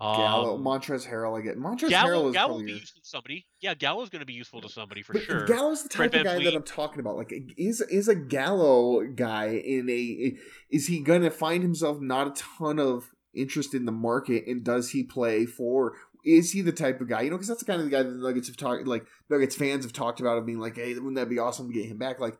Gallo, 0.00 0.54
um, 0.54 0.64
Montrezl 0.64 1.08
Harrell, 1.08 1.36
I 1.36 1.42
get 1.42 1.58
Montrezl 1.58 1.90
Gallo, 1.90 2.08
Harrell 2.08 2.28
is 2.28 2.34
Gallo 2.34 2.54
will 2.54 2.64
be 2.64 2.72
useful 2.72 3.00
to 3.02 3.08
somebody. 3.08 3.46
Yeah, 3.60 3.74
Gallo's 3.74 4.10
going 4.10 4.20
to 4.20 4.26
be 4.26 4.34
useful 4.34 4.60
to 4.60 4.68
somebody 4.68 5.02
for 5.02 5.14
but 5.14 5.22
sure. 5.22 5.44
Gallo's 5.46 5.82
the 5.82 5.88
type 5.88 6.12
Fred 6.12 6.24
of 6.24 6.24
guy 6.24 6.44
that 6.44 6.54
I'm 6.54 6.62
talking 6.62 7.00
about. 7.00 7.16
Like, 7.16 7.32
is 7.56 7.80
is 7.80 8.06
a 8.06 8.14
Gallo 8.14 9.04
guy 9.06 9.46
in 9.48 9.90
a? 9.90 10.36
Is 10.70 10.86
he 10.86 11.00
going 11.00 11.22
to 11.22 11.30
find 11.30 11.64
himself 11.64 12.00
not 12.00 12.28
a 12.28 12.42
ton 12.42 12.78
of 12.78 13.10
interest 13.34 13.74
in 13.74 13.86
the 13.86 13.92
market, 13.92 14.44
and 14.46 14.62
does 14.62 14.90
he 14.90 15.02
play 15.02 15.46
for? 15.46 15.94
Is 16.24 16.52
he 16.52 16.62
the 16.62 16.72
type 16.72 17.00
of 17.00 17.08
guy? 17.08 17.22
You 17.22 17.30
know, 17.30 17.36
because 17.36 17.48
that's 17.48 17.64
the 17.64 17.72
kind 17.72 17.82
of 17.82 17.90
guy 17.90 18.02
that 18.02 18.10
the 18.10 18.22
Nuggets 18.22 18.48
have 18.48 18.56
talked, 18.56 18.86
like 18.86 19.04
Nuggets 19.30 19.56
fans 19.56 19.84
have 19.84 19.92
talked 19.92 20.20
about, 20.20 20.38
of 20.38 20.46
being 20.46 20.60
like, 20.60 20.76
hey, 20.76 20.94
wouldn't 20.94 21.16
that 21.16 21.28
be 21.28 21.38
awesome 21.40 21.66
to 21.66 21.74
get 21.74 21.86
him 21.86 21.98
back? 21.98 22.20
Like, 22.20 22.38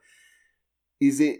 is 1.01 1.21
it 1.21 1.37